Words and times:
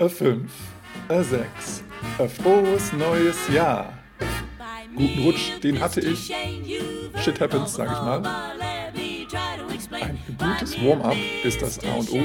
A 0.00 0.08
5, 0.08 0.50
A 1.08 1.22
6, 1.22 1.84
A 2.18 2.26
frohes 2.26 2.92
neues 2.94 3.36
Jahr. 3.48 3.96
Guten 4.96 5.22
Rutsch, 5.22 5.52
den 5.62 5.80
hatte 5.80 6.00
ich. 6.00 6.34
Shit 7.22 7.40
happens, 7.40 7.74
sag 7.74 7.92
ich 7.92 8.02
mal. 8.02 8.20
Ein 9.92 10.18
gutes 10.36 10.82
Warm-up 10.82 11.16
ist 11.44 11.62
das 11.62 11.78
A 11.84 11.94
und 11.94 12.10
O. 12.10 12.20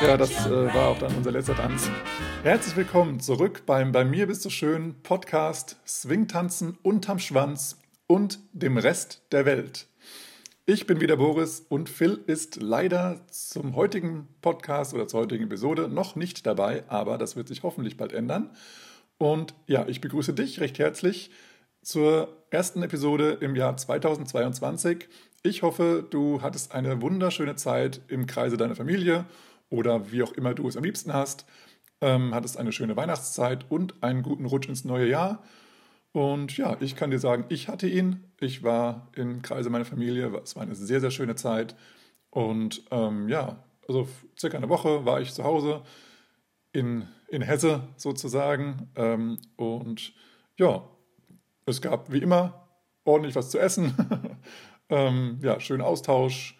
Ja, 0.00 0.16
das 0.16 0.46
äh, 0.46 0.74
war 0.74 0.88
auch 0.88 0.98
dann 0.98 1.14
unser 1.14 1.32
letzter 1.32 1.54
Tanz. 1.54 1.90
Herzlich 2.42 2.74
willkommen 2.74 3.20
zurück 3.20 3.64
beim 3.66 3.92
Bei 3.92 4.06
mir 4.06 4.26
bist 4.26 4.42
du 4.46 4.48
schön 4.48 4.94
Podcast 5.02 5.76
Swingtanzen 5.86 6.78
unterm 6.82 7.18
Schwanz 7.18 7.82
und 8.06 8.38
dem 8.54 8.78
Rest 8.78 9.20
der 9.30 9.44
Welt. 9.44 9.88
Ich 10.66 10.86
bin 10.86 10.98
wieder 11.02 11.18
Boris 11.18 11.60
und 11.68 11.90
Phil 11.90 12.24
ist 12.26 12.56
leider 12.56 13.20
zum 13.28 13.76
heutigen 13.76 14.28
Podcast 14.40 14.94
oder 14.94 15.06
zur 15.06 15.20
heutigen 15.20 15.44
Episode 15.44 15.88
noch 15.88 16.16
nicht 16.16 16.46
dabei, 16.46 16.84
aber 16.88 17.18
das 17.18 17.36
wird 17.36 17.48
sich 17.48 17.62
hoffentlich 17.62 17.98
bald 17.98 18.14
ändern. 18.14 18.48
Und 19.18 19.54
ja, 19.66 19.86
ich 19.86 20.00
begrüße 20.00 20.32
dich 20.32 20.60
recht 20.60 20.78
herzlich 20.78 21.30
zur 21.82 22.46
ersten 22.48 22.82
Episode 22.82 23.36
im 23.42 23.56
Jahr 23.56 23.76
2022. 23.76 25.06
Ich 25.42 25.62
hoffe, 25.62 26.06
du 26.08 26.40
hattest 26.40 26.72
eine 26.72 27.02
wunderschöne 27.02 27.56
Zeit 27.56 28.00
im 28.08 28.24
Kreise 28.24 28.56
deiner 28.56 28.74
Familie 28.74 29.26
oder 29.68 30.10
wie 30.12 30.22
auch 30.22 30.32
immer 30.32 30.54
du 30.54 30.66
es 30.66 30.78
am 30.78 30.84
liebsten 30.84 31.12
hast. 31.12 31.44
Ähm, 32.00 32.34
hattest 32.34 32.56
eine 32.56 32.72
schöne 32.72 32.96
Weihnachtszeit 32.96 33.66
und 33.70 34.02
einen 34.02 34.22
guten 34.22 34.46
Rutsch 34.46 34.70
ins 34.70 34.86
neue 34.86 35.10
Jahr. 35.10 35.42
Und 36.14 36.56
ja, 36.56 36.76
ich 36.78 36.94
kann 36.94 37.10
dir 37.10 37.18
sagen, 37.18 37.44
ich 37.48 37.66
hatte 37.66 37.88
ihn. 37.88 38.22
Ich 38.38 38.62
war 38.62 39.08
im 39.16 39.42
Kreise 39.42 39.68
meiner 39.68 39.84
Familie. 39.84 40.28
Es 40.44 40.54
war 40.54 40.62
eine 40.62 40.76
sehr, 40.76 41.00
sehr 41.00 41.10
schöne 41.10 41.34
Zeit. 41.34 41.74
Und 42.30 42.84
ähm, 42.92 43.28
ja, 43.28 43.64
also 43.88 44.06
circa 44.38 44.56
eine 44.56 44.68
Woche 44.68 45.04
war 45.04 45.20
ich 45.20 45.34
zu 45.34 45.42
Hause 45.42 45.82
in, 46.70 47.08
in 47.26 47.42
Hesse 47.42 47.88
sozusagen. 47.96 48.92
Ähm, 48.94 49.38
und 49.56 50.12
ja, 50.56 50.88
es 51.66 51.82
gab 51.82 52.12
wie 52.12 52.18
immer 52.18 52.68
ordentlich 53.02 53.34
was 53.34 53.50
zu 53.50 53.58
essen. 53.58 53.92
ähm, 54.90 55.40
ja, 55.42 55.58
schönen 55.58 55.82
Austausch, 55.82 56.56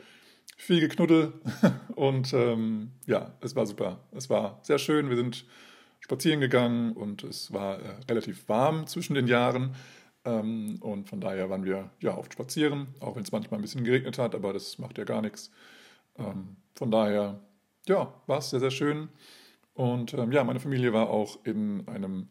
viel 0.57 0.81
Geknuddel. 0.81 1.33
und 1.95 2.33
ähm, 2.33 2.91
ja, 3.07 3.39
es 3.41 3.55
war 3.55 3.67
super. 3.67 4.01
Es 4.11 4.29
war 4.29 4.59
sehr 4.63 4.79
schön. 4.79 5.11
Wir 5.11 5.17
sind 5.17 5.47
spazieren 6.05 6.41
gegangen 6.41 6.93
und 6.93 7.25
es 7.25 7.51
war 7.51 7.81
äh, 7.81 7.83
relativ 8.11 8.47
warm 8.47 8.87
zwischen 8.87 9.15
den 9.15 9.27
Jahren. 9.27 9.75
Ähm, 10.27 10.77
und 10.83 11.09
von 11.09 11.19
daher 11.19 11.49
waren 11.49 11.65
wir 11.65 11.91
ja 11.99 12.15
oft 12.15 12.35
spazieren, 12.35 12.89
auch 13.01 13.17
wenn 13.17 13.23
es 13.23 13.33
manchmal 13.33 13.59
ein 13.59 13.63
bisschen 13.63 13.85
geregnet 13.85 14.19
hat, 14.19 14.35
aber 14.35 14.53
das 14.53 14.79
macht 14.79 14.99
ja 14.99 15.05
gar 15.05 15.23
nichts. 15.23 15.51
Ähm, 16.19 16.57
von 16.75 16.91
daher, 16.91 17.41
ja, 17.89 18.13
war 18.27 18.39
es 18.39 18.51
sehr, 18.51 18.61
sehr 18.61 18.71
schön. 18.71 19.09
Und 19.73 20.13
ähm, 20.13 20.31
ja, 20.31 20.45
meine 20.45 20.61
Familie 20.61 20.93
war 20.93 21.09
auch 21.09 21.39
in 21.47 21.89
einem 21.89 22.29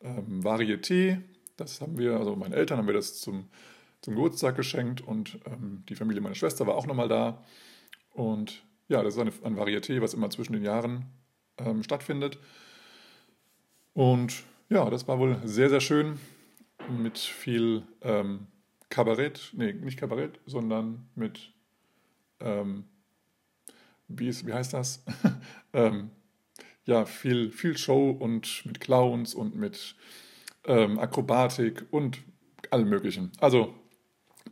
ähm, 0.00 0.40
Varieté. 0.42 1.20
Das 1.56 1.80
haben 1.80 1.96
wir, 1.96 2.16
also 2.16 2.34
meine 2.34 2.56
Eltern 2.56 2.78
haben 2.78 2.88
wir 2.88 2.94
das 2.94 3.20
zum, 3.20 3.48
zum 4.00 4.16
Geburtstag 4.16 4.56
geschenkt 4.56 5.02
und 5.02 5.38
ähm, 5.46 5.84
die 5.88 5.94
Familie 5.94 6.20
meiner 6.20 6.34
Schwester 6.34 6.66
war 6.66 6.74
auch 6.74 6.86
nochmal 6.88 7.08
da. 7.08 7.44
Und 8.10 8.64
ja, 8.88 9.04
das 9.04 9.14
ist 9.14 9.20
ein 9.20 9.56
Varieté, 9.56 10.00
was 10.02 10.14
immer 10.14 10.30
zwischen 10.30 10.54
den 10.54 10.64
Jahren 10.64 11.06
ähm, 11.58 11.84
stattfindet. 11.84 12.40
Und 13.94 14.42
ja, 14.68 14.90
das 14.90 15.08
war 15.08 15.18
wohl 15.18 15.40
sehr, 15.44 15.70
sehr 15.70 15.80
schön 15.80 16.18
mit 16.88 17.18
viel 17.18 17.82
ähm, 18.02 18.46
Kabarett, 18.90 19.52
nee, 19.56 19.72
nicht 19.72 19.98
Kabarett, 19.98 20.38
sondern 20.46 21.08
mit, 21.14 21.52
ähm, 22.40 22.84
wie, 24.08 24.28
ist, 24.28 24.46
wie 24.46 24.52
heißt 24.52 24.74
das? 24.74 25.02
ähm, 25.72 26.10
ja, 26.84 27.06
viel, 27.06 27.50
viel 27.50 27.78
Show 27.78 28.10
und 28.10 28.66
mit 28.66 28.80
Clowns 28.80 29.34
und 29.34 29.56
mit 29.56 29.94
ähm, 30.66 30.98
Akrobatik 30.98 31.86
und 31.90 32.18
allem 32.70 32.88
Möglichen. 32.88 33.32
Also 33.38 33.74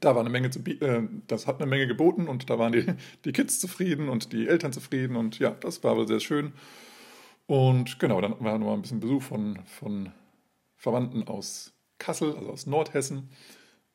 da 0.01 0.15
war 0.15 0.20
eine 0.20 0.31
Menge 0.31 0.51
zu 0.51 0.61
äh, 0.61 1.02
das 1.27 1.47
hat 1.47 1.61
eine 1.61 1.69
Menge 1.69 1.86
geboten 1.86 2.29
und 2.29 2.48
da 2.48 2.58
waren 2.58 2.73
die, 2.73 2.86
die 3.25 3.33
Kids 3.33 3.61
zufrieden 3.61 4.08
und 4.08 4.33
die 4.33 4.48
Eltern 4.48 4.73
zufrieden 4.73 5.17
und 5.17 5.39
ja, 5.39 5.51
das 5.51 5.83
war 5.85 5.97
wohl 5.97 6.08
sehr 6.08 6.20
schön. 6.20 6.52
Und 7.47 7.98
genau, 7.98 8.20
dann 8.20 8.36
war 8.41 8.58
noch 8.58 8.67
mal 8.67 8.75
ein 8.75 8.83
bisschen 8.83 9.01
Besuch 9.01 9.23
von, 9.23 9.58
von 9.67 10.13
Verwandten 10.77 11.27
aus 11.29 11.73
Kassel, 11.98 12.35
also 12.36 12.51
aus 12.51 12.67
Nordhessen. 12.67 13.30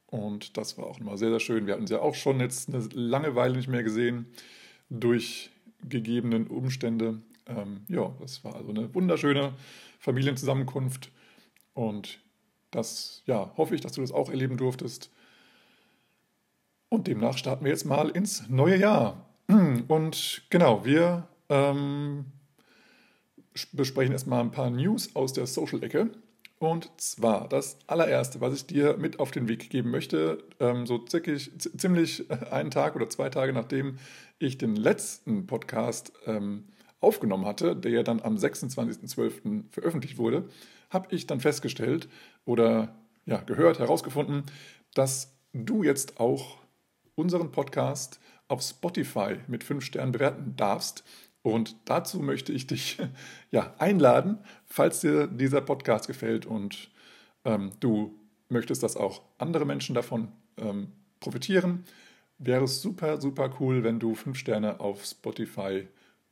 Und 0.05 0.57
das 0.57 0.77
war 0.77 0.85
auch 0.85 0.99
nochmal 0.99 1.17
sehr, 1.17 1.29
sehr 1.29 1.39
schön. 1.39 1.67
Wir 1.67 1.73
hatten 1.73 1.87
sie 1.87 1.95
ja 1.95 2.01
auch 2.01 2.15
schon 2.15 2.39
jetzt 2.39 2.69
eine 2.69 2.87
lange 2.93 3.35
Weile 3.35 3.57
nicht 3.57 3.67
mehr 3.67 3.83
gesehen, 3.83 4.27
durch 4.89 5.51
gegebenen 5.83 6.47
Umstände. 6.47 7.21
Ähm, 7.45 7.81
ja, 7.89 8.13
das 8.19 8.43
war 8.43 8.55
also 8.55 8.69
eine 8.69 8.93
wunderschöne 8.93 9.53
Familienzusammenkunft. 9.99 11.11
Und 11.73 12.19
das, 12.71 13.21
ja, 13.25 13.51
hoffe 13.57 13.75
ich, 13.75 13.81
dass 13.81 13.93
du 13.93 14.01
das 14.01 14.11
auch 14.11 14.29
erleben 14.29 14.57
durftest. 14.57 15.11
Und 16.89 17.07
demnach 17.07 17.37
starten 17.37 17.65
wir 17.65 17.71
jetzt 17.71 17.85
mal 17.85 18.09
ins 18.09 18.47
neue 18.47 18.77
Jahr. 18.77 19.25
Und 19.87 20.43
genau, 20.49 20.85
wir 20.85 21.27
ähm, 21.49 22.25
besprechen 23.73 24.13
erstmal 24.13 24.41
ein 24.41 24.51
paar 24.51 24.69
News 24.69 25.15
aus 25.15 25.33
der 25.33 25.47
Social-Ecke. 25.47 26.09
Und 26.59 26.89
zwar 26.97 27.47
das 27.47 27.77
allererste, 27.85 28.41
was 28.41 28.55
ich 28.55 28.65
dir 28.65 28.97
mit 28.97 29.19
auf 29.19 29.29
den 29.29 29.47
Weg 29.47 29.69
geben 29.69 29.91
möchte, 29.91 30.43
ähm, 30.59 30.87
so 30.87 30.97
zickig, 30.97 31.51
ziemlich 31.59 32.31
einen 32.51 32.71
Tag 32.71 32.95
oder 32.95 33.09
zwei 33.09 33.29
Tage 33.29 33.53
nachdem 33.53 33.97
ich 34.39 34.57
den 34.57 34.75
letzten 34.75 35.45
Podcast 35.45 36.13
ähm, 36.25 36.65
aufgenommen 36.99 37.45
hatte, 37.45 37.75
der 37.75 37.91
ja 37.91 38.03
dann 38.03 38.21
am 38.21 38.35
26.12. 38.35 39.65
veröffentlicht 39.69 40.17
wurde, 40.17 40.49
habe 40.89 41.13
ich 41.13 41.27
dann 41.27 41.39
festgestellt 41.39 42.07
oder 42.45 42.95
ja, 43.25 43.41
gehört, 43.41 43.77
herausgefunden, 43.77 44.43
dass 44.93 45.37
du 45.53 45.83
jetzt 45.83 46.19
auch 46.19 46.57
unseren 47.15 47.51
Podcast 47.51 48.19
auf 48.47 48.61
Spotify 48.61 49.37
mit 49.47 49.63
fünf 49.63 49.83
Sternen 49.83 50.11
bewerten 50.11 50.55
darfst. 50.55 51.03
Und 51.47 51.77
dazu 51.85 52.19
möchte 52.19 52.51
ich 52.51 52.67
dich 52.67 52.97
ja, 53.51 53.73
einladen, 53.77 54.39
falls 54.65 54.99
dir 54.99 55.27
dieser 55.27 55.61
Podcast 55.61 56.05
gefällt 56.05 56.45
und 56.45 56.89
ähm, 57.45 57.71
du 57.79 58.19
möchtest, 58.49 58.83
dass 58.83 58.97
auch 58.97 59.21
andere 59.37 59.65
Menschen 59.65 59.95
davon 59.95 60.27
ähm, 60.57 60.91
profitieren, 61.21 61.85
wäre 62.37 62.65
es 62.65 62.81
super, 62.81 63.21
super 63.21 63.49
cool, 63.61 63.85
wenn 63.85 63.97
du 63.97 64.13
fünf 64.13 64.37
Sterne 64.37 64.81
auf 64.81 65.05
Spotify 65.05 65.87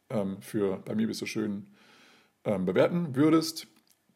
ähm, 0.10 0.42
für 0.42 0.80
Bei 0.80 0.96
mir 0.96 1.08
bist 1.08 1.22
du 1.22 1.26
schön 1.26 1.68
ähm, 2.44 2.66
bewerten 2.66 3.16
würdest. 3.16 3.68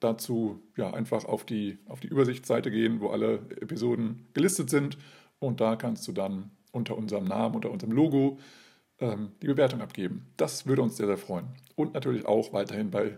Dazu 0.02 0.62
ja 0.76 0.94
einfach 0.94 1.24
auf 1.24 1.46
die, 1.46 1.78
auf 1.88 2.02
die 2.02 2.08
Übersichtsseite 2.08 2.72
gehen, 2.72 3.00
wo 3.00 3.08
alle 3.08 3.36
Episoden 3.62 4.28
gelistet 4.34 4.70
sind. 4.70 4.98
Und 5.40 5.62
da 5.62 5.78
kannst 5.78 6.06
du 6.10 6.12
dann 6.12 6.52
unter 6.74 6.98
unserem 6.98 7.24
Namen, 7.24 7.56
unter 7.56 7.72
unserem 7.72 7.94
Logo 7.94 8.38
ähm, 9.00 9.32
die 9.42 9.48
Bewertung 9.48 9.82
abgeben. 9.82 10.28
Das 10.38 10.66
würde 10.66 10.82
uns 10.82 10.98
sehr, 10.98 11.08
sehr 11.08 11.18
freuen. 11.18 11.48
Und 11.76 11.94
natürlich 11.94 12.26
auch 12.26 12.54
weiterhin 12.54 12.92
bei 12.92 13.18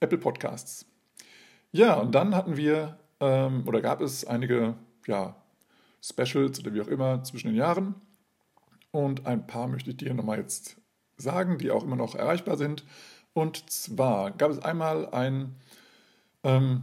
Apple 0.00 0.18
Podcasts. 0.18 0.86
Ja, 1.72 1.94
und 1.94 2.14
dann 2.14 2.34
hatten 2.34 2.56
wir 2.56 2.98
ähm, 3.20 3.64
oder 3.66 3.80
gab 3.80 4.00
es 4.00 4.24
einige 4.24 4.74
ja, 5.06 5.36
Specials 6.02 6.58
oder 6.60 6.74
wie 6.74 6.80
auch 6.80 6.88
immer 6.88 7.22
zwischen 7.22 7.48
den 7.48 7.56
Jahren. 7.56 7.94
Und 8.90 9.26
ein 9.26 9.46
paar 9.46 9.68
möchte 9.68 9.90
ich 9.90 9.98
dir 9.98 10.14
nochmal 10.14 10.38
jetzt 10.38 10.76
sagen, 11.16 11.58
die 11.58 11.70
auch 11.70 11.84
immer 11.84 11.96
noch 11.96 12.14
erreichbar 12.14 12.56
sind. 12.56 12.84
Und 13.32 13.70
zwar 13.70 14.32
gab 14.32 14.50
es 14.50 14.58
einmal 14.58 15.08
ein, 15.10 15.54
ähm, 16.42 16.82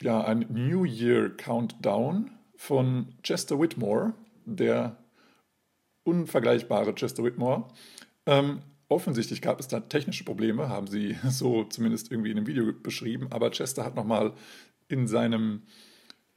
ja, 0.00 0.22
ein 0.22 0.46
New 0.50 0.84
Year 0.84 1.30
Countdown 1.30 2.30
von 2.56 3.14
Chester 3.22 3.58
Whitmore, 3.58 4.14
der 4.44 4.96
unvergleichbare 6.04 6.94
Chester 6.94 7.24
Whitmore. 7.24 7.64
Ähm, 8.26 8.60
offensichtlich 8.88 9.42
gab 9.42 9.60
es 9.60 9.68
da 9.68 9.80
technische 9.80 10.24
Probleme, 10.24 10.68
haben 10.68 10.86
sie 10.86 11.16
so 11.28 11.64
zumindest 11.64 12.10
irgendwie 12.10 12.30
in 12.30 12.36
dem 12.36 12.46
Video 12.46 12.72
beschrieben, 12.72 13.28
aber 13.30 13.50
Chester 13.50 13.84
hat 13.84 13.94
nochmal 13.94 14.32
in 14.88 15.06
seinem 15.06 15.62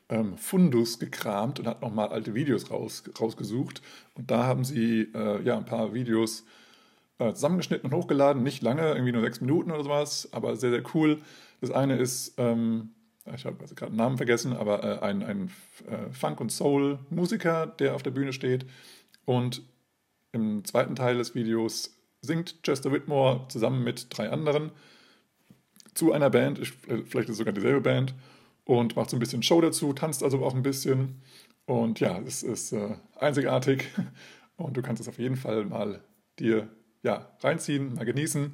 ähm, 0.10 0.38
Fundus 0.38 1.00
gekramt 1.00 1.60
und 1.60 1.68
hat 1.68 1.82
nochmal 1.82 2.10
alte 2.10 2.34
Videos 2.34 2.70
raus, 2.70 3.04
rausgesucht. 3.20 3.82
Und 4.14 4.30
da 4.30 4.44
haben 4.44 4.66
sie 4.66 5.10
äh, 5.16 5.42
ja 5.44 5.58
ein 5.58 5.66
paar 5.66 5.94
Videos 5.94 6.46
äh, 7.18 7.34
zusammengeschnitten 7.34 7.90
und 7.90 7.98
hochgeladen, 7.98 8.44
nicht 8.44 8.62
lange, 8.62 8.92
irgendwie 8.92 9.14
nur 9.14 9.22
sechs 9.22 9.42
Minuten 9.42 9.72
oder 9.72 9.84
sowas, 9.84 10.30
aber 10.32 10.56
sehr, 10.58 10.72
sehr 10.72 10.84
cool. 10.94 11.20
Das 11.62 11.72
eine 11.72 11.96
ist, 11.98 12.34
ähm, 12.38 12.90
ich 13.34 13.46
habe 13.46 13.58
also 13.62 13.74
gerade 13.74 13.94
den 13.94 13.98
Namen 13.98 14.18
vergessen, 14.18 14.54
aber 14.54 14.84
äh, 14.84 15.06
ein, 15.06 15.24
ein 15.24 15.52
äh, 15.88 16.12
Funk- 16.12 16.42
und 16.42 16.52
Soul-Musiker, 16.52 17.68
der 17.68 17.96
auf 17.96 18.04
der 18.04 18.12
Bühne 18.12 18.34
steht 18.34 18.66
und 19.38 19.64
im 20.32 20.64
zweiten 20.66 20.96
Teil 20.96 21.18
des 21.18 21.36
Videos 21.36 21.98
singt 22.22 22.64
Chester 22.64 22.92
Whitmore 22.92 23.46
zusammen 23.50 23.84
mit 23.84 24.08
drei 24.10 24.30
anderen 24.30 24.72
zu 25.94 26.14
einer 26.14 26.30
Band, 26.30 26.60
vielleicht 26.60 27.28
ist 27.28 27.32
es 27.32 27.38
sogar 27.38 27.54
dieselbe 27.54 27.82
Band, 27.82 28.14
und 28.66 28.96
macht 28.96 29.10
so 29.10 29.18
ein 29.18 29.20
bisschen 29.20 29.44
Show 29.44 29.60
dazu, 29.60 29.94
tanzt 29.94 30.24
also 30.24 30.44
auch 30.46 30.54
ein 30.54 30.64
bisschen. 30.64 31.22
Und 31.66 32.00
ja, 32.00 32.20
es 32.20 32.44
ist 32.44 32.72
äh, 32.72 32.96
einzigartig. 33.20 33.86
Und 34.58 34.78
du 34.78 34.82
kannst 34.82 35.02
es 35.02 35.08
auf 35.08 35.18
jeden 35.18 35.36
Fall 35.36 35.66
mal 35.66 36.02
dir 36.38 36.70
ja, 37.02 37.32
reinziehen, 37.40 37.96
mal 37.96 38.06
genießen. 38.06 38.54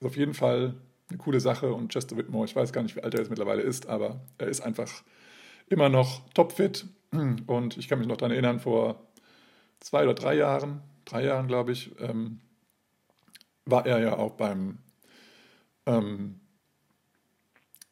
Ist 0.00 0.06
auf 0.06 0.16
jeden 0.16 0.34
Fall 0.34 0.74
eine 1.08 1.18
coole 1.18 1.40
Sache. 1.40 1.72
Und 1.72 1.92
Chester 1.92 2.16
Whitmore, 2.16 2.44
ich 2.44 2.54
weiß 2.54 2.72
gar 2.72 2.82
nicht, 2.82 2.94
wie 2.96 3.02
alt 3.02 3.14
er 3.14 3.20
jetzt 3.20 3.30
mittlerweile 3.30 3.62
ist, 3.62 3.88
aber 3.88 4.20
er 4.36 4.48
ist 4.48 4.60
einfach 4.60 5.02
immer 5.68 5.88
noch 5.88 6.28
topfit. 6.34 6.86
Und 7.46 7.78
ich 7.78 7.88
kann 7.88 7.98
mich 7.98 8.08
noch 8.08 8.18
daran 8.18 8.32
erinnern, 8.32 8.60
vor 8.60 9.05
zwei 9.80 10.04
oder 10.04 10.14
drei 10.14 10.34
Jahren, 10.34 10.82
drei 11.04 11.24
Jahren 11.24 11.46
glaube 11.48 11.72
ich, 11.72 11.98
ähm, 12.00 12.40
war 13.64 13.86
er 13.86 13.98
ja 13.98 14.16
auch 14.16 14.32
beim, 14.32 14.78
ähm, 15.86 16.40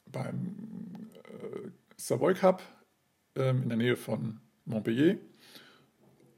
beim 0.07 1.11
äh, 1.25 1.71
Savoy 1.97 2.35
Cup 2.35 2.63
ähm, 3.37 3.63
in 3.63 3.69
der 3.69 3.79
Nähe 3.79 3.97
von 3.97 4.41
Montpellier. 4.65 5.19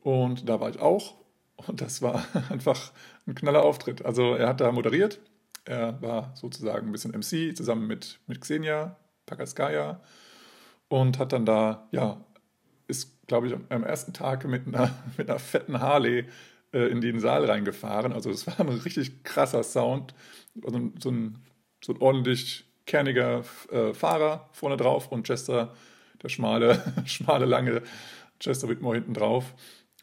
Und 0.03 0.49
da 0.49 0.61
war 0.61 0.71
ich 0.71 0.79
auch. 0.79 1.17
Und 1.57 1.81
das 1.81 2.03
war 2.03 2.25
einfach 2.51 2.93
ein 3.27 3.35
knaller 3.35 3.63
Auftritt. 3.63 4.05
Also 4.05 4.35
er 4.35 4.49
hat 4.49 4.61
da 4.61 4.73
moderiert, 4.73 5.21
er 5.65 6.01
war 6.01 6.35
sozusagen 6.37 6.87
ein 6.87 6.93
bisschen 6.93 7.13
MC 7.13 7.57
zusammen 7.57 7.87
mit, 7.87 8.21
mit 8.27 8.41
Xenia 8.41 8.97
Pagaskaya 9.27 10.01
und 10.89 11.19
hat 11.19 11.33
dann 11.33 11.45
da, 11.45 11.89
ja, 11.91 12.25
ist, 12.89 13.27
glaube 13.27 13.49
ich, 13.49 13.57
am 13.69 13.85
ersten 13.85 14.13
Tag 14.13 14.47
mit 14.47 14.67
einer, 14.67 14.95
mit 15.17 15.29
einer 15.29 15.39
fetten 15.39 15.81
Harley 15.81 16.27
äh, 16.73 16.89
in 16.89 17.01
den 17.01 17.21
Saal 17.21 17.45
reingefahren. 17.45 18.13
Also 18.13 18.31
es 18.31 18.47
war 18.47 18.61
ein 18.61 18.69
richtig 18.69 19.25
krasser 19.25 19.63
Sound. 19.63 20.15
Also 20.65 20.79
so, 21.01 21.11
ein, 21.11 21.39
so 21.83 21.93
ein 21.93 22.01
ordentlich 22.01 22.65
kerniger 22.87 23.45
äh, 23.71 23.93
Fahrer 23.93 24.49
vorne 24.53 24.77
drauf 24.77 25.11
und 25.11 25.27
Chester, 25.27 25.75
der 26.23 26.29
schmale, 26.29 26.83
schmale, 27.05 27.47
lange 27.47 27.83
Chester 28.41 28.69
Whitmore 28.69 28.97
hinten 28.97 29.15
drauf. 29.15 29.55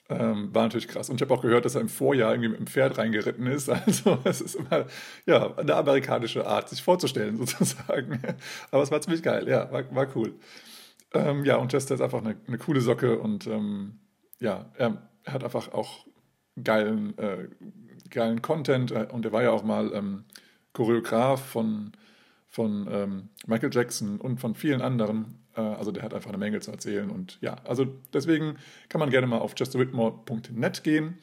Ähm, 0.09 0.53
war 0.53 0.63
natürlich 0.63 0.89
krass. 0.89 1.09
Und 1.09 1.15
ich 1.15 1.21
habe 1.21 1.33
auch 1.33 1.41
gehört, 1.41 1.63
dass 1.63 1.75
er 1.75 1.81
im 1.81 1.87
Vorjahr 1.87 2.33
irgendwie 2.33 2.49
mit 2.49 2.59
dem 2.59 2.67
Pferd 2.67 2.97
reingeritten 2.97 3.47
ist. 3.47 3.69
Also 3.85 4.19
es 4.25 4.41
ist 4.41 4.55
immer 4.55 4.85
ja, 5.25 5.55
eine 5.55 5.75
amerikanische 5.75 6.45
Art, 6.45 6.69
sich 6.69 6.83
vorzustellen 6.83 7.37
sozusagen. 7.37 8.19
Aber 8.69 8.83
es 8.83 8.91
war 8.91 8.99
ziemlich 8.99 9.23
geil, 9.23 9.47
ja, 9.47 9.71
war, 9.71 9.95
war 9.95 10.07
cool. 10.15 10.33
Ähm, 11.13 11.45
ja, 11.45 11.57
und 11.57 11.71
Chester 11.71 11.95
ist 11.95 12.01
einfach 12.01 12.23
eine, 12.23 12.35
eine 12.47 12.57
coole 12.57 12.81
Socke 12.81 13.19
und 13.19 13.47
ähm, 13.47 13.99
ja, 14.39 14.71
er, 14.77 15.09
hat 15.25 15.43
einfach 15.43 15.71
auch 15.71 16.05
geilen, 16.61 17.17
äh, 17.17 17.47
geilen 18.09 18.41
Content 18.41 18.91
äh, 18.91 19.07
und 19.11 19.25
er 19.25 19.31
war 19.31 19.43
ja 19.43 19.51
auch 19.51 19.63
mal 19.63 19.93
ähm, 19.93 20.25
Choreograf 20.73 21.45
von, 21.45 21.93
von 22.49 22.87
ähm, 22.91 23.29
Michael 23.47 23.69
Jackson 23.71 24.19
und 24.19 24.39
von 24.39 24.55
vielen 24.55 24.81
anderen. 24.81 25.39
Äh, 25.55 25.61
also 25.61 25.91
der 25.91 26.03
hat 26.03 26.13
einfach 26.13 26.29
eine 26.29 26.37
Menge 26.37 26.59
zu 26.59 26.71
erzählen 26.71 27.09
und 27.09 27.37
ja, 27.41 27.55
also 27.63 27.85
deswegen 28.11 28.57
kann 28.89 28.99
man 28.99 29.11
gerne 29.11 29.27
mal 29.27 29.39
auf 29.39 29.53
justawhitmore.net 29.57 30.83
gehen 30.83 31.19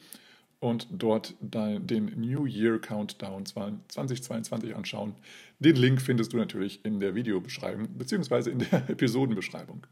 und 0.61 0.87
dort 0.91 1.33
den 1.41 2.13
New 2.15 2.45
Year 2.45 2.79
Countdown 2.79 3.45
2022 3.47 4.75
anschauen. 4.75 5.15
Den 5.59 5.75
Link 5.75 6.01
findest 6.01 6.33
du 6.33 6.37
natürlich 6.37 6.85
in 6.85 6.99
der 6.99 7.15
Videobeschreibung 7.15 7.87
bzw. 7.97 8.51
in 8.51 8.59
der 8.59 8.83
Episodenbeschreibung. 8.89 9.87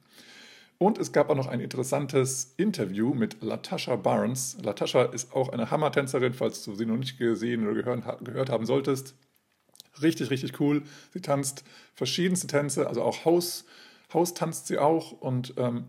Und 0.78 1.00
es 1.00 1.12
gab 1.12 1.30
auch 1.32 1.36
noch 1.36 1.48
ein 1.48 1.60
interessantes 1.60 2.54
Interview 2.56 3.16
mit 3.16 3.42
Latasha 3.42 3.96
Barnes. 3.96 4.58
Latasha 4.62 5.06
ist 5.06 5.34
auch 5.34 5.50
eine 5.50 5.72
Hammertänzerin, 5.72 6.34
falls 6.34 6.64
du 6.64 6.76
sie 6.76 6.86
noch 6.86 6.98
nicht 6.98 7.18
gesehen 7.18 7.68
oder 7.68 7.74
gehört, 7.74 8.50
haben 8.50 8.66
solltest. 8.68 9.16
Richtig, 10.04 10.30
richtig 10.30 10.60
cool. 10.60 10.84
Sie 11.12 11.22
tanzt 11.22 11.64
verschiedenste 11.96 12.46
Tänze, 12.46 12.88
also 12.88 13.02
auch 13.02 13.26
Haus, 13.26 13.66
Haus 14.14 14.36
tanzt 14.36 14.68
sie 14.68 14.78
auch 14.78 15.12
und 15.12 15.56
ähm, 15.58 15.86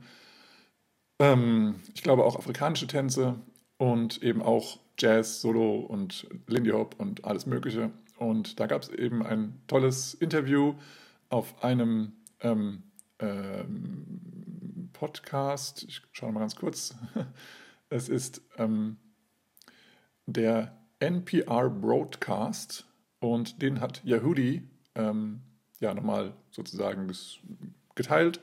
ähm, 1.19 1.77
ich 1.95 2.03
glaube 2.03 2.25
auch 2.25 2.37
afrikanische 2.37 2.87
Tänze 2.87 3.37
und 3.81 4.23
eben 4.23 4.43
auch 4.43 4.79
Jazz, 4.99 5.41
Solo 5.41 5.77
und 5.77 6.29
Lindy 6.47 6.69
Hop 6.69 6.97
und 6.99 7.25
alles 7.25 7.47
Mögliche. 7.47 7.91
Und 8.19 8.61
da 8.61 8.67
gab 8.67 8.83
es 8.83 8.91
eben 8.91 9.25
ein 9.25 9.59
tolles 9.69 10.13
Interview 10.13 10.75
auf 11.31 11.65
einem 11.65 12.13
ähm, 12.43 12.83
ähm, 13.21 14.91
Podcast. 14.93 15.85
Ich 15.89 16.03
schaue 16.13 16.31
mal 16.31 16.41
ganz 16.41 16.57
kurz. 16.57 16.95
Es 17.93 18.09
ist 18.09 18.41
ähm, 18.57 18.99
der 20.27 20.79
NPR 21.01 21.69
Broadcast 21.71 22.87
und 23.19 23.63
den 23.63 23.81
hat 23.81 24.05
Yahudi 24.05 24.63
ähm, 24.95 25.41
ja 25.81 25.93
nochmal 25.93 26.35
sozusagen 26.53 27.11
geteilt 27.97 28.41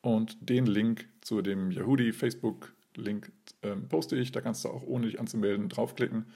und 0.00 0.48
den 0.48 0.64
Link 0.64 1.10
zu 1.20 1.42
dem 1.42 1.72
Yahudi 1.72 2.14
Facebook-Link 2.14 3.32
ähm, 3.66 3.88
poste 3.88 4.16
ich. 4.16 4.32
Da 4.32 4.40
kannst 4.40 4.64
du 4.64 4.68
auch 4.68 4.82
ohne 4.82 5.06
dich 5.06 5.20
anzumelden 5.20 5.68
draufklicken. 5.68 6.26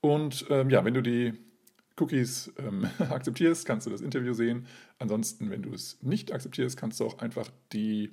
Und 0.00 0.46
ähm, 0.50 0.70
ja, 0.70 0.84
wenn 0.84 0.94
du 0.94 1.02
die 1.02 1.34
Cookies 1.98 2.52
ähm, 2.58 2.88
akzeptierst, 2.98 3.66
kannst 3.66 3.86
du 3.86 3.90
das 3.90 4.00
Interview 4.00 4.32
sehen. 4.32 4.66
Ansonsten, 4.98 5.50
wenn 5.50 5.62
du 5.62 5.72
es 5.72 6.02
nicht 6.02 6.32
akzeptierst, 6.32 6.76
kannst 6.76 7.00
du 7.00 7.04
auch 7.04 7.18
einfach 7.18 7.48
die, 7.72 8.10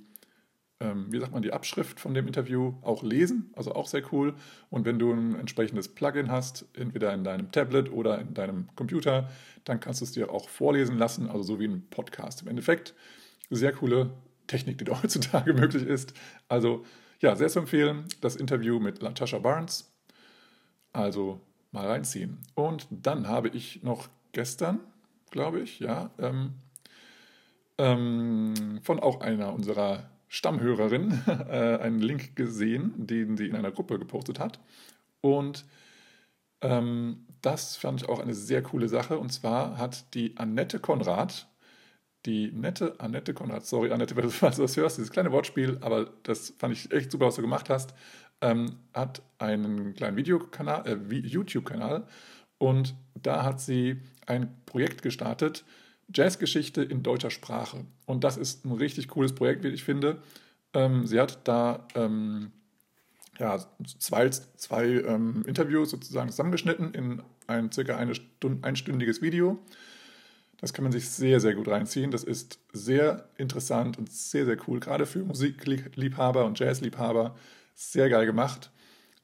ähm, 0.80 1.08
wie 1.10 1.20
sagt 1.20 1.32
man, 1.32 1.42
die 1.42 1.54
Abschrift 1.54 2.00
von 2.00 2.14
dem 2.14 2.28
Interview 2.28 2.76
auch 2.82 3.04
lesen. 3.04 3.52
Also 3.56 3.74
auch 3.74 3.88
sehr 3.88 4.04
cool. 4.12 4.36
Und 4.70 4.86
wenn 4.86 5.00
du 5.00 5.12
ein 5.12 5.36
entsprechendes 5.36 5.90
Plugin 5.90 6.32
hast, 6.32 6.66
entweder 6.74 7.14
in 7.14 7.24
deinem 7.24 7.52
Tablet 7.52 7.92
oder 7.92 8.20
in 8.20 8.34
deinem 8.34 8.68
Computer, 8.76 9.30
dann 9.64 9.80
kannst 9.80 10.02
du 10.02 10.06
es 10.06 10.12
dir 10.12 10.32
auch 10.32 10.50
vorlesen 10.50 10.98
lassen, 10.98 11.30
also 11.30 11.44
so 11.44 11.60
wie 11.60 11.68
ein 11.68 11.88
Podcast. 11.90 12.42
Im 12.42 12.50
Endeffekt 12.50 12.94
sehr 13.50 13.72
coole 13.72 14.12
Technik, 14.48 14.78
die 14.78 14.86
da 14.86 15.02
heutzutage 15.04 15.54
möglich 15.54 15.84
ist. 15.84 16.14
Also 16.50 16.86
ja, 17.20 17.36
sehr 17.36 17.50
zu 17.50 17.60
empfehlen, 17.60 18.06
das 18.22 18.36
Interview 18.36 18.80
mit 18.80 19.02
Latasha 19.02 19.40
Barnes. 19.40 19.92
Also 20.94 21.42
mal 21.72 21.88
reinziehen. 21.88 22.40
Und 22.56 22.88
dann 22.90 23.28
habe 23.28 23.50
ich 23.50 23.84
noch 23.84 24.08
gestern, 24.32 24.80
glaube 25.32 25.60
ich, 25.60 25.80
ja, 25.80 26.12
ähm, 26.20 26.54
ähm, 27.78 28.80
von 28.82 29.00
auch 29.00 29.22
einer 29.22 29.54
unserer 29.54 30.10
Stammhörerinnen 30.28 31.24
äh, 31.28 31.78
einen 31.82 32.00
Link 32.00 32.36
gesehen, 32.36 32.94
den 32.98 33.38
sie 33.38 33.48
in 33.48 33.56
einer 33.56 33.72
Gruppe 33.72 34.00
gepostet 34.00 34.40
hat. 34.40 34.60
Und 35.22 35.66
ähm, 36.62 37.26
das 37.42 37.76
fand 37.76 38.02
ich 38.02 38.10
auch 38.10 38.20
eine 38.20 38.34
sehr 38.34 38.64
coole 38.64 38.90
Sache. 38.90 39.20
Und 39.20 39.32
zwar 39.32 39.78
hat 39.78 40.14
die 40.16 40.36
Annette 40.38 40.80
Konrad, 40.80 41.48
die 42.26 42.52
nette 42.52 43.00
Annette 43.00 43.34
Konrad, 43.34 43.66
sorry 43.66 43.92
Annette, 43.92 44.16
wenn 44.18 44.30
du 44.30 44.32
das 44.40 44.78
hörst, 44.78 44.98
dieses 44.98 45.12
kleine 45.12 45.32
Wortspiel, 45.32 45.78
aber 45.82 46.10
das 46.24 46.54
fand 46.58 46.74
ich 46.74 46.92
echt 46.92 47.12
super, 47.12 47.28
was 47.28 47.36
du 47.36 47.42
gemacht 47.42 47.70
hast, 47.70 47.94
ähm, 48.42 48.78
hat 48.94 49.22
einen 49.40 49.94
kleinen 49.94 50.18
Videokanal, 50.18 50.88
äh, 50.88 51.16
YouTube-Kanal 51.16 52.08
und 52.58 52.96
da 53.16 53.44
hat 53.44 53.62
sie 53.62 54.02
ein 54.26 54.56
Projekt 54.66 55.02
gestartet, 55.02 55.64
Jazzgeschichte 56.14 56.84
in 56.84 57.04
deutscher 57.04 57.32
Sprache. 57.32 57.86
Und 58.06 58.24
das 58.24 58.38
ist 58.38 58.66
ein 58.66 58.72
richtig 58.72 59.10
cooles 59.10 59.36
Projekt, 59.36 59.64
wie 59.64 59.70
ich 59.70 59.84
finde. 59.84 60.22
Ähm, 60.74 61.06
sie 61.06 61.20
hat 61.20 61.48
da 61.48 61.88
ähm, 61.96 62.52
ja, 63.40 63.58
zwei, 64.00 64.30
zwei 64.30 64.86
ähm, 64.86 65.44
Interviews 65.46 65.92
sozusagen 65.92 66.30
zusammengeschnitten 66.30 66.94
in 66.94 67.22
ein 67.46 67.72
circa 67.72 67.98
eine 67.98 68.16
Stunde, 68.16 68.66
einstündiges 68.66 69.22
Video. 69.22 69.60
Das 70.60 70.74
kann 70.74 70.84
man 70.84 70.92
sich 70.92 71.10
sehr, 71.10 71.40
sehr 71.40 71.54
gut 71.54 71.68
reinziehen. 71.68 72.12
Das 72.12 72.24
ist 72.24 72.60
sehr 72.74 73.30
interessant 73.38 73.98
und 73.98 74.12
sehr, 74.12 74.46
sehr 74.46 74.58
cool, 74.68 74.80
gerade 74.80 75.06
für 75.06 75.24
Musikliebhaber 75.24 76.46
und 76.46 76.60
Jazzliebhaber 76.60 77.36
sehr 77.76 78.10
geil 78.10 78.26
gemacht. 78.26 78.72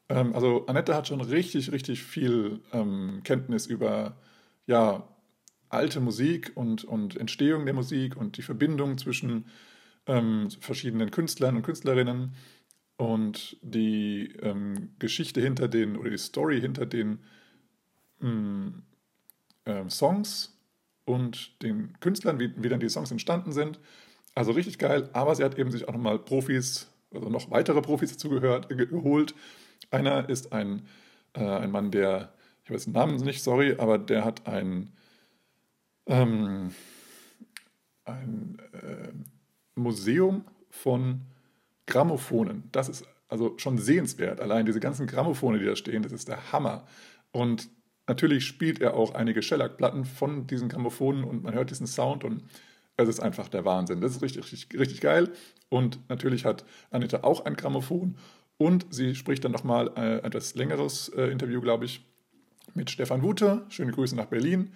Ähm, 0.10 0.36
also 0.36 0.66
Annette 0.68 0.96
hat 0.96 1.08
schon 1.08 1.22
richtig, 1.22 1.72
richtig 1.72 2.04
viel 2.04 2.62
ähm, 2.72 3.22
Kenntnis 3.24 3.66
über 3.66 4.16
ja, 4.68 5.08
alte 5.70 6.00
Musik 6.00 6.52
und, 6.56 6.84
und 6.84 7.18
Entstehung 7.18 7.66
der 7.66 7.74
Musik 7.74 8.16
und 8.16 8.38
die 8.38 8.44
Verbindung 8.44 8.98
zwischen 8.98 9.46
ähm, 10.06 10.50
verschiedenen 10.60 11.10
Künstlern 11.10 11.56
und 11.56 11.64
Künstlerinnen 11.64 12.34
und 12.98 13.58
die 13.62 14.34
ähm, 14.42 14.92
Geschichte 15.00 15.42
hinter 15.42 15.68
den 15.68 15.98
oder 15.98 16.12
die 16.12 16.18
Story 16.18 16.62
hinter 16.62 16.86
den 16.86 17.20
mm, 18.20 18.68
äh, 19.66 19.90
Songs 19.90 20.53
und 21.06 21.62
den 21.62 21.94
Künstlern, 22.00 22.40
wie, 22.40 22.54
wie 22.56 22.70
dann 22.70 22.80
die 22.80 22.90
Songs 22.90 23.12
entstanden 23.12 23.52
sind. 23.52 23.80
Also 24.36 24.52
richtig 24.52 24.80
geil, 24.80 25.10
aber 25.14 25.36
sie 25.36 25.44
hat 25.44 25.58
eben 25.58 25.72
sich 25.72 25.88
auch 25.88 25.94
nochmal 25.94 26.20
Profis 26.20 26.94
also 27.14 27.30
noch 27.30 27.52
weitere 27.52 27.82
Profis 27.82 28.12
dazu 28.12 28.30
gehört, 28.30 28.70
geholt. 28.70 29.36
Einer 29.92 30.30
ist 30.30 30.54
ein, 30.54 30.88
äh, 31.34 31.46
ein 31.46 31.72
Mann, 31.72 31.92
der, 31.92 32.34
ich 32.64 32.72
weiß 32.72 32.86
den 32.86 32.94
Namen 32.94 33.16
nicht, 33.18 33.44
sorry, 33.44 33.76
aber 33.78 33.98
der 33.98 34.26
hat 34.26 34.48
ein, 34.48 34.92
ähm, 36.08 36.74
ein 38.06 38.58
äh, 38.74 39.12
Museum 39.76 40.46
von 40.70 41.22
Grammophonen. 41.86 42.64
Das 42.72 42.90
ist 42.90 43.06
also 43.28 43.58
schon 43.58 43.78
sehenswert. 43.78 44.40
Allein 44.40 44.66
diese 44.66 44.80
ganzen 44.80 45.08
Grammophone, 45.08 45.60
die 45.60 45.66
da 45.66 45.76
stehen, 45.76 46.04
das 46.04 46.12
ist 46.12 46.28
der 46.28 46.52
Hammer. 46.52 46.86
Und 47.32 47.70
natürlich 48.08 48.46
spielt 48.46 48.82
er 48.82 48.96
auch 48.96 49.14
einige 49.14 49.42
Shellac-Platten 49.42 50.06
von 50.06 50.48
diesen 50.48 50.70
Grammophonen 50.70 51.24
und 51.24 51.44
man 51.44 51.54
hört 51.54 51.70
diesen 51.70 51.88
Sound 51.88 52.24
und 52.24 52.44
es 52.98 53.10
ist 53.10 53.20
einfach 53.20 53.48
der 53.48 53.66
Wahnsinn. 53.66 54.02
Das 54.02 54.12
ist 54.12 54.22
richtig, 54.22 54.52
richtig, 54.52 54.80
richtig 54.80 55.02
geil. 55.02 55.32
Und 55.70 56.00
natürlich 56.10 56.46
hat 56.46 56.64
Anita 56.92 57.24
auch 57.24 57.46
ein 57.46 57.56
Grammophon. 57.56 58.18
Und 58.58 58.86
sie 58.92 59.16
spricht 59.16 59.44
dann 59.44 59.52
nochmal 59.52 59.92
äh, 59.96 60.18
etwas 60.18 60.54
längeres 60.56 61.10
äh, 61.10 61.24
Interview, 61.24 61.60
glaube 61.60 61.86
ich, 61.86 62.06
mit 62.76 62.92
Stefan 62.92 63.24
Wute. 63.24 63.66
Schöne 63.70 63.92
Grüße 63.92 64.16
nach 64.16 64.28
Berlin. 64.28 64.72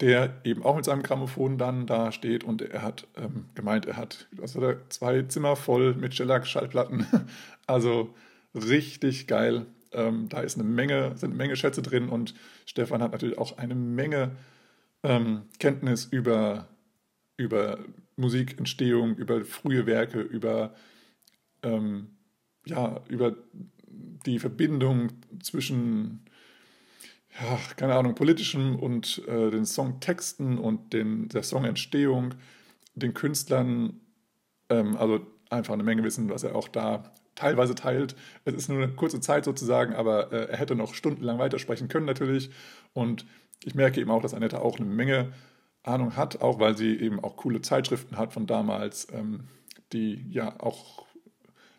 der 0.00 0.40
eben 0.42 0.64
auch 0.64 0.74
mit 0.74 0.84
seinem 0.84 1.04
Grammophon 1.04 1.56
dann 1.56 1.86
da 1.86 2.10
steht 2.10 2.42
und 2.42 2.62
er 2.62 2.82
hat 2.82 3.06
ähm, 3.16 3.44
gemeint, 3.54 3.86
er 3.86 3.96
hat, 3.96 4.26
er, 4.36 4.90
zwei 4.90 5.22
Zimmer 5.22 5.54
voll 5.54 5.94
mit 5.94 6.14
Shellac-Schallplatten. 6.14 7.06
also 7.68 8.12
richtig 8.54 9.28
geil. 9.28 9.66
Ähm, 9.94 10.28
da 10.28 10.40
ist 10.40 10.58
eine 10.58 10.68
Menge, 10.68 11.16
sind 11.16 11.30
eine 11.30 11.38
Menge 11.38 11.56
Schätze 11.56 11.82
drin 11.82 12.08
und 12.08 12.34
Stefan 12.66 13.02
hat 13.02 13.12
natürlich 13.12 13.38
auch 13.38 13.58
eine 13.58 13.74
Menge 13.74 14.32
ähm, 15.02 15.42
Kenntnis 15.58 16.06
über, 16.06 16.68
über 17.36 17.78
Musikentstehung, 18.16 19.16
über 19.16 19.44
frühe 19.44 19.86
Werke, 19.86 20.20
über, 20.20 20.74
ähm, 21.62 22.08
ja, 22.66 23.00
über 23.08 23.36
die 24.26 24.38
Verbindung 24.38 25.12
zwischen 25.42 26.24
ja, 27.40 27.58
keine 27.76 27.94
Ahnung, 27.94 28.14
politischem 28.14 28.76
und 28.76 29.22
äh, 29.26 29.50
den 29.50 29.66
Songtexten 29.66 30.58
und 30.58 30.92
den, 30.92 31.28
der 31.28 31.42
Songentstehung, 31.42 32.34
den 32.94 33.12
Künstlern, 33.12 34.00
ähm, 34.68 34.96
also 34.96 35.26
einfach 35.50 35.74
eine 35.74 35.82
Menge 35.82 36.04
Wissen, 36.04 36.30
was 36.30 36.44
er 36.44 36.54
auch 36.54 36.68
da 36.68 37.12
teilweise 37.34 37.74
teilt. 37.74 38.16
Es 38.44 38.54
ist 38.54 38.68
nur 38.68 38.82
eine 38.82 38.92
kurze 38.92 39.20
Zeit 39.20 39.44
sozusagen, 39.44 39.94
aber 39.94 40.32
äh, 40.32 40.50
er 40.50 40.56
hätte 40.56 40.74
noch 40.74 40.94
stundenlang 40.94 41.38
weitersprechen 41.38 41.88
können 41.88 42.06
natürlich. 42.06 42.50
Und 42.92 43.26
ich 43.64 43.74
merke 43.74 44.00
eben 44.00 44.10
auch, 44.10 44.22
dass 44.22 44.34
Annette 44.34 44.60
auch 44.60 44.78
eine 44.78 44.88
Menge 44.88 45.32
Ahnung 45.82 46.16
hat, 46.16 46.40
auch 46.40 46.58
weil 46.60 46.76
sie 46.76 46.96
eben 46.98 47.20
auch 47.20 47.36
coole 47.36 47.60
Zeitschriften 47.60 48.16
hat 48.16 48.32
von 48.32 48.46
damals, 48.46 49.08
ähm, 49.12 49.48
die 49.92 50.24
ja 50.30 50.60
auch, 50.60 51.06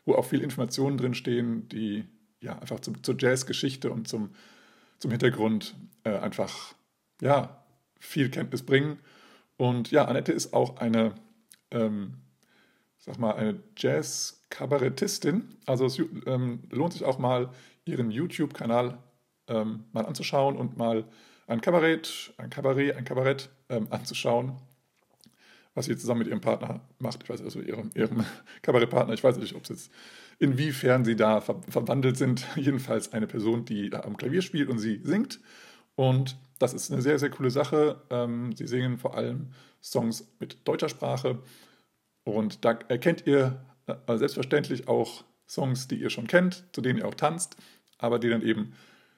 wo 0.05 0.13
auch 0.13 0.25
viel 0.25 0.41
Informationen 0.41 0.97
drinstehen, 0.97 1.67
die 1.69 2.05
ja 2.39 2.59
einfach 2.59 2.79
zum, 2.79 3.01
zur 3.03 3.15
Jazzgeschichte 3.17 3.91
und 3.91 4.07
zum 4.07 4.31
zum 4.99 5.11
Hintergrund 5.11 5.75
äh, 6.03 6.17
einfach 6.17 6.73
ja, 7.21 7.63
viel 7.99 8.29
Kenntnis 8.29 8.63
bringen. 8.63 8.99
Und 9.57 9.91
ja, 9.91 10.05
Annette 10.05 10.31
ist 10.31 10.53
auch 10.53 10.77
eine, 10.77 11.15
ähm, 11.71 12.15
sag 12.97 13.19
mal, 13.19 13.35
eine 13.35 13.61
Jazz-Kabarettistin. 14.55 15.43
Also 15.65 15.85
es 15.85 15.99
ähm, 16.25 16.63
lohnt 16.71 16.93
sich 16.93 17.03
auch 17.03 17.19
mal, 17.19 17.49
ihren 17.85 18.09
YouTube-Kanal 18.09 18.97
ähm, 19.47 19.83
mal 19.91 20.05
anzuschauen 20.05 20.55
und 20.55 20.77
mal 20.77 21.05
ein 21.47 21.61
Kabarett, 21.61 22.33
ein 22.37 22.49
Kabarett, 22.49 22.95
ein 22.95 23.05
Kabarett 23.05 23.49
ähm, 23.69 23.87
anzuschauen, 23.91 24.53
was 25.75 25.85
sie 25.85 25.95
zusammen 25.95 26.19
mit 26.19 26.27
ihrem 26.27 26.41
Partner 26.41 26.81
macht. 26.97 27.21
Ich 27.23 27.29
weiß 27.29 27.41
also 27.41 27.59
ihrem, 27.59 27.91
ihrem 27.93 28.25
Kabarettpartner, 28.63 29.13
ich 29.13 29.23
weiß 29.23 29.37
nicht, 29.37 29.55
ob 29.55 29.63
es 29.63 29.69
jetzt 29.69 29.91
inwiefern 30.39 31.05
sie 31.05 31.15
da 31.15 31.41
ver 31.41 31.61
verwandelt 31.69 32.17
sind. 32.17 32.47
Jedenfalls 32.55 33.13
eine 33.13 33.27
Person, 33.27 33.65
die 33.65 33.93
am 33.93 34.17
Klavier 34.17 34.41
spielt 34.41 34.69
und 34.69 34.79
sie 34.79 35.01
singt. 35.03 35.39
Und 35.95 36.37
das 36.59 36.73
ist 36.73 36.91
eine 36.91 37.01
sehr, 37.01 37.19
sehr 37.19 37.29
coole 37.29 37.51
Sache. 37.51 38.01
Ähm, 38.09 38.53
sie 38.55 38.67
singen 38.67 38.97
vor 38.97 39.15
allem 39.15 39.51
Songs 39.81 40.27
mit 40.39 40.67
deutscher 40.67 40.89
Sprache. 40.89 41.39
Und 42.23 42.65
da 42.65 42.79
erkennt 42.87 43.27
ihr 43.27 43.63
äh, 43.87 44.17
selbstverständlich 44.17 44.87
auch 44.87 45.23
Songs, 45.47 45.87
die 45.87 45.95
ihr 45.95 46.09
schon 46.09 46.27
kennt, 46.27 46.63
zu 46.73 46.81
denen 46.81 46.99
ihr 46.99 47.07
auch 47.07 47.13
tanzt, 47.13 47.55
aber 47.97 48.19
die 48.19 48.29
dann 48.29 48.41
eben 48.41 48.73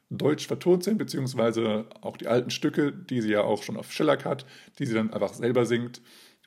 deutsch 0.10 0.48
vertont 0.48 0.84
sind, 0.84 0.98
beziehungsweise 0.98 1.86
auch 2.02 2.18
die 2.18 2.28
alten 2.28 2.50
Stücke, 2.50 2.92
die 2.92 3.22
sie 3.22 3.32
ja 3.32 3.42
auch 3.42 3.64
schon 3.64 3.78
auf 3.78 3.92
Shellac 3.92 4.26
hat, 4.26 4.46
die 4.80 4.86
sie 4.86 4.94
dann 4.94 5.12
einfach 5.12 5.34
selber 5.34 5.66
singt. 5.66 6.02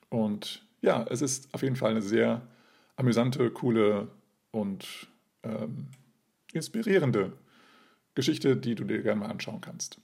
Und 0.08 0.64
ja, 0.80 1.04
es 1.10 1.20
ist 1.22 1.52
auf 1.54 1.62
jeden 1.62 1.76
Fall 1.76 1.90
eine 1.90 2.02
sehr 2.02 2.42
amüsante, 2.96 3.50
coole 3.50 4.08
und 4.50 5.08
ähm, 5.42 5.88
inspirierende 6.52 7.32
Geschichte, 8.14 8.56
die 8.56 8.74
du 8.74 8.84
dir 8.84 9.02
gerne 9.02 9.20
mal 9.20 9.30
anschauen 9.30 9.60
kannst. 9.60 9.98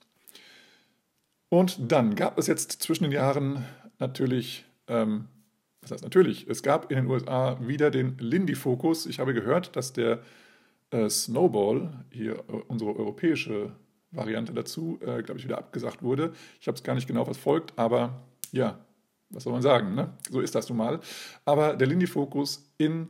Und 1.49 1.93
dann 1.93 2.15
gab 2.15 2.39
es 2.39 2.47
jetzt 2.47 2.83
zwischen 2.83 3.05
den 3.05 3.13
Jahren 3.13 3.65
natürlich, 3.99 4.65
ähm, 4.89 5.29
was 5.87 5.93
heißt 5.93 6.05
natürlich, 6.05 6.49
es 6.49 6.65
gab 6.65 6.91
in 6.91 6.97
den 6.97 7.07
USA 7.07 7.59
wieder 7.61 7.93
den 7.93 8.19
Lindy-Fokus. 8.19 9.07
Ich 9.07 9.21
habe 9.21 9.35
gehört, 9.35 9.77
dass 9.77 9.93
der 9.93 10.21
äh, 10.91 11.09
Snowball, 11.09 12.05
hier 12.11 12.41
äh, 12.49 12.63
unsere 12.67 12.97
europäische 12.97 13.73
Variante 14.11 14.53
dazu, 14.53 14.99
äh, 15.01 15.23
glaube 15.23 15.39
ich, 15.39 15.45
wieder 15.45 15.59
abgesagt 15.59 16.03
wurde. 16.03 16.33
Ich 16.61 16.67
habe 16.67 16.77
es 16.77 16.83
gar 16.83 16.95
nicht 16.95 17.07
genau 17.07 17.25
verfolgt, 17.25 17.73
aber 17.77 18.21
ja, 18.51 18.85
was 19.31 19.45
soll 19.45 19.53
man 19.53 19.63
sagen, 19.63 19.95
ne? 19.95 20.13
so 20.29 20.41
ist 20.41 20.57
das 20.57 20.69
nun 20.69 20.79
mal. 20.79 20.99
Aber 21.45 21.77
der 21.77 21.87
Lindy-Fokus 21.87 22.69
in 22.79 23.09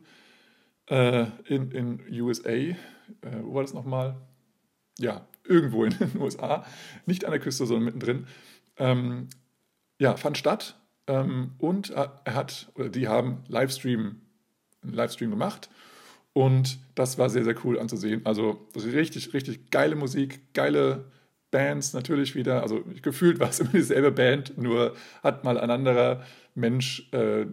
äh, 0.90 1.26
in, 1.46 1.70
in 1.70 2.20
USA, 2.20 2.50
äh, 2.50 2.76
wo 3.40 3.54
war 3.54 3.62
das 3.62 3.72
nochmal? 3.72 4.16
Ja, 4.98 5.26
irgendwo 5.44 5.84
in 5.84 5.96
den 5.98 6.20
USA, 6.20 6.66
nicht 7.06 7.24
an 7.24 7.30
der 7.30 7.40
Küste, 7.40 7.64
sondern 7.64 7.86
mittendrin. 7.86 8.26
Ähm, 8.76 9.28
ja, 9.98 10.16
fand 10.18 10.36
statt 10.36 10.78
ähm, 11.06 11.52
und 11.58 11.90
er 11.90 12.22
hat, 12.26 12.70
oder 12.74 12.88
die 12.88 13.08
haben 13.08 13.42
Livestream, 13.48 14.20
einen 14.82 14.92
Livestream 14.92 15.30
gemacht 15.30 15.68
und 16.32 16.78
das 16.94 17.16
war 17.16 17.30
sehr, 17.30 17.44
sehr 17.44 17.56
cool 17.64 17.78
anzusehen. 17.78 18.20
Also 18.24 18.68
richtig, 18.76 19.32
richtig 19.32 19.70
geile 19.70 19.96
Musik, 19.96 20.52
geile 20.52 21.10
Bands 21.50 21.94
natürlich 21.94 22.34
wieder. 22.34 22.62
Also 22.62 22.84
gefühlt 23.00 23.40
war 23.40 23.48
es 23.48 23.60
immer 23.60 23.70
dieselbe 23.70 24.12
Band, 24.12 24.58
nur 24.58 24.94
hat 25.22 25.44
mal 25.44 25.58
ein 25.58 25.70
anderer 25.70 26.22
Mensch 26.54 27.08
äh, 27.12 27.46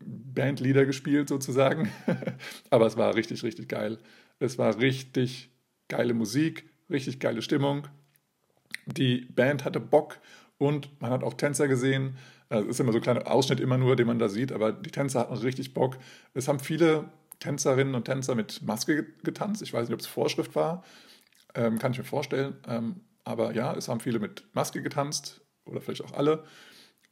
Bandlieder 0.00 0.86
gespielt 0.86 1.28
sozusagen. 1.28 1.92
Aber 2.70 2.86
es 2.86 2.96
war 2.96 3.14
richtig, 3.14 3.42
richtig 3.42 3.68
geil. 3.68 3.98
Es 4.38 4.56
war 4.56 4.78
richtig 4.78 5.50
geile 5.88 6.14
Musik, 6.14 6.64
richtig 6.88 7.20
geile 7.20 7.42
Stimmung. 7.42 7.88
Die 8.86 9.26
Band 9.34 9.64
hatte 9.64 9.80
Bock 9.80 10.18
und 10.56 10.88
man 11.00 11.10
hat 11.10 11.22
auch 11.22 11.34
Tänzer 11.34 11.68
gesehen. 11.68 12.16
Es 12.60 12.66
ist 12.66 12.80
immer 12.80 12.92
so 12.92 12.98
ein 12.98 13.02
kleiner 13.02 13.30
Ausschnitt 13.30 13.60
immer 13.60 13.78
nur, 13.78 13.96
den 13.96 14.06
man 14.06 14.18
da 14.18 14.28
sieht, 14.28 14.52
aber 14.52 14.72
die 14.72 14.90
Tänzer 14.90 15.20
hatten 15.20 15.34
richtig 15.36 15.74
Bock. 15.74 15.96
Es 16.34 16.48
haben 16.48 16.60
viele 16.60 17.08
Tänzerinnen 17.40 17.94
und 17.94 18.04
Tänzer 18.04 18.34
mit 18.34 18.62
Maske 18.62 19.06
getanzt. 19.22 19.62
Ich 19.62 19.72
weiß 19.72 19.88
nicht, 19.88 19.94
ob 19.94 20.00
es 20.00 20.06
Vorschrift 20.06 20.54
war, 20.54 20.84
ähm, 21.54 21.78
kann 21.78 21.92
ich 21.92 21.98
mir 21.98 22.04
vorstellen. 22.04 22.56
Ähm, 22.66 23.00
aber 23.24 23.54
ja, 23.54 23.74
es 23.74 23.88
haben 23.88 24.00
viele 24.00 24.18
mit 24.18 24.44
Maske 24.52 24.82
getanzt 24.82 25.40
oder 25.64 25.80
vielleicht 25.80 26.04
auch 26.04 26.12
alle. 26.12 26.44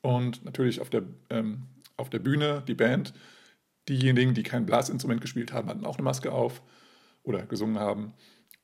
Und 0.00 0.44
natürlich 0.44 0.80
auf 0.80 0.90
der 0.90 1.02
ähm, 1.30 1.68
auf 1.96 2.10
der 2.10 2.18
Bühne, 2.18 2.62
die 2.66 2.74
Band. 2.74 3.14
Diejenigen, 3.88 4.34
die 4.34 4.42
kein 4.42 4.66
Blasinstrument 4.66 5.20
gespielt 5.20 5.52
haben, 5.52 5.68
hatten 5.68 5.84
auch 5.84 5.96
eine 5.96 6.04
Maske 6.04 6.30
auf 6.30 6.62
oder 7.22 7.46
gesungen 7.46 7.78
haben. 7.78 8.14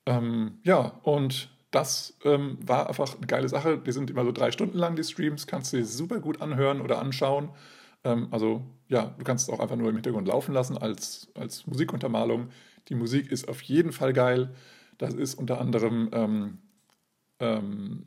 Ähm, 0.07 0.59
ja, 0.63 1.01
und 1.03 1.51
das 1.71 2.17
ähm, 2.25 2.59
war 2.67 2.89
einfach 2.89 3.17
eine 3.17 3.27
geile 3.27 3.49
Sache. 3.49 3.79
Die 3.79 3.93
sind 3.93 4.11
immer 4.11 4.25
so 4.25 4.33
drei 4.33 4.51
Stunden 4.51 4.79
lang, 4.79 4.97
die 4.97 5.05
Streams. 5.05 5.47
Kannst 5.47 5.73
du 5.73 5.77
dir 5.77 5.85
super 5.85 6.21
gut 6.21 6.41
anhören 6.41 6.81
oder 6.81 6.99
anschauen. 6.99 7.51
Ähm, 8.05 8.29
also, 8.31 8.63
ja, 8.89 9.15
du 9.19 9.25
kannst 9.25 9.49
es 9.49 9.55
auch 9.55 9.61
einfach 9.61 9.77
nur 9.77 9.91
im 9.91 9.97
Hintergrund 9.97 10.29
laufen 10.29 10.55
lassen 10.55 10.79
als, 10.79 11.29
als 11.35 11.67
Musikuntermalung. 11.67 12.49
Die 12.89 12.95
Musik 12.95 13.31
ist 13.31 13.49
auf 13.49 13.61
jeden 13.63 13.93
Fall 13.93 14.13
geil. 14.13 14.55
Das 14.97 15.15
ist 15.15 15.35
unter 15.35 15.61
anderem. 15.61 16.09
Ähm, 16.13 16.59
ähm, 17.41 18.07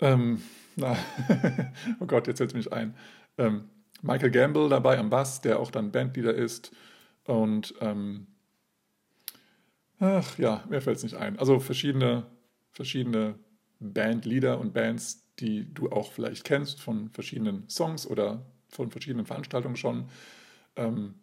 ähm 0.00 0.42
na, 0.76 0.96
oh 2.00 2.06
Gott, 2.06 2.26
jetzt 2.26 2.40
es 2.40 2.54
mich 2.54 2.72
ein 2.72 2.94
ähm, 3.36 3.68
Michael 4.00 4.30
Gamble 4.30 4.70
dabei 4.70 4.98
am 4.98 5.10
Bass, 5.10 5.42
der 5.42 5.60
auch 5.60 5.70
dann 5.70 5.92
Bandleader 5.92 6.34
ist. 6.34 6.72
Und 7.24 7.74
ähm, 7.80 8.26
ach 10.02 10.38
ja, 10.38 10.64
mir 10.68 10.80
fällt 10.80 10.98
es 10.98 11.02
nicht 11.04 11.16
ein. 11.16 11.38
Also 11.38 11.60
verschiedene, 11.60 12.26
verschiedene 12.72 13.36
Bandleader 13.80 14.58
und 14.60 14.74
Bands, 14.74 15.24
die 15.38 15.72
du 15.72 15.90
auch 15.90 16.12
vielleicht 16.12 16.44
kennst 16.44 16.80
von 16.80 17.08
verschiedenen 17.10 17.68
Songs 17.68 18.06
oder 18.06 18.44
von 18.68 18.90
verschiedenen 18.90 19.26
Veranstaltungen 19.26 19.76
schon. 19.76 20.08
Ähm, 20.76 21.14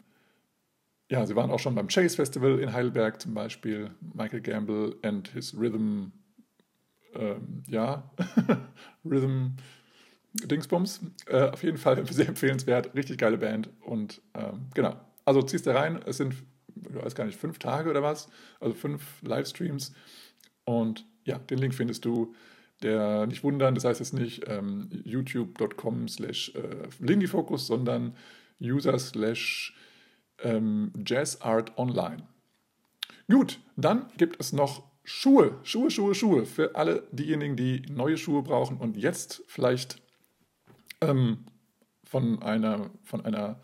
ja, 1.12 1.26
sie 1.26 1.36
waren 1.36 1.52
auch 1.52 1.60
schon 1.60 1.76
beim 1.76 1.88
Chase 1.88 2.16
Festival 2.16 2.60
in 2.60 2.72
Heidelberg 2.72 3.20
zum 3.22 3.34
Beispiel. 3.34 3.92
Michael 4.14 4.42
Gamble 4.42 4.96
and 5.02 5.28
his 5.30 5.58
Rhythm, 5.58 6.12
ähm, 7.16 7.64
ja, 7.68 8.12
Rhythm 9.06 9.56
Dingsbums. 10.34 11.02
Äh, 11.26 11.50
auf 11.50 11.64
jeden 11.64 11.78
Fall 11.78 12.06
sehr 12.12 12.28
empfehlenswert, 12.28 12.94
richtig 12.96 13.18
geile 13.18 13.38
Band. 13.38 13.70
Und 13.82 14.22
ähm, 14.36 14.68
genau, 14.74 14.96
also 15.26 15.42
ziehst 15.42 15.66
du 15.66 15.72
rein. 15.74 16.00
Es 16.06 16.18
sind, 16.18 16.36
ich 16.88 16.96
weiß 16.96 17.16
gar 17.16 17.26
nicht, 17.26 17.40
fünf 17.40 17.60
Tage 17.60 17.90
oder 17.90 18.04
was, 18.04 18.30
also 18.60 18.74
fünf 18.74 19.22
Livestreams. 19.22 19.94
Und 20.66 21.06
ja, 21.26 21.40
den 21.40 21.60
Link 21.60 21.74
findest 21.74 22.06
du. 22.06 22.34
Der 22.82 23.28
nicht 23.28 23.44
wundern, 23.44 23.76
das 23.76 23.84
heißt 23.84 24.00
jetzt 24.00 24.14
nicht 24.14 24.44
ähm, 24.48 24.90
youtube.com 25.04 26.08
slash 26.08 26.56
äh, 26.56 26.88
Lindyfocus, 27.00 27.68
sondern 27.68 28.16
user 28.62 28.98
slash 28.98 29.76
ähm, 30.42 30.94
jazzartonline. 31.06 32.24
Gut, 33.30 33.60
dann 33.76 34.06
gibt 34.18 34.40
es 34.40 34.54
noch 34.54 34.84
Schuhe, 35.04 35.60
Schuhe, 35.64 35.92
Schuhe, 35.92 36.16
Schuhe 36.16 36.46
für 36.46 36.76
alle 36.76 37.08
diejenigen, 37.12 37.56
die 37.56 37.82
neue 37.90 38.18
Schuhe 38.18 38.44
brauchen 38.44 38.78
und 38.78 38.96
jetzt 38.96 39.44
vielleicht 39.48 40.02
ähm, 41.02 41.46
von 42.04 42.42
einer, 42.42 42.90
von 43.04 43.26
einer 43.26 43.60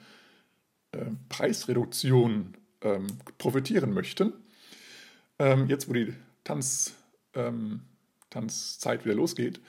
äh, 0.92 1.06
Preisreduktion 1.30 2.58
ähm, 2.82 3.08
profitieren 3.38 3.94
möchten. 3.94 4.34
Ähm, 5.40 5.68
jetzt, 5.68 5.90
wo 5.90 5.94
die 5.94 6.14
Tanz, 6.44 6.94
ähm, 7.34 7.82
Tanzzeit 8.30 9.06
wieder 9.06 9.16
losgeht, 9.16 9.60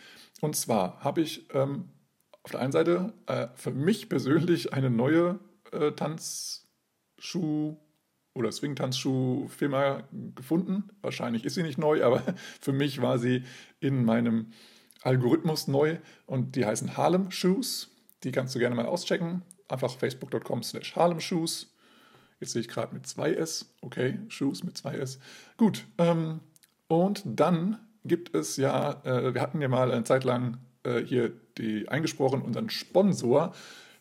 Und 0.41 0.57
zwar 0.57 1.03
habe 1.03 1.23
ich 1.23 1.49
ähm, 1.55 1.89
auf 2.43 2.53
der 2.53 2.61
einen 2.61 2.73
Seite 2.73 3.13
äh, 3.27 3.49
für 3.55 3.71
mich 3.71 4.09
persönlich 4.09 4.73
eine 4.73 4.91
neue 4.91 5.41
äh, 5.73 5.93
Tanzschuh- 5.93 7.77
oder 8.35 8.53
Swing-Tanzschuh-Firma 8.53 10.05
gefunden. 10.35 10.91
Wahrscheinlich 11.01 11.45
ist 11.45 11.55
sie 11.55 11.63
nicht 11.63 11.79
neu, 11.79 12.05
aber 12.05 12.23
für 12.61 12.73
mich 12.73 13.01
war 13.03 13.19
sie 13.19 13.45
in 13.81 14.05
meinem 14.05 14.53
Algorithmus 15.03 15.69
neu 15.69 15.99
und 16.27 16.57
die 16.57 16.67
heißen 16.67 16.97
Harlem 16.97 17.31
Shoes. 17.31 17.91
Die 18.25 18.33
kannst 18.33 18.55
du 18.55 18.59
gerne 18.59 18.75
mal 18.75 18.87
auschecken. 18.87 19.43
Einfach 19.69 19.91
facebook.com 19.91 20.63
slash 20.63 20.95
Harlem 20.97 21.21
Shoes. 21.21 21.75
Jetzt 22.41 22.53
sehe 22.53 22.61
ich 22.61 22.69
gerade 22.69 22.95
mit 22.95 23.07
2S. 23.07 23.67
Okay, 23.81 24.19
Shoes 24.29 24.63
mit 24.63 24.77
2S. 24.77 25.19
Gut. 25.57 25.87
Ähm, 25.99 26.41
und 26.89 27.23
dann 27.25 27.79
gibt 28.05 28.35
es 28.35 28.57
ja, 28.57 29.01
äh, 29.05 29.35
wir 29.35 29.41
hatten 29.41 29.61
ja 29.61 29.69
mal 29.69 29.91
eine 29.91 30.05
Zeit 30.05 30.25
lang 30.25 30.59
äh, 30.85 31.01
hier 31.01 31.33
die 31.59 31.89
eingesprochen, 31.89 32.43
unseren 32.43 32.71
Sponsor 32.71 33.53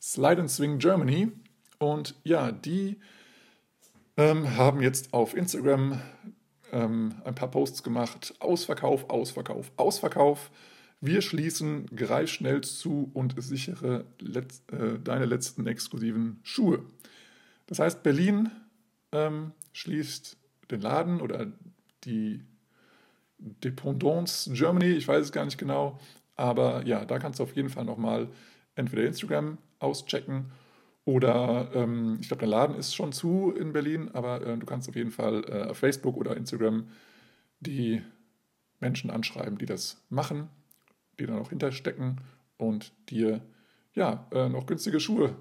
Slide 0.02 0.42
and 0.42 0.52
Swing 0.52 0.78
Germany. 0.78 1.32
Und 1.80 2.16
ja, 2.24 2.52
die 2.52 3.00
ähm, 4.18 4.56
haben 4.56 4.82
jetzt 4.82 5.14
auf 5.14 5.36
Instagram 5.36 6.02
ähm, 6.72 7.16
ein 7.24 7.36
paar 7.36 7.50
Posts 7.50 7.84
gemacht. 7.84 8.36
Ausverkauf, 8.40 9.10
Ausverkauf, 9.10 9.72
Ausverkauf. 9.78 10.52
Wir 11.02 11.22
schließen 11.22 11.88
greif 11.96 12.30
schnell 12.30 12.62
zu 12.62 13.12
und 13.14 13.36
sichere 13.38 14.06
letz, 14.20 14.64
äh, 14.72 15.00
deine 15.04 15.26
letzten 15.26 15.68
exklusiven 15.68 16.40
Schuhe. 16.44 16.84
Das 17.68 17.80
heißt, 17.80 18.04
Berlin 18.04 18.52
ähm, 19.12 19.52
schließt 19.74 20.38
den 20.72 20.82
Laden 20.82 21.22
oder 21.22 21.48
die 22.04 22.44
Dependance 23.38 24.52
Germany, 24.54 24.92
ich 24.92 25.08
weiß 25.08 25.26
es 25.26 25.32
gar 25.32 25.46
nicht 25.46 25.58
genau, 25.58 26.00
aber 26.36 26.86
ja, 26.86 27.06
da 27.06 27.20
kannst 27.20 27.40
du 27.40 27.44
auf 27.44 27.56
jeden 27.56 27.70
Fall 27.70 27.86
nochmal 27.86 28.30
entweder 28.76 29.06
Instagram 29.06 29.58
auschecken 29.80 30.52
oder 31.06 31.70
ähm, 31.74 32.18
ich 32.20 32.28
glaube, 32.28 32.40
der 32.40 32.50
Laden 32.50 32.76
ist 32.76 32.96
schon 32.96 33.12
zu 33.12 33.52
in 33.52 33.74
Berlin, 33.74 34.10
aber 34.14 34.46
äh, 34.46 34.58
du 34.58 34.66
kannst 34.66 34.90
auf 34.90 34.96
jeden 34.96 35.12
Fall 35.12 35.44
äh, 35.48 35.70
auf 35.70 35.78
Facebook 35.78 36.18
oder 36.18 36.36
Instagram 36.36 36.88
die 37.60 38.02
Menschen 38.80 39.10
anschreiben, 39.10 39.58
die 39.58 39.68
das 39.68 40.04
machen, 40.10 40.50
die 41.20 41.26
da 41.26 41.34
noch 41.34 41.50
hinterstecken 41.50 42.22
und 42.58 42.92
dir 43.10 43.42
ja 43.94 44.28
äh, 44.32 44.50
noch 44.50 44.66
günstige 44.66 45.00
Schuhe 45.00 45.36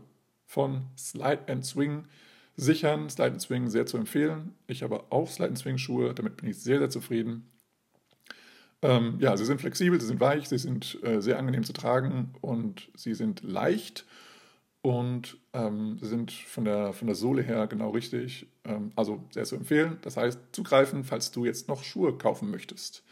von 0.46 0.86
Slide 0.96 1.48
and 1.48 1.64
Swing 1.64 2.04
sichern. 2.56 3.10
Slide 3.10 3.32
and 3.32 3.40
Swing 3.40 3.68
sehr 3.68 3.86
zu 3.86 3.96
empfehlen. 3.96 4.54
Ich 4.66 4.82
habe 4.82 5.04
auch 5.10 5.30
Slide 5.30 5.50
and 5.50 5.58
Swing 5.58 5.78
Schuhe, 5.78 6.14
damit 6.14 6.36
bin 6.36 6.48
ich 6.48 6.58
sehr, 6.58 6.78
sehr 6.78 6.90
zufrieden. 6.90 7.50
Ähm, 8.82 9.16
ja, 9.18 9.36
sie 9.36 9.46
sind 9.46 9.60
flexibel, 9.60 10.00
sie 10.00 10.06
sind 10.06 10.20
weich, 10.20 10.48
sie 10.48 10.58
sind 10.58 10.98
äh, 11.02 11.20
sehr 11.22 11.38
angenehm 11.38 11.64
zu 11.64 11.72
tragen 11.72 12.34
und 12.42 12.90
sie 12.94 13.14
sind 13.14 13.42
leicht 13.42 14.04
und 14.82 15.38
ähm, 15.54 15.98
sind 16.02 16.30
von 16.30 16.66
der, 16.66 16.92
von 16.92 17.06
der 17.06 17.16
Sohle 17.16 17.40
her 17.40 17.66
genau 17.66 17.90
richtig. 17.90 18.46
Ähm, 18.64 18.92
also 18.94 19.24
sehr 19.30 19.44
zu 19.44 19.56
empfehlen. 19.56 19.96
Das 20.02 20.18
heißt, 20.18 20.38
zugreifen, 20.52 21.04
falls 21.04 21.30
du 21.30 21.46
jetzt 21.46 21.68
noch 21.68 21.82
Schuhe 21.82 22.18
kaufen 22.18 22.50
möchtest. 22.50 23.02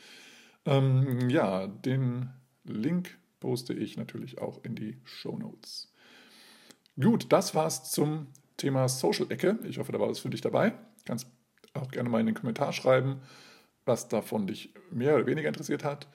Ähm, 0.67 1.31
ja, 1.31 1.67
den 1.67 2.29
Link 2.65 3.17
poste 3.41 3.73
ich 3.73 3.97
natürlich 3.97 4.39
auch 4.39 4.63
in 4.65 4.75
die 4.75 4.99
Show 5.05 5.39
Notes. 5.39 5.92
Gut, 7.01 7.33
das 7.33 7.55
war's 7.55 7.91
zum 7.91 8.27
Thema 8.57 8.89
Social 8.89 9.31
Ecke. 9.31 9.59
Ich 9.65 9.79
hoffe, 9.79 9.93
da 9.93 10.01
war 10.01 10.11
was 10.11 10.19
für 10.19 10.31
dich 10.31 10.43
dabei. 10.43 10.75
Kannst 11.05 11.27
auch 11.75 11.91
gerne 11.91 12.09
mal 12.09 12.21
in 12.21 12.27
den 12.27 12.35
Kommentar 12.35 12.73
schreiben, 12.73 13.21
was 13.85 14.09
davon 14.09 14.47
dich 14.47 14.75
mehr 14.91 15.15
oder 15.17 15.27
weniger 15.27 15.49
interessiert 15.49 15.85
hat. 15.85 16.07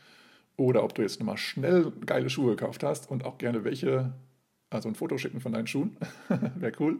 Oder 0.55 0.83
ob 0.83 0.93
du 0.95 1.01
jetzt 1.01 1.19
nochmal 1.19 1.37
schnell 1.37 1.91
geile 2.05 2.29
Schuhe 2.29 2.55
gekauft 2.55 2.83
hast 2.83 3.09
und 3.09 3.25
auch 3.25 3.37
gerne 3.37 3.63
welche 3.63 4.13
also 4.69 4.89
ein 4.89 4.95
Foto 4.95 5.17
schicken 5.17 5.39
von 5.39 5.53
deinen 5.53 5.67
Schuhen. 5.67 5.97
Wäre 6.55 6.73
cool. 6.79 6.99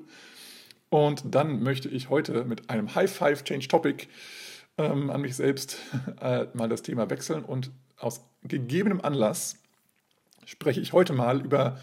Und 0.90 1.24
dann 1.36 1.62
möchte 1.64 1.90
ich 1.90 2.10
heute 2.10 2.46
mit 2.46 2.70
einem 2.70 2.96
High 2.96 3.12
Five 3.12 3.44
Change 3.44 3.68
Topic 3.68 4.08
ähm, 4.78 5.10
an 5.10 5.22
mich 5.22 5.36
selbst 5.36 5.78
äh, 6.22 6.46
mal 6.54 6.70
das 6.70 6.82
Thema 6.82 7.10
wechseln 7.10 7.44
und 7.44 7.72
aus 7.98 8.22
gegebenem 8.44 9.02
Anlass 9.02 9.58
spreche 10.46 10.80
ich 10.80 10.94
heute 10.94 11.14
mal 11.14 11.44
über 11.44 11.78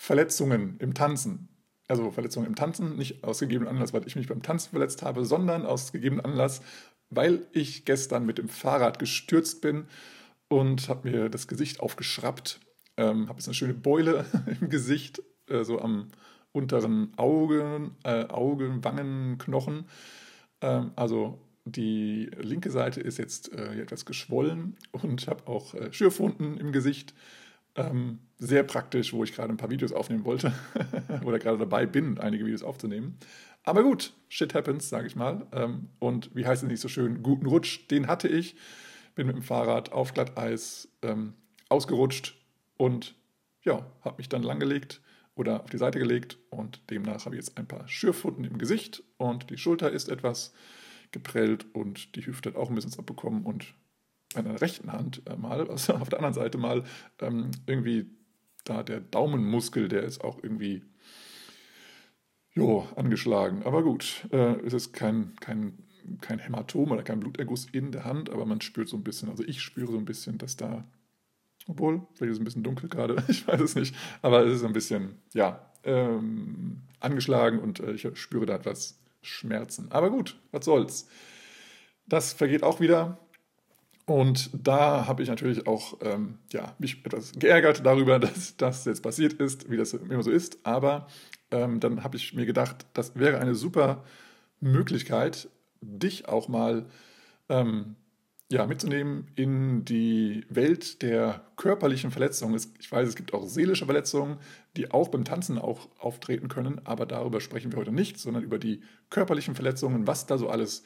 Verletzungen 0.00 0.76
im 0.78 0.94
Tanzen. 0.94 1.48
Also 1.88 2.10
Verletzungen 2.10 2.46
im 2.46 2.54
Tanzen, 2.54 2.96
nicht 2.96 3.24
aus 3.24 3.40
gegebenem 3.40 3.68
Anlass, 3.68 3.92
weil 3.92 4.06
ich 4.06 4.16
mich 4.16 4.28
beim 4.28 4.42
Tanzen 4.42 4.70
verletzt 4.70 5.02
habe, 5.02 5.24
sondern 5.24 5.66
aus 5.66 5.92
gegebenem 5.92 6.24
Anlass, 6.24 6.62
weil 7.10 7.46
ich 7.52 7.84
gestern 7.84 8.24
mit 8.24 8.38
dem 8.38 8.48
Fahrrad 8.48 8.98
gestürzt 8.98 9.60
bin 9.60 9.86
und 10.48 10.88
habe 10.88 11.10
mir 11.10 11.28
das 11.28 11.48
Gesicht 11.48 11.80
aufgeschraubt 11.80 12.60
ähm, 12.98 13.28
habe 13.28 13.38
jetzt 13.38 13.48
eine 13.48 13.54
schöne 13.54 13.74
Beule 13.74 14.26
im 14.60 14.68
Gesicht, 14.68 15.22
äh, 15.46 15.64
so 15.64 15.80
am 15.80 16.08
unteren 16.52 17.12
Augen, 17.16 17.96
äh, 18.02 18.24
Augen, 18.26 18.84
Wangenknochen. 18.84 19.86
Ähm, 20.60 20.90
also 20.96 21.38
die 21.64 22.30
linke 22.38 22.70
Seite 22.70 23.00
ist 23.00 23.18
jetzt 23.18 23.52
äh, 23.52 23.80
etwas 23.80 24.04
geschwollen 24.04 24.76
und 24.90 25.28
habe 25.28 25.46
auch 25.46 25.74
äh, 25.74 25.92
Schürfwunden 25.92 26.58
im 26.58 26.72
Gesicht. 26.72 27.14
Ähm, 27.78 28.18
sehr 28.38 28.62
praktisch, 28.62 29.12
wo 29.12 29.24
ich 29.24 29.34
gerade 29.34 29.52
ein 29.52 29.56
paar 29.56 29.70
Videos 29.70 29.92
aufnehmen 29.92 30.24
wollte 30.24 30.52
oder 31.24 31.38
gerade 31.38 31.58
dabei 31.58 31.86
bin, 31.86 32.18
einige 32.18 32.44
Videos 32.44 32.62
aufzunehmen. 32.62 33.18
Aber 33.64 33.82
gut, 33.82 34.14
shit 34.28 34.54
happens, 34.54 34.88
sage 34.88 35.06
ich 35.06 35.16
mal. 35.16 35.46
Ähm, 35.52 35.88
und 35.98 36.34
wie 36.34 36.46
heißt 36.46 36.62
es 36.62 36.68
nicht 36.68 36.80
so 36.80 36.88
schön? 36.88 37.22
Guten 37.22 37.46
Rutsch, 37.46 37.88
den 37.90 38.06
hatte 38.06 38.28
ich. 38.28 38.56
Bin 39.14 39.26
mit 39.26 39.36
dem 39.36 39.42
Fahrrad 39.42 39.92
auf 39.92 40.14
Glatteis 40.14 40.88
ähm, 41.02 41.34
ausgerutscht, 41.68 42.38
und 42.78 43.16
ja, 43.64 43.84
habe 44.02 44.16
mich 44.16 44.30
dann 44.30 44.42
langgelegt 44.42 45.02
oder 45.34 45.62
auf 45.62 45.70
die 45.70 45.78
Seite 45.78 45.98
gelegt 45.98 46.38
und 46.48 46.80
demnach 46.90 47.26
habe 47.26 47.34
ich 47.34 47.44
jetzt 47.44 47.58
ein 47.58 47.66
paar 47.66 47.86
Schürfwunden 47.86 48.44
im 48.44 48.56
Gesicht 48.56 49.02
und 49.18 49.50
die 49.50 49.58
Schulter 49.58 49.90
ist 49.90 50.08
etwas 50.08 50.54
geprellt 51.10 51.66
und 51.74 52.16
die 52.16 52.24
Hüfte 52.24 52.50
hat 52.50 52.56
auch 52.56 52.70
ein 52.70 52.74
bisschen 52.74 52.98
abbekommen 52.98 53.44
und 53.44 53.74
bei 54.34 54.42
der 54.42 54.60
rechten 54.60 54.92
Hand 54.92 55.22
äh, 55.26 55.36
mal, 55.36 55.68
also 55.68 55.94
auf 55.94 56.08
der 56.08 56.18
anderen 56.18 56.34
Seite 56.34 56.58
mal 56.58 56.84
ähm, 57.20 57.50
irgendwie 57.66 58.10
da 58.64 58.82
der 58.82 59.00
Daumenmuskel, 59.00 59.88
der 59.88 60.02
ist 60.02 60.22
auch 60.22 60.42
irgendwie 60.42 60.82
jo, 62.52 62.86
angeschlagen. 62.96 63.62
Aber 63.64 63.82
gut, 63.82 64.26
äh, 64.30 64.60
es 64.66 64.74
ist 64.74 64.92
kein, 64.92 65.34
kein, 65.40 65.78
kein 66.20 66.38
Hämatom 66.38 66.90
oder 66.90 67.02
kein 67.02 67.20
Bluterguss 67.20 67.66
in 67.72 67.92
der 67.92 68.04
Hand, 68.04 68.30
aber 68.30 68.44
man 68.44 68.60
spürt 68.60 68.88
so 68.88 68.96
ein 68.96 69.04
bisschen, 69.04 69.30
also 69.30 69.44
ich 69.44 69.62
spüre 69.62 69.92
so 69.92 69.98
ein 69.98 70.04
bisschen, 70.04 70.38
dass 70.38 70.56
da 70.56 70.84
obwohl, 71.68 72.00
vielleicht 72.14 72.30
ist 72.30 72.36
es 72.36 72.40
ein 72.40 72.44
bisschen 72.44 72.62
dunkel 72.62 72.88
gerade, 72.88 73.22
ich 73.28 73.46
weiß 73.46 73.60
es 73.60 73.74
nicht. 73.74 73.94
Aber 74.22 74.44
es 74.44 74.56
ist 74.56 74.64
ein 74.64 74.72
bisschen, 74.72 75.18
ja, 75.34 75.70
ähm, 75.84 76.82
angeschlagen 76.98 77.60
und 77.60 77.80
äh, 77.80 77.92
ich 77.92 78.08
spüre 78.14 78.46
da 78.46 78.56
etwas 78.56 78.98
Schmerzen. 79.22 79.92
Aber 79.92 80.10
gut, 80.10 80.40
was 80.50 80.64
soll's. 80.64 81.08
Das 82.06 82.32
vergeht 82.32 82.62
auch 82.62 82.80
wieder. 82.80 83.18
Und 84.08 84.48
da 84.54 85.06
habe 85.06 85.22
ich 85.22 85.28
natürlich 85.28 85.66
auch 85.66 85.98
ähm, 86.00 86.38
ja, 86.50 86.74
mich 86.78 87.04
etwas 87.04 87.32
geärgert 87.32 87.84
darüber, 87.84 88.18
dass 88.18 88.56
das 88.56 88.86
jetzt 88.86 89.02
passiert 89.02 89.34
ist, 89.34 89.70
wie 89.70 89.76
das 89.76 89.92
immer 89.92 90.22
so 90.22 90.30
ist. 90.30 90.58
Aber 90.62 91.08
ähm, 91.50 91.78
dann 91.78 92.02
habe 92.02 92.16
ich 92.16 92.32
mir 92.32 92.46
gedacht, 92.46 92.86
das 92.94 93.16
wäre 93.16 93.38
eine 93.38 93.54
super 93.54 94.02
Möglichkeit, 94.60 95.50
dich 95.82 96.26
auch 96.26 96.48
mal 96.48 96.86
ähm, 97.50 97.96
ja, 98.50 98.66
mitzunehmen 98.66 99.26
in 99.36 99.84
die 99.84 100.46
Welt 100.48 101.02
der 101.02 101.42
körperlichen 101.56 102.10
Verletzungen. 102.10 102.58
Ich 102.80 102.90
weiß, 102.90 103.06
es 103.06 103.14
gibt 103.14 103.34
auch 103.34 103.46
seelische 103.46 103.84
Verletzungen, 103.84 104.38
die 104.78 104.90
auch 104.90 105.08
beim 105.08 105.26
Tanzen 105.26 105.58
auch 105.58 105.86
auftreten 105.98 106.48
können, 106.48 106.80
aber 106.84 107.04
darüber 107.04 107.42
sprechen 107.42 107.72
wir 107.72 107.78
heute 107.78 107.92
nicht, 107.92 108.18
sondern 108.18 108.42
über 108.42 108.58
die 108.58 108.80
körperlichen 109.10 109.54
Verletzungen, 109.54 110.06
was 110.06 110.24
da 110.24 110.38
so 110.38 110.48
alles 110.48 110.82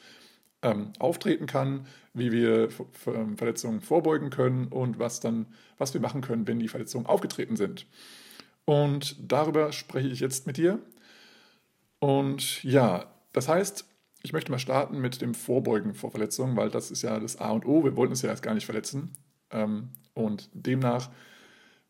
ähm, 0.63 0.93
auftreten 0.97 1.45
kann, 1.45 1.85
wie 2.13 2.31
wir 2.31 2.69
ähm, 3.07 3.37
Verletzungen 3.37 3.81
vorbeugen 3.81 4.29
können 4.29 4.67
und 4.67 4.97
was 4.97 5.19
dann, 5.19 5.45
was 5.77 5.93
wir 5.93 6.01
machen 6.01 6.21
können, 6.21 6.47
wenn 6.47 6.59
die 6.59 6.67
Verletzungen 6.67 7.05
aufgetreten 7.05 7.55
sind. 7.55 7.85
Und 8.65 9.17
darüber 9.19 9.71
spreche 9.73 10.07
ich 10.07 10.21
jetzt 10.21 10.47
mit 10.47 10.57
dir. 10.57 10.79
Und 11.99 12.63
ja, 12.63 13.13
das 13.33 13.49
heißt, 13.49 13.85
ich 14.23 14.31
möchte 14.31 14.51
mal 14.51 14.59
starten 14.59 14.99
mit 14.99 15.21
dem 15.21 15.33
Vorbeugen 15.33 15.93
vor 15.93 16.11
Verletzungen, 16.11 16.55
weil 16.55 16.69
das 16.69 16.91
ist 16.91 17.01
ja 17.01 17.19
das 17.19 17.37
A 17.37 17.51
und 17.51 17.65
O. 17.65 17.83
Wir 17.83 17.97
wollten 17.97 18.11
uns 18.11 18.21
ja 18.21 18.29
erst 18.29 18.43
gar 18.43 18.53
nicht 18.53 18.65
verletzen. 18.65 19.11
Ähm, 19.51 19.89
und 20.13 20.49
demnach 20.53 21.09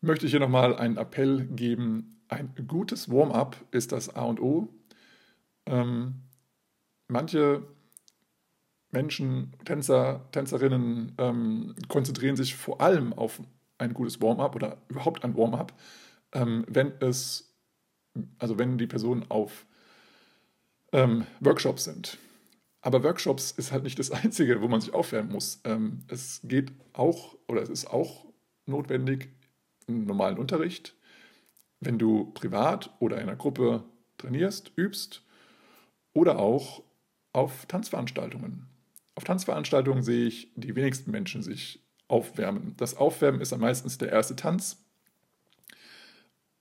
möchte 0.00 0.26
ich 0.26 0.32
hier 0.32 0.40
nochmal 0.40 0.76
einen 0.76 0.96
Appell 0.96 1.44
geben. 1.46 2.20
Ein 2.28 2.52
gutes 2.66 3.10
Warm-up 3.10 3.56
ist 3.70 3.92
das 3.92 4.14
A 4.16 4.22
und 4.22 4.40
O. 4.40 4.68
Ähm, 5.66 6.22
manche 7.06 7.62
Menschen, 8.94 9.52
Tänzer, 9.66 10.26
Tänzerinnen 10.32 11.12
ähm, 11.18 11.74
konzentrieren 11.88 12.36
sich 12.36 12.54
vor 12.54 12.80
allem 12.80 13.12
auf 13.12 13.42
ein 13.76 13.92
gutes 13.92 14.22
Warm-up 14.22 14.54
oder 14.56 14.78
überhaupt 14.88 15.24
ein 15.24 15.36
Warm-up, 15.36 15.74
wenn 16.32 16.92
es, 17.00 17.54
also 18.38 18.58
wenn 18.58 18.76
die 18.76 18.88
Personen 18.88 19.24
auf 19.28 19.66
ähm, 20.92 21.26
Workshops 21.40 21.84
sind. 21.84 22.18
Aber 22.80 23.02
Workshops 23.02 23.50
ist 23.50 23.72
halt 23.72 23.82
nicht 23.82 23.98
das 23.98 24.10
Einzige, 24.12 24.60
wo 24.62 24.68
man 24.68 24.80
sich 24.80 24.94
aufwärmen 24.94 25.32
muss. 25.32 25.60
Ähm, 25.64 26.04
es 26.08 26.40
geht 26.44 26.72
auch 26.92 27.36
oder 27.48 27.62
es 27.62 27.68
ist 27.68 27.86
auch 27.86 28.26
notwendig, 28.66 29.28
einen 29.86 30.06
normalen 30.06 30.38
Unterricht, 30.38 30.94
wenn 31.80 31.98
du 31.98 32.32
privat 32.32 32.90
oder 33.00 33.16
in 33.16 33.24
einer 33.24 33.36
Gruppe 33.36 33.84
trainierst, 34.16 34.72
übst 34.76 35.22
oder 36.14 36.38
auch 36.38 36.82
auf 37.32 37.66
Tanzveranstaltungen. 37.66 38.66
Auf 39.14 39.24
Tanzveranstaltungen 39.24 40.02
sehe 40.02 40.26
ich 40.26 40.52
die 40.56 40.74
wenigsten 40.74 41.10
Menschen 41.10 41.42
sich 41.42 41.84
aufwärmen. 42.08 42.74
Das 42.76 42.96
Aufwärmen 42.96 43.40
ist 43.40 43.52
dann 43.52 43.60
meistens 43.60 43.98
der 43.98 44.10
erste 44.10 44.36
Tanz, 44.36 44.84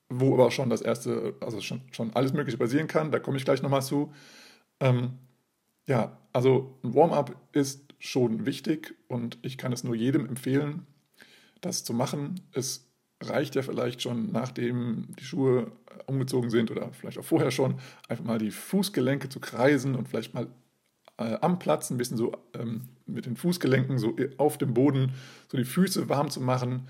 wo 0.09 0.33
aber 0.33 0.51
schon 0.51 0.69
das 0.69 0.81
erste, 0.81 1.35
also 1.41 1.61
schon, 1.61 1.81
schon 1.91 2.15
alles 2.15 2.33
Mögliche 2.33 2.57
passieren 2.57 2.87
kann. 2.87 3.11
Da 3.11 3.19
komme 3.19 3.37
ich 3.37 3.45
gleich 3.45 3.61
nochmal 3.61 3.81
zu. 3.81 4.13
Ähm, 4.79 5.17
ja, 5.87 6.17
also 6.31 6.79
ein 6.83 6.93
Warm-up 6.93 7.35
ist 7.51 7.93
schon 7.99 8.45
wichtig 8.45 8.95
und 9.07 9.37
ich 9.41 9.57
kann 9.57 9.73
es 9.73 9.83
nur 9.83 9.95
jedem 9.95 10.27
empfehlen, 10.27 10.85
das 11.61 11.83
zu 11.83 11.93
machen. 11.93 12.41
Es 12.51 12.89
reicht 13.21 13.55
ja 13.55 13.61
vielleicht 13.61 14.01
schon, 14.01 14.31
nachdem 14.31 15.07
die 15.19 15.23
Schuhe 15.23 15.71
umgezogen 16.05 16.49
sind 16.49 16.71
oder 16.71 16.91
vielleicht 16.93 17.17
auch 17.17 17.23
vorher 17.23 17.51
schon, 17.51 17.79
einfach 18.07 18.23
mal 18.23 18.39
die 18.39 18.51
Fußgelenke 18.51 19.29
zu 19.29 19.39
kreisen 19.39 19.95
und 19.95 20.07
vielleicht 20.07 20.33
mal 20.33 20.47
äh, 21.17 21.37
am 21.41 21.59
Platz 21.59 21.89
ein 21.89 21.97
bisschen 21.97 22.17
so 22.17 22.31
ähm, 22.53 22.89
mit 23.05 23.25
den 23.25 23.35
Fußgelenken 23.35 23.97
so 23.97 24.15
auf 24.37 24.57
dem 24.57 24.73
Boden 24.73 25.13
so 25.51 25.57
die 25.57 25.65
Füße 25.65 26.09
warm 26.09 26.29
zu 26.29 26.41
machen, 26.41 26.87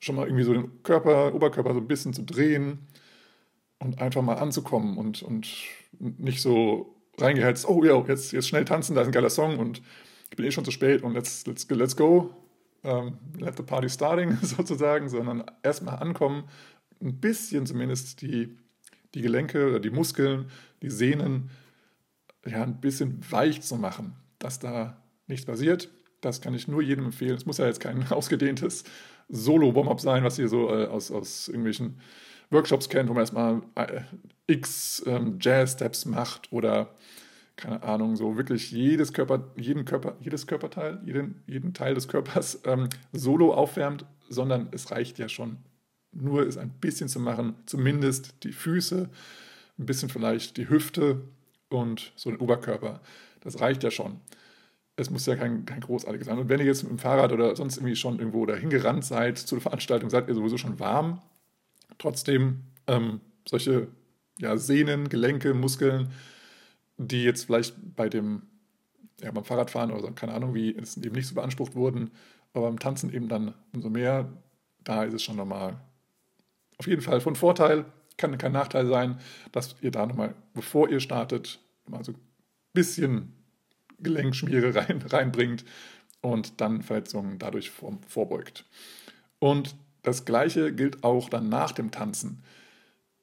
schon 0.00 0.16
mal 0.16 0.26
irgendwie 0.26 0.44
so 0.44 0.52
den 0.52 0.82
Körper, 0.82 1.34
Oberkörper 1.34 1.74
so 1.74 1.80
ein 1.80 1.88
bisschen 1.88 2.12
zu 2.12 2.22
drehen 2.22 2.78
und 3.78 4.00
einfach 4.00 4.22
mal 4.22 4.34
anzukommen 4.34 4.96
und, 4.96 5.22
und 5.22 5.48
nicht 5.98 6.40
so 6.40 6.94
reingeheizt, 7.18 7.68
oh 7.68 7.84
ja, 7.84 8.00
jetzt, 8.06 8.32
jetzt 8.32 8.48
schnell 8.48 8.64
tanzen, 8.64 8.94
da 8.94 9.02
ist 9.02 9.08
ein 9.08 9.12
geiler 9.12 9.30
Song 9.30 9.58
und 9.58 9.82
ich 10.30 10.36
bin 10.36 10.46
eh 10.46 10.50
schon 10.50 10.64
zu 10.64 10.70
spät 10.70 11.02
und 11.02 11.14
let's, 11.14 11.46
let's, 11.46 11.68
let's 11.68 11.96
go, 11.96 12.34
um, 12.82 13.18
let 13.38 13.56
the 13.56 13.62
party 13.62 13.88
starting 13.88 14.36
sozusagen, 14.42 15.08
sondern 15.08 15.44
erstmal 15.62 15.96
ankommen, 15.96 16.44
ein 17.00 17.20
bisschen 17.20 17.66
zumindest 17.66 18.22
die, 18.22 18.56
die 19.14 19.22
Gelenke 19.22 19.68
oder 19.68 19.80
die 19.80 19.90
Muskeln, 19.90 20.50
die 20.82 20.90
Sehnen 20.90 21.50
ja, 22.48 22.62
ein 22.62 22.80
bisschen 22.80 23.20
weich 23.30 23.62
zu 23.62 23.76
machen, 23.76 24.14
dass 24.38 24.58
da 24.58 24.96
nichts 25.26 25.46
passiert. 25.46 25.90
Das 26.20 26.40
kann 26.40 26.54
ich 26.54 26.68
nur 26.68 26.82
jedem 26.82 27.06
empfehlen. 27.06 27.36
Es 27.36 27.46
muss 27.46 27.58
ja 27.58 27.66
jetzt 27.66 27.80
kein 27.80 28.06
ausgedehntes 28.10 28.84
Solo-Warm-Up 29.28 30.00
sein, 30.00 30.24
was 30.24 30.38
ihr 30.38 30.48
so 30.48 30.68
äh, 30.70 30.86
aus, 30.86 31.10
aus 31.10 31.48
irgendwelchen 31.48 32.00
Workshops 32.50 32.88
kennt, 32.88 33.08
wo 33.08 33.14
man 33.14 33.22
erstmal 33.22 33.62
äh, 33.74 34.00
x 34.46 35.02
ähm, 35.06 35.38
Jazz-Steps 35.40 36.06
macht 36.06 36.50
oder 36.52 36.94
keine 37.56 37.82
Ahnung, 37.82 38.14
so 38.16 38.36
wirklich 38.36 38.70
jedes 38.70 39.12
Körper, 39.12 39.52
jeden 39.56 39.84
Körper, 39.84 40.16
jedes 40.20 40.46
Körperteil, 40.46 41.00
jeden, 41.04 41.42
jeden 41.46 41.74
Teil 41.74 41.94
des 41.94 42.06
Körpers 42.06 42.60
ähm, 42.64 42.88
solo 43.12 43.52
aufwärmt, 43.52 44.06
sondern 44.28 44.68
es 44.70 44.90
reicht 44.92 45.18
ja 45.18 45.28
schon, 45.28 45.58
nur 46.12 46.46
es 46.46 46.56
ein 46.56 46.70
bisschen 46.70 47.08
zu 47.08 47.20
machen, 47.20 47.56
zumindest 47.66 48.44
die 48.44 48.52
Füße, 48.52 49.10
ein 49.78 49.86
bisschen 49.86 50.08
vielleicht 50.08 50.56
die 50.56 50.68
Hüfte 50.68 51.22
und 51.68 52.12
so 52.16 52.30
den 52.30 52.40
Oberkörper. 52.40 53.00
Das 53.40 53.60
reicht 53.60 53.82
ja 53.82 53.90
schon. 53.90 54.20
Es 54.96 55.10
muss 55.10 55.26
ja 55.26 55.36
kein, 55.36 55.64
kein 55.64 55.80
großartiges 55.80 56.26
sein. 56.26 56.38
Und 56.38 56.48
wenn 56.48 56.60
ihr 56.60 56.66
jetzt 56.66 56.82
mit 56.82 56.90
dem 56.90 56.98
Fahrrad 56.98 57.32
oder 57.32 57.54
sonst 57.54 57.76
irgendwie 57.76 57.96
schon 57.96 58.18
irgendwo 58.18 58.46
dahin 58.46 58.70
gerannt 58.70 59.04
seid 59.04 59.38
zur 59.38 59.60
Veranstaltung, 59.60 60.10
seid 60.10 60.28
ihr 60.28 60.34
sowieso 60.34 60.58
schon 60.58 60.80
warm. 60.80 61.22
Trotzdem 61.98 62.64
ähm, 62.86 63.20
solche 63.48 63.88
ja, 64.38 64.56
Sehnen, 64.56 65.08
Gelenke, 65.08 65.54
Muskeln, 65.54 66.10
die 66.96 67.22
jetzt 67.22 67.44
vielleicht 67.44 67.74
bei 67.96 68.08
dem, 68.08 68.42
ja, 69.20 69.30
beim 69.30 69.44
Fahrradfahren 69.44 69.90
oder 69.90 70.00
so, 70.00 70.10
keine 70.12 70.34
Ahnung, 70.34 70.54
wie 70.54 70.74
es 70.76 70.96
eben 70.96 71.14
nicht 71.14 71.28
so 71.28 71.34
beansprucht 71.34 71.74
wurden, 71.74 72.10
aber 72.52 72.66
beim 72.66 72.78
Tanzen 72.78 73.12
eben 73.12 73.28
dann 73.28 73.54
umso 73.72 73.90
mehr, 73.90 74.32
da 74.82 75.04
ist 75.04 75.14
es 75.14 75.22
schon 75.22 75.36
normal. 75.36 75.78
Auf 76.78 76.86
jeden 76.86 77.02
Fall 77.02 77.20
von 77.20 77.36
Vorteil, 77.36 77.84
kann 78.18 78.36
kein 78.36 78.52
Nachteil 78.52 78.86
sein, 78.86 79.18
dass 79.52 79.76
ihr 79.80 79.90
da 79.90 80.04
nochmal, 80.04 80.34
bevor 80.52 80.90
ihr 80.90 81.00
startet, 81.00 81.60
mal 81.86 82.04
so 82.04 82.12
ein 82.12 82.20
bisschen 82.74 83.32
Gelenkschmiere 84.00 84.74
rein, 84.74 85.02
reinbringt 85.02 85.64
und 86.20 86.60
dann 86.60 86.82
Verletzungen 86.82 87.38
dadurch 87.38 87.70
vorbeugt. 87.70 88.66
Und 89.38 89.74
das 90.02 90.24
Gleiche 90.24 90.74
gilt 90.74 91.04
auch 91.04 91.28
dann 91.28 91.48
nach 91.48 91.72
dem 91.72 91.90
Tanzen. 91.90 92.42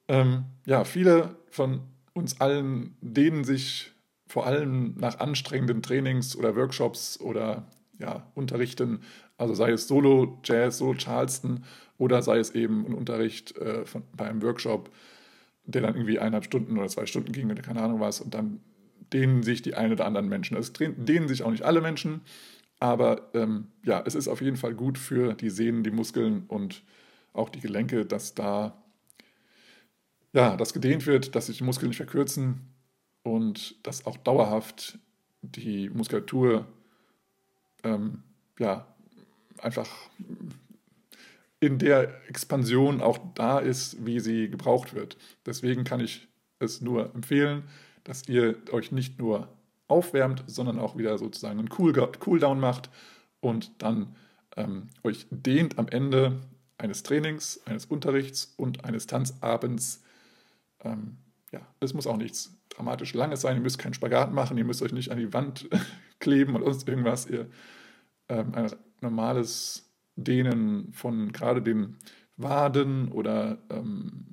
Ähm, 0.08 0.46
ja, 0.66 0.84
viele 0.84 1.36
von 1.50 1.82
uns 2.14 2.40
allen 2.40 2.96
dehnen 3.02 3.44
sich 3.44 3.92
vor 4.28 4.46
allem 4.46 4.96
nach 4.98 5.20
anstrengenden 5.20 5.82
Trainings 5.82 6.36
oder 6.36 6.56
Workshops 6.56 7.20
oder 7.20 7.68
ja, 8.00 8.32
Unterrichten, 8.36 9.00
also 9.38 9.54
sei 9.54 9.72
es 9.72 9.88
Solo 9.88 10.40
Jazz, 10.44 10.78
Solo 10.78 10.96
Charleston 10.96 11.64
oder 11.98 12.22
sei 12.22 12.40
es 12.40 12.52
eben 12.52 12.86
ein 12.86 12.94
Unterricht 12.94 13.58
äh, 13.58 13.86
von, 13.86 14.04
bei 14.16 14.28
einem 14.28 14.42
Workshop, 14.42 14.90
der 15.66 15.82
dann 15.82 15.96
irgendwie 15.96 16.20
eineinhalb 16.20 16.46
Stunden 16.46 16.78
oder 16.78 16.88
zwei 16.88 17.06
Stunden 17.06 17.32
ging 17.32 17.50
oder 17.52 17.62
keine 17.62 17.82
Ahnung 17.82 18.00
was 18.00 18.22
und 18.22 18.34
dann 18.34 18.60
dehnen 19.14 19.44
sich 19.44 19.62
die 19.62 19.76
ein 19.76 19.92
oder 19.92 20.06
anderen 20.06 20.30
Menschen. 20.30 20.58
Es 20.58 20.74
dehnen 20.74 21.28
sich 21.28 21.44
auch 21.44 21.52
nicht 21.52 21.64
alle 21.64 21.82
Menschen, 21.82 22.22
aber 22.80 23.30
ähm, 23.34 23.68
ja, 23.84 24.04
es 24.06 24.16
ist 24.16 24.28
auf 24.28 24.42
jeden 24.42 24.58
Fall 24.58 24.74
gut 24.74 24.98
für 24.98 25.34
die 25.34 25.50
Sehnen, 25.50 25.84
die 25.84 25.92
Muskeln 25.92 26.44
und 26.48 26.84
auch 27.34 27.50
die 27.50 27.60
Gelenke, 27.60 28.06
dass 28.06 28.34
da 28.34 28.82
ja, 30.34 30.58
das 30.58 30.74
gedehnt 30.74 31.06
wird, 31.06 31.36
dass 31.36 31.48
sich 31.48 31.60
die 31.60 31.64
Muskeln 31.64 31.90
nicht 31.90 31.98
verkürzen 31.98 32.74
und 33.24 33.86
dass 33.88 34.06
auch 34.06 34.18
dauerhaft 34.18 35.00
die 35.42 35.90
Muskulatur 35.90 36.68
ähm, 37.86 38.24
ja, 38.60 38.86
einfach 39.60 39.90
in 41.60 41.80
der 41.80 42.28
Expansion 42.28 43.02
auch 43.02 43.18
da 43.34 43.60
ist, 43.60 44.06
wie 44.06 44.20
sie 44.20 44.50
gebraucht 44.50 44.94
wird. 44.94 45.18
Deswegen 45.46 45.86
kann 45.86 46.02
ich 46.02 46.28
es 46.60 46.82
nur 46.82 47.14
empfehlen, 47.16 47.64
dass 48.04 48.28
ihr 48.28 48.58
euch 48.72 48.92
nicht 48.92 49.20
nur 49.20 49.48
aufwärmt, 49.88 50.44
sondern 50.48 50.80
auch 50.80 50.98
wieder 50.98 51.18
sozusagen 51.18 51.60
einen 51.60 51.70
Cooldown 51.70 52.60
macht 52.60 52.90
und 53.40 53.72
dann 53.82 54.16
ähm, 54.58 54.90
euch 55.04 55.26
dehnt 55.30 55.80
am 55.80 55.88
Ende 55.88 56.42
eines 56.78 57.04
Trainings, 57.04 57.62
eines 57.66 57.86
Unterrichts 57.86 58.54
und 58.58 58.84
eines 58.84 59.08
Tanzabends 59.08 60.04
ähm, 60.84 61.18
ja, 61.52 61.62
es 61.80 61.94
muss 61.94 62.08
auch 62.08 62.18
nichts 62.18 62.54
dramatisch 62.70 63.14
Langes 63.14 63.42
sein. 63.42 63.56
Ihr 63.56 63.64
müsst 63.64 63.80
keinen 63.80 63.94
Spagat 63.94 64.34
machen, 64.34 64.58
ihr 64.58 64.66
müsst 64.66 64.82
euch 64.82 64.92
nicht 64.92 65.12
an 65.12 65.18
die 65.18 65.34
Wand 65.34 65.70
kleben 66.20 66.56
oder 66.56 66.66
sonst 66.66 66.88
irgendwas. 66.88 67.28
Ihr 67.28 67.48
ähm, 68.30 68.54
ein 68.54 68.72
normales 69.02 69.90
Dehnen 70.16 70.92
von 70.94 71.32
gerade 71.32 71.62
den 71.62 71.98
Waden 72.38 73.12
oder 73.12 73.58
ähm, 73.70 74.26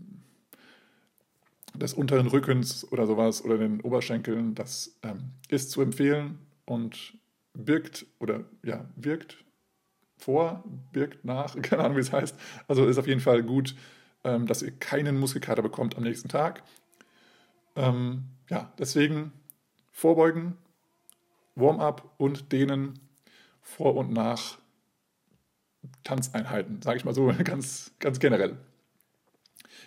des 1.75 1.95
unteren 1.95 2.27
Rückens 2.27 2.91
oder 2.93 3.07
sowas 3.07 3.45
oder 3.45 3.59
den 3.59 3.81
Oberschenkeln, 3.81 4.55
das 4.55 4.99
ähm, 5.03 5.31
ist 5.49 5.71
zu 5.71 5.81
empfehlen 5.81 6.39
und 6.67 7.15
birgt 7.55 8.07
oder 8.19 8.45
ja, 8.63 8.85
wirkt 8.97 9.45
vor, 10.19 10.65
birgt 10.93 11.25
nach, 11.25 11.57
keine 11.63 11.85
Ahnung, 11.85 11.97
wie 11.97 12.03
es 12.03 12.13
heißt. 12.13 12.37
Also 12.69 12.87
ist 12.87 12.99
auf 12.99 13.07
jeden 13.07 13.21
Fall 13.21 13.43
gut 13.43 13.75
ähm, 14.25 14.47
dass 14.47 14.63
ihr 14.63 14.73
keinen 14.73 15.19
Muskelkater 15.19 15.63
bekommt 15.63 15.97
am 15.97 16.03
nächsten 16.03 16.29
Tag. 16.29 16.63
Ähm, 17.77 18.25
ja, 18.49 18.73
deswegen 18.79 19.33
vorbeugen, 19.91 20.57
Warm-up 21.55 22.15
und 22.19 22.53
dehnen 22.53 22.99
vor 23.61 23.97
und 23.97 24.13
nach 24.13 24.59
Tanzeinheiten, 26.05 26.83
sage 26.83 26.99
ich 26.99 27.05
mal 27.05 27.15
so 27.15 27.33
ganz, 27.45 27.93
ganz 27.99 28.19
generell. 28.19 28.57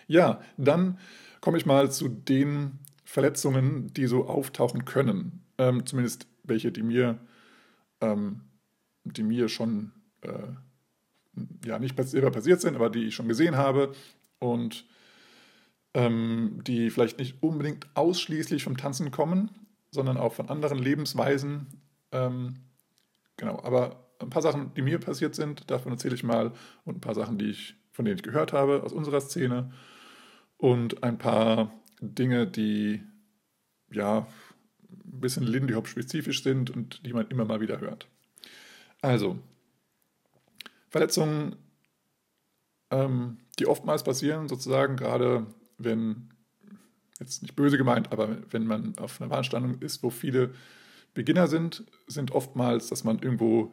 Ja, 0.06 0.40
dann 0.56 0.98
komme 1.40 1.58
ich 1.58 1.66
mal 1.66 1.90
zu 1.90 2.08
den 2.08 2.78
Verletzungen, 3.04 3.92
die 3.94 4.06
so 4.06 4.26
auftauchen 4.26 4.84
können. 4.84 5.44
Ähm, 5.58 5.86
zumindest 5.86 6.26
welche, 6.42 6.72
die 6.72 6.82
mir, 6.82 7.18
ähm, 8.00 8.42
die 9.04 9.22
mir 9.22 9.48
schon 9.48 9.92
äh, 10.22 10.48
ja, 11.64 11.78
nicht 11.78 11.96
selber 12.04 12.30
passiert 12.30 12.60
sind, 12.60 12.76
aber 12.76 12.90
die 12.90 13.04
ich 13.04 13.14
schon 13.14 13.28
gesehen 13.28 13.56
habe 13.56 13.92
und 14.38 14.86
ähm, 15.94 16.60
die 16.66 16.90
vielleicht 16.90 17.18
nicht 17.18 17.42
unbedingt 17.42 17.86
ausschließlich 17.94 18.64
vom 18.64 18.76
Tanzen 18.76 19.10
kommen, 19.10 19.50
sondern 19.96 20.16
auch 20.16 20.32
von 20.32 20.48
anderen 20.48 20.78
Lebensweisen. 20.78 21.82
Ähm, 22.12 22.60
genau, 23.36 23.60
aber 23.64 24.06
ein 24.20 24.30
paar 24.30 24.42
Sachen, 24.42 24.72
die 24.74 24.82
mir 24.82 25.00
passiert 25.00 25.34
sind, 25.34 25.68
davon 25.70 25.90
erzähle 25.90 26.14
ich 26.14 26.22
mal 26.22 26.52
und 26.84 26.98
ein 26.98 27.00
paar 27.00 27.14
Sachen, 27.14 27.38
die 27.38 27.50
ich, 27.50 27.74
von 27.90 28.04
denen 28.04 28.16
ich 28.16 28.22
gehört 28.22 28.52
habe 28.52 28.84
aus 28.84 28.92
unserer 28.92 29.20
Szene 29.20 29.72
und 30.56 31.02
ein 31.02 31.18
paar 31.18 31.72
Dinge, 32.00 32.46
die 32.46 33.02
ja 33.90 34.28
ein 34.88 35.20
bisschen 35.20 35.42
Lindy 35.42 35.74
Hop 35.74 35.88
spezifisch 35.88 36.44
sind 36.44 36.70
und 36.70 37.04
die 37.04 37.12
man 37.12 37.26
immer 37.28 37.44
mal 37.44 37.60
wieder 37.60 37.80
hört. 37.80 38.06
Also, 39.02 39.38
Verletzungen 40.88 41.56
ähm, 42.90 43.38
die 43.58 43.66
oftmals 43.66 44.04
passieren, 44.04 44.48
sozusagen, 44.48 44.96
gerade 44.96 45.46
wenn, 45.78 46.30
jetzt 47.18 47.42
nicht 47.42 47.56
böse 47.56 47.78
gemeint, 47.78 48.12
aber 48.12 48.38
wenn 48.50 48.66
man 48.66 48.96
auf 48.98 49.20
einer 49.20 49.28
Veranstaltung 49.28 49.78
ist, 49.80 50.02
wo 50.02 50.10
viele 50.10 50.54
Beginner 51.14 51.48
sind, 51.48 51.84
sind 52.06 52.32
oftmals, 52.32 52.88
dass 52.88 53.04
man 53.04 53.18
irgendwo 53.20 53.72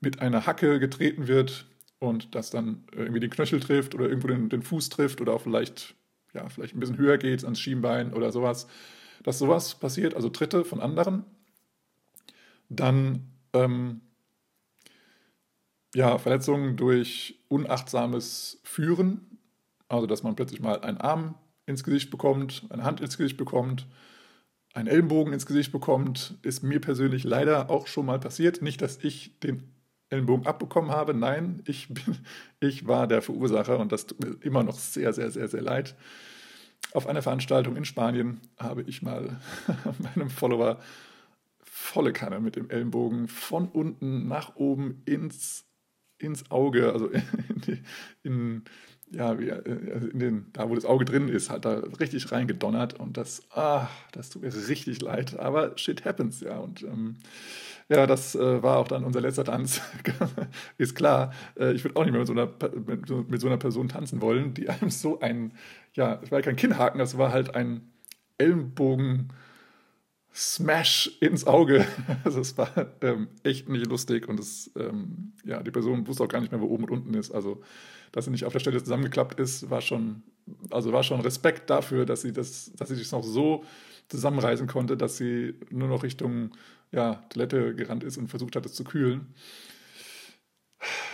mit 0.00 0.20
einer 0.20 0.46
Hacke 0.46 0.78
getreten 0.80 1.28
wird 1.28 1.66
und 1.98 2.34
das 2.34 2.50
dann 2.50 2.84
irgendwie 2.92 3.20
den 3.20 3.30
Knöchel 3.30 3.60
trifft 3.60 3.94
oder 3.94 4.08
irgendwo 4.08 4.28
den, 4.28 4.48
den 4.48 4.62
Fuß 4.62 4.88
trifft 4.88 5.20
oder 5.20 5.34
auch 5.34 5.42
vielleicht, 5.42 5.94
ja, 6.32 6.48
vielleicht 6.48 6.74
ein 6.74 6.80
bisschen 6.80 6.96
höher 6.96 7.18
geht 7.18 7.44
ans 7.44 7.60
Schienbein 7.60 8.14
oder 8.14 8.32
sowas, 8.32 8.66
dass 9.22 9.38
sowas 9.38 9.74
passiert, 9.74 10.14
also 10.14 10.30
Tritte 10.30 10.64
von 10.64 10.80
anderen, 10.80 11.24
dann 12.70 13.30
ähm, 13.52 14.00
ja, 15.94 16.18
Verletzungen 16.18 16.76
durch 16.76 17.40
unachtsames 17.48 18.60
Führen, 18.62 19.38
also 19.88 20.06
dass 20.06 20.22
man 20.22 20.36
plötzlich 20.36 20.60
mal 20.60 20.80
einen 20.80 20.98
Arm 20.98 21.34
ins 21.70 21.84
Gesicht 21.84 22.10
bekommt, 22.10 22.66
eine 22.68 22.84
Hand 22.84 23.00
ins 23.00 23.16
Gesicht 23.16 23.36
bekommt, 23.36 23.86
einen 24.74 24.88
Ellenbogen 24.88 25.32
ins 25.32 25.46
Gesicht 25.46 25.72
bekommt, 25.72 26.38
ist 26.42 26.62
mir 26.62 26.80
persönlich 26.80 27.24
leider 27.24 27.70
auch 27.70 27.86
schon 27.86 28.06
mal 28.06 28.20
passiert. 28.20 28.62
Nicht, 28.62 28.82
dass 28.82 29.02
ich 29.02 29.38
den 29.40 29.62
Ellenbogen 30.10 30.46
abbekommen 30.46 30.90
habe, 30.90 31.14
nein, 31.14 31.62
ich, 31.66 31.88
bin, 31.88 32.18
ich 32.60 32.86
war 32.86 33.06
der 33.06 33.22
Verursacher 33.22 33.78
und 33.78 33.92
das 33.92 34.06
tut 34.06 34.22
mir 34.22 34.36
immer 34.42 34.62
noch 34.62 34.78
sehr, 34.78 35.12
sehr, 35.12 35.30
sehr, 35.30 35.48
sehr 35.48 35.62
leid. 35.62 35.96
Auf 36.92 37.06
einer 37.06 37.22
Veranstaltung 37.22 37.76
in 37.76 37.84
Spanien 37.84 38.40
habe 38.58 38.82
ich 38.82 39.02
mal 39.02 39.40
meinem 40.14 40.30
Follower 40.30 40.80
volle 41.62 42.12
Kanne 42.12 42.40
mit 42.40 42.56
dem 42.56 42.68
Ellenbogen 42.68 43.28
von 43.28 43.68
unten 43.68 44.26
nach 44.28 44.56
oben 44.56 45.02
ins, 45.04 45.64
ins 46.18 46.50
Auge, 46.50 46.92
also 46.92 47.08
in, 47.64 47.84
in, 48.22 48.64
ja, 49.10 49.32
äh, 49.32 50.08
in 50.12 50.18
den, 50.18 50.46
da 50.52 50.68
wo 50.68 50.74
das 50.74 50.84
Auge 50.84 51.04
drin 51.04 51.28
ist, 51.28 51.50
hat 51.50 51.64
da 51.64 51.80
richtig 52.00 52.30
reingedonnert 52.30 52.98
und 52.98 53.16
das, 53.16 53.42
ah, 53.50 53.88
das 54.12 54.30
tut 54.30 54.42
mir 54.42 54.54
richtig 54.68 55.00
leid, 55.00 55.38
aber 55.38 55.76
shit 55.76 56.04
happens, 56.04 56.40
ja, 56.40 56.58
und 56.58 56.82
ähm, 56.82 57.16
ja, 57.88 58.06
das 58.06 58.36
äh, 58.36 58.62
war 58.62 58.78
auch 58.78 58.86
dann 58.86 59.02
unser 59.02 59.20
letzter 59.20 59.44
Tanz. 59.44 59.80
ist 60.78 60.94
klar, 60.94 61.32
äh, 61.58 61.72
ich 61.72 61.82
würde 61.82 61.96
auch 61.96 62.04
nicht 62.04 62.12
mehr 62.12 62.20
mit 62.20 62.28
so, 62.28 62.32
einer, 62.32 62.46
mit, 62.86 63.28
mit 63.28 63.40
so, 63.40 63.48
einer, 63.48 63.56
Person 63.56 63.88
tanzen 63.88 64.20
wollen, 64.20 64.54
die 64.54 64.68
einem 64.68 64.90
so 64.90 65.18
ein, 65.18 65.52
ja, 65.94 66.20
es 66.22 66.30
war 66.30 66.40
kein 66.40 66.54
Kinnhaken, 66.54 67.00
das 67.00 67.18
war 67.18 67.32
halt 67.32 67.56
ein 67.56 67.90
Ellenbogen, 68.38 69.32
Smash 70.32 71.18
ins 71.20 71.46
Auge. 71.46 71.84
Also 72.24 72.40
es 72.40 72.56
war 72.56 72.70
ähm, 73.00 73.28
echt 73.42 73.68
nicht 73.68 73.86
lustig 73.86 74.28
und 74.28 74.38
es, 74.38 74.70
ähm, 74.76 75.32
ja, 75.44 75.60
die 75.62 75.72
Person 75.72 76.06
wusste 76.06 76.22
auch 76.22 76.28
gar 76.28 76.40
nicht 76.40 76.52
mehr, 76.52 76.60
wo 76.60 76.66
oben 76.66 76.84
und 76.84 76.90
unten 76.90 77.14
ist. 77.14 77.32
Also, 77.32 77.62
dass 78.12 78.24
sie 78.24 78.30
nicht 78.30 78.44
auf 78.44 78.52
der 78.52 78.60
Stelle 78.60 78.82
zusammengeklappt 78.82 79.38
ist, 79.38 79.70
war 79.70 79.80
schon, 79.80 80.22
also 80.70 80.92
war 80.92 81.02
schon 81.02 81.20
Respekt 81.20 81.70
dafür, 81.70 82.06
dass 82.06 82.22
sie 82.22 82.32
das, 82.32 82.72
dass 82.76 82.88
sie 82.88 82.96
sich 82.96 83.10
noch 83.12 83.22
so 83.22 83.64
zusammenreißen 84.08 84.66
konnte, 84.66 84.96
dass 84.96 85.16
sie 85.16 85.54
nur 85.70 85.88
noch 85.88 86.02
Richtung 86.02 86.50
ja, 86.92 87.24
Toilette 87.30 87.74
gerannt 87.74 88.02
ist 88.02 88.16
und 88.16 88.28
versucht 88.28 88.56
hat, 88.56 88.66
es 88.66 88.74
zu 88.74 88.84
kühlen. 88.84 89.34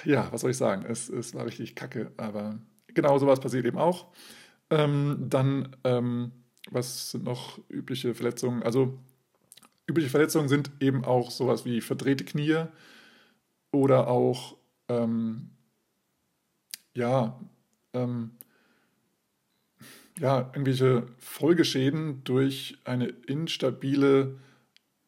Ja, 0.05 0.29
was 0.31 0.43
soll 0.43 0.53
ich 0.53 0.57
sagen? 0.57 0.85
Es, 0.87 1.09
es 1.09 1.35
war 1.35 1.45
richtig 1.45 1.75
kacke, 1.75 2.13
aber 2.17 2.59
genau 2.89 3.19
sowas 3.19 3.41
passiert 3.41 3.67
eben 3.67 3.79
auch. 3.79 4.07
Ähm, 4.71 5.27
dann 5.29 5.77
ähm, 5.85 6.33
was 6.71 7.11
sind 7.13 7.25
noch 7.25 7.61
übliche 7.69 8.15
Verletzungen? 8.15 8.63
Also 8.63 8.99
übliche 9.89 10.11
Verletzungen 10.11 10.49
sind 10.49 10.71
eben 10.81 11.05
auch 11.05 11.31
sowas 11.31 11.65
wie 11.65 11.81
verdrehte 11.81 12.25
Knie 12.25 12.65
oder 13.73 14.09
auch 14.09 14.57
ähm, 14.89 15.51
ja, 16.97 17.39
ähm, 17.93 18.33
ja, 20.19 20.51
irgendwelche 20.53 21.07
Folgeschäden 21.19 22.25
durch 22.25 22.79
eine 22.85 23.07
instabile, 23.07 24.39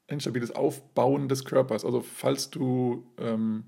instabiles 0.07 0.51
Aufbauen 0.51 1.29
des 1.29 1.45
Körpers. 1.45 1.85
Also 1.85 2.03
falls 2.03 2.51
du, 2.51 3.11
ähm, 3.19 3.65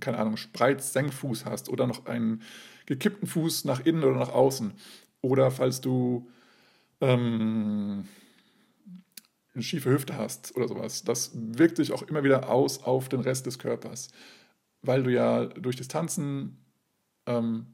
keine 0.00 0.18
Ahnung, 0.18 0.36
Spreiz-Senkfuß 0.36 1.44
hast 1.44 1.68
oder 1.68 1.86
noch 1.86 2.06
einen 2.06 2.42
gekippten 2.86 3.28
Fuß 3.28 3.64
nach 3.64 3.80
innen 3.86 4.02
oder 4.02 4.18
nach 4.18 4.32
außen 4.32 4.72
oder 5.20 5.52
falls 5.52 5.80
du 5.80 6.28
ähm, 7.00 8.08
eine 9.54 9.62
schiefe 9.62 9.90
Hüfte 9.90 10.16
hast 10.16 10.56
oder 10.56 10.66
sowas, 10.66 11.04
das 11.04 11.30
wirkt 11.34 11.76
sich 11.76 11.92
auch 11.92 12.02
immer 12.02 12.24
wieder 12.24 12.48
aus 12.48 12.82
auf 12.82 13.08
den 13.08 13.20
Rest 13.20 13.46
des 13.46 13.60
Körpers, 13.60 14.08
weil 14.80 15.04
du 15.04 15.12
ja 15.12 15.46
durch 15.46 15.76
das 15.76 15.86
Tanzen 15.86 16.58
ähm, 17.26 17.66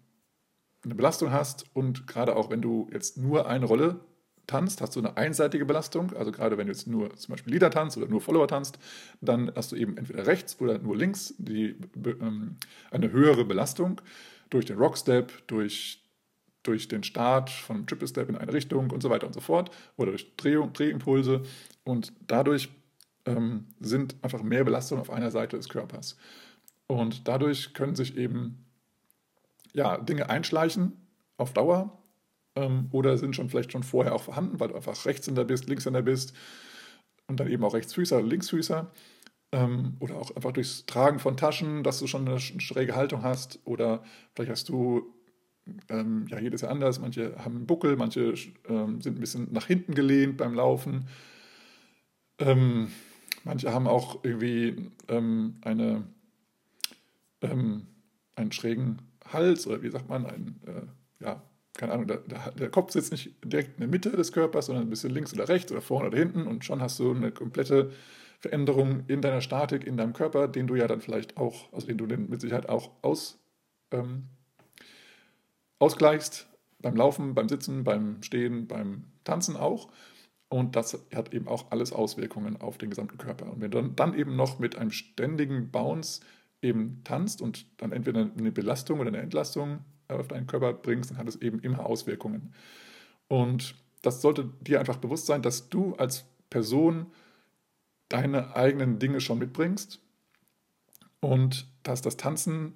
eine 0.85 0.95
Belastung 0.95 1.31
hast 1.31 1.65
und 1.75 2.07
gerade 2.07 2.37
auch 2.37 2.51
wenn 2.51 2.63
du 2.63 2.89
jetzt 2.93 3.17
nur 3.17 3.49
eine 3.49 3.67
Rolle 3.67 4.01
tanzt, 4.47 4.81
hast 4.81 4.97
du 4.97 5.01
eine 5.01 5.17
einseitige 5.17 5.67
Belastung. 5.67 6.13
Also 6.15 6.33
gerade 6.33 6.57
wenn 6.57 6.67
du 6.67 6.73
jetzt 6.73 6.87
nur 6.87 7.15
zum 7.17 7.33
Beispiel 7.33 7.53
Lieder 7.53 7.71
tanzt 7.71 7.97
oder 7.97 8.09
nur 8.09 8.21
Follower 8.21 8.49
tanzt, 8.49 8.79
dann 9.21 9.53
hast 9.55 9.73
du 9.73 9.77
eben 9.77 9.97
entweder 9.97 10.27
rechts 10.27 10.61
oder 10.61 10.79
nur 10.79 10.97
links 10.97 11.35
die, 11.39 11.77
ähm, 12.05 12.57
eine 12.91 13.13
höhere 13.13 13.45
Belastung 13.45 14.01
durch 14.51 14.65
den 14.65 14.79
Rockstep, 14.79 15.47
durch 15.47 16.03
durch 16.65 16.89
den 16.89 17.03
Start 17.03 17.49
von 17.49 17.87
Triple 17.87 18.09
Step 18.09 18.29
in 18.29 18.37
eine 18.37 18.53
Richtung 18.53 18.91
und 18.91 19.03
so 19.03 19.09
weiter 19.09 19.27
und 19.27 19.33
so 19.33 19.41
fort 19.41 19.71
oder 19.97 20.11
durch 20.11 20.37
Drehung, 20.37 20.73
Drehimpulse 20.73 21.43
und 21.85 22.13
dadurch 22.27 22.69
ähm, 23.25 23.67
sind 23.81 24.17
einfach 24.23 24.43
mehr 24.43 24.65
Belastungen 24.65 25.01
auf 25.01 25.11
einer 25.11 25.31
Seite 25.31 25.57
des 25.57 25.69
Körpers. 25.69 26.19
Und 26.87 27.29
dadurch 27.29 27.75
können 27.75 27.95
sich 27.95 28.17
eben 28.17 28.67
ja, 29.73 29.99
Dinge 29.99 30.31
einschleichen 30.31 30.93
auf 31.37 31.53
Dauer 31.53 31.99
ähm, 32.57 32.89
oder 32.91 33.17
sind 33.19 33.37
schon 33.37 33.49
vielleicht 33.49 33.73
schon 33.73 33.83
vorher 33.83 34.15
auch 34.15 34.23
vorhanden, 34.23 34.61
weil 34.61 34.69
du 34.69 34.75
einfach 34.75 35.07
Rechtshänder 35.07 35.45
bist, 35.45 35.69
Linkshänder 35.69 36.03
bist 36.03 36.35
und 37.27 37.41
dann 37.41 37.49
eben 37.49 37.65
auch 37.65 37.75
Rechtsfüßer, 37.75 38.23
Linksfüßer 38.23 38.91
ähm, 39.53 39.97
oder 40.01 40.17
auch 40.17 40.35
einfach 40.35 40.53
durchs 40.53 40.87
Tragen 40.87 41.19
von 41.19 41.37
Taschen, 41.37 41.83
dass 41.83 41.99
du 41.99 42.07
schon 42.07 42.29
eine 42.29 42.41
schräge 42.41 42.97
Haltung 42.97 43.23
hast 43.23 43.61
oder 43.65 44.03
vielleicht 44.35 44.51
hast 44.51 44.69
du 44.69 45.15
ähm, 45.89 46.27
ja, 46.29 46.39
jedes 46.39 46.63
Jahr 46.63 46.71
anders. 46.71 46.99
Manche 46.99 47.37
haben 47.39 47.57
einen 47.57 47.67
Buckel, 47.67 47.97
manche 47.97 48.35
ähm, 48.69 49.01
sind 49.01 49.17
ein 49.17 49.21
bisschen 49.21 49.53
nach 49.53 49.67
hinten 49.67 49.95
gelehnt 49.95 50.37
beim 50.37 50.55
Laufen. 50.55 51.09
Ähm, 52.39 52.91
manche 53.45 53.73
haben 53.73 53.87
auch 53.87 54.25
irgendwie 54.25 54.91
ähm, 55.09 55.57
eine, 55.63 56.05
einen 57.41 58.53
schrägen 58.53 59.08
Hals 59.33 59.67
oder 59.67 59.83
wie 59.83 59.91
sagt 59.91 60.09
man, 60.09 60.27
ein, 60.27 60.61
äh, 60.67 61.25
ja, 61.25 61.43
keine 61.75 61.93
Ahnung, 61.93 62.07
der, 62.09 62.19
der, 62.19 62.71
Kopf 62.71 62.93
sitzt 62.93 63.13
nicht 63.13 63.35
direkt 63.45 63.75
in 63.75 63.81
der 63.81 63.89
Mitte 63.89 64.11
des 64.11 64.33
Körpers, 64.33 64.67
sondern 64.67 64.87
ein 64.87 64.91
bisschen 64.91 65.13
links 65.13 65.33
oder 65.33 65.49
rechts 65.49 65.71
oder 65.71 65.81
vorne 65.81 66.09
oder 66.09 66.19
hinten 66.19 66.47
und 66.47 66.65
schon 66.65 66.83
hast 66.83 66.99
du 66.99 67.13
eine 67.13 67.31
komplette 67.31 67.93
Veränderung 68.41 69.05
in 69.09 69.23
deiner 69.23 69.41
Statik, 69.41 69.85
in 69.85 69.97
deinem 69.97 70.13
Körper, 70.13 70.49
den 70.49 70.67
du 70.67 70.75
ja 70.75 70.87
dann 70.87 71.01
vielleicht 71.01 71.37
auch, 71.37 71.73
also 71.73 71.87
den 71.87 71.99
du 71.99 72.07
mit 72.07 72.41
Sicherheit 72.41 72.69
auch 72.69 72.91
aus, 73.03 73.39
ähm, 73.91 74.25
ausgleichst, 75.79 76.49
beim 76.81 76.97
Laufen, 76.97 77.35
beim 77.35 77.49
Sitzen, 77.49 77.85
beim 77.85 78.23
Stehen, 78.23 78.67
beim 78.67 79.05
Tanzen 79.25 79.57
auch. 79.57 79.89
Und 80.49 80.77
das 80.77 81.07
hat 81.15 81.35
eben 81.35 81.49
auch 81.49 81.71
alles 81.71 81.93
Auswirkungen 81.93 82.61
auf 82.61 82.79
den 82.79 82.91
gesamten 82.91 83.19
Körper. 83.19 83.53
Und 83.53 83.61
wenn 83.61 83.71
du 83.71 83.83
dann 83.83 84.15
eben 84.15 84.37
noch 84.37 84.59
mit 84.59 84.77
einem 84.77 84.93
ständigen 84.93 85.71
Bounce 85.71 86.21
eben 86.63 87.03
tanzt 87.05 87.41
und 87.43 87.67
dann 87.81 87.93
entweder 87.93 88.31
eine 88.37 88.53
Belastung 88.53 89.01
oder 89.01 89.09
eine 89.09 89.19
Entlastung 89.19 89.81
auf 90.09 90.29
deinen 90.29 90.47
Körper 90.47 90.73
bringst, 90.73 91.11
dann 91.11 91.19
hat 91.19 91.29
es 91.29 91.37
eben 91.37 91.61
immer 91.61 91.87
Auswirkungen. 91.87 92.55
Und 93.29 93.75
das 94.03 94.23
sollte 94.23 94.51
dir 94.61 94.81
einfach 94.81 94.97
bewusst 94.97 95.27
sein, 95.27 95.43
dass 95.43 95.69
du 95.69 95.95
als 95.97 96.25
Person 96.51 97.07
deine 98.09 98.57
eigenen 98.57 98.99
Dinge 98.99 99.21
schon 99.21 99.39
mitbringst 99.39 100.01
und 101.21 101.67
dass 101.83 102.01
das 102.01 102.17
Tanzen 102.17 102.75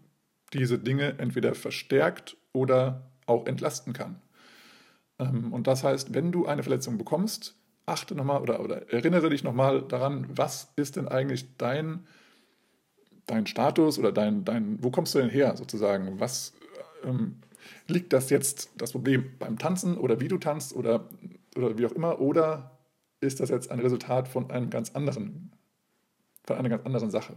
diese 0.53 0.79
Dinge 0.79 1.19
entweder 1.19 1.55
verstärkt 1.55 2.37
oder 2.53 3.11
auch 3.27 3.47
entlasten 3.47 3.93
kann. 3.93 4.21
Ähm, 5.19 5.53
und 5.53 5.67
das 5.67 5.85
heißt, 5.85 6.15
wenn 6.15 6.33
du 6.33 6.47
eine 6.47 6.63
Verletzung 6.63 6.99
bekommst, 6.99 7.57
achte 7.87 8.15
nochmal 8.15 8.43
oder, 8.43 8.61
oder 8.61 8.93
erinnere 8.93 9.31
dich 9.31 9.45
nochmal 9.45 9.83
daran, 9.83 10.27
was 10.29 10.73
ist 10.77 10.97
denn 10.97 11.09
eigentlich 11.09 11.57
dein, 11.57 12.07
dein 13.33 13.47
Status 13.47 13.99
oder 13.99 14.13
dein, 14.13 14.45
dein, 14.45 14.83
wo 14.83 14.91
kommst 14.91 15.15
du 15.15 15.19
denn 15.19 15.31
her 15.31 15.57
sozusagen? 15.57 16.21
Was 16.21 16.53
ähm, 17.05 17.37
liegt 17.89 18.13
das 18.13 18.31
jetzt 18.31 18.71
das 18.77 18.93
Problem 18.93 19.33
beim 19.39 19.59
Tanzen 19.59 19.97
oder 19.97 20.21
wie 20.21 20.29
du 20.29 20.39
tanzt 20.39 20.75
oder, 20.75 21.09
oder 21.57 21.79
wie 21.79 21.87
auch 21.87 21.93
immer? 21.93 22.21
Oder 22.21 22.79
ist 23.21 23.41
das 23.41 23.51
jetzt 23.51 23.71
ein 23.71 23.81
Resultat 23.81 24.29
von 24.29 24.51
einem 24.51 24.71
ganz 24.71 24.91
anderen, 24.91 25.53
von 26.45 26.57
einer 26.57 26.69
ganz 26.69 26.85
anderen 26.85 27.11
Sache? 27.11 27.35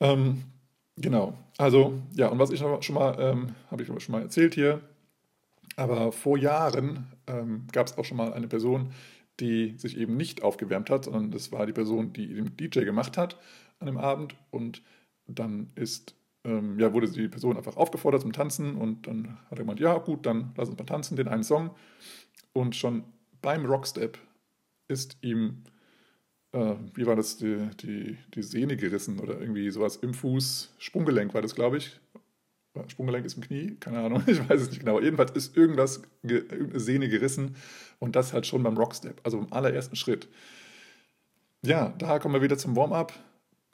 Ähm, 0.00 0.44
Genau. 0.98 1.34
Also, 1.58 2.00
ja, 2.14 2.28
und 2.28 2.38
was 2.38 2.50
ich 2.50 2.58
schon 2.58 2.94
mal, 2.94 3.16
ähm, 3.20 3.54
habe 3.70 3.82
ich 3.82 3.88
schon 3.88 4.12
mal 4.12 4.22
erzählt 4.22 4.54
hier, 4.54 4.80
aber 5.76 6.10
vor 6.10 6.38
Jahren 6.38 7.06
ähm, 7.26 7.66
gab 7.72 7.86
es 7.86 7.98
auch 7.98 8.04
schon 8.04 8.16
mal 8.16 8.32
eine 8.32 8.48
Person, 8.48 8.92
die 9.38 9.74
sich 9.76 9.98
eben 9.98 10.16
nicht 10.16 10.42
aufgewärmt 10.42 10.88
hat, 10.88 11.04
sondern 11.04 11.30
das 11.30 11.52
war 11.52 11.66
die 11.66 11.74
Person, 11.74 12.14
die 12.14 12.32
den 12.32 12.56
DJ 12.56 12.84
gemacht 12.84 13.18
hat 13.18 13.36
an 13.78 13.86
dem 13.86 13.98
Abend 13.98 14.36
und 14.50 14.82
dann 15.26 15.70
ist, 15.74 16.14
ähm, 16.44 16.78
ja, 16.78 16.92
wurde 16.92 17.10
die 17.10 17.28
Person 17.28 17.56
einfach 17.56 17.76
aufgefordert 17.76 18.22
zum 18.22 18.32
Tanzen 18.32 18.76
und 18.76 19.06
dann 19.06 19.38
hat 19.50 19.58
er 19.58 19.64
gemeint, 19.64 19.80
ja 19.80 19.98
gut, 19.98 20.26
dann 20.26 20.52
lass 20.56 20.68
uns 20.68 20.78
mal 20.78 20.84
tanzen, 20.84 21.16
den 21.16 21.28
einen 21.28 21.44
Song 21.44 21.70
und 22.52 22.76
schon 22.76 23.04
beim 23.42 23.66
Rockstep 23.66 24.18
ist 24.88 25.18
ihm 25.22 25.64
äh, 26.56 26.74
wie 26.94 27.06
war 27.06 27.16
das, 27.16 27.36
die, 27.36 27.68
die, 27.80 28.16
die 28.34 28.42
Sehne 28.42 28.76
gerissen 28.76 29.20
oder 29.20 29.38
irgendwie 29.38 29.70
sowas 29.70 29.96
im 29.96 30.14
Fuß. 30.14 30.72
Sprunggelenk 30.78 31.34
war 31.34 31.42
das, 31.42 31.54
glaube 31.54 31.76
ich. 31.76 32.00
Sprunggelenk 32.88 33.24
ist 33.24 33.36
im 33.36 33.42
Knie, 33.42 33.76
keine 33.80 34.00
Ahnung, 34.00 34.22
ich 34.26 34.38
weiß 34.48 34.60
es 34.60 34.70
nicht 34.70 34.80
genau. 34.80 35.00
Jedenfalls 35.00 35.32
ist 35.32 35.56
irgendwas, 35.56 36.02
irgendeine 36.22 36.80
Sehne 36.80 37.08
gerissen 37.08 37.56
und 37.98 38.16
das 38.16 38.32
halt 38.32 38.46
schon 38.46 38.62
beim 38.62 38.76
Rockstep, 38.76 39.20
also 39.24 39.38
im 39.38 39.52
allerersten 39.52 39.96
Schritt. 39.96 40.28
Ja, 41.62 41.94
da 41.98 42.18
kommen 42.18 42.34
wir 42.34 42.42
wieder 42.42 42.58
zum 42.58 42.76
Warm-up. 42.76 43.12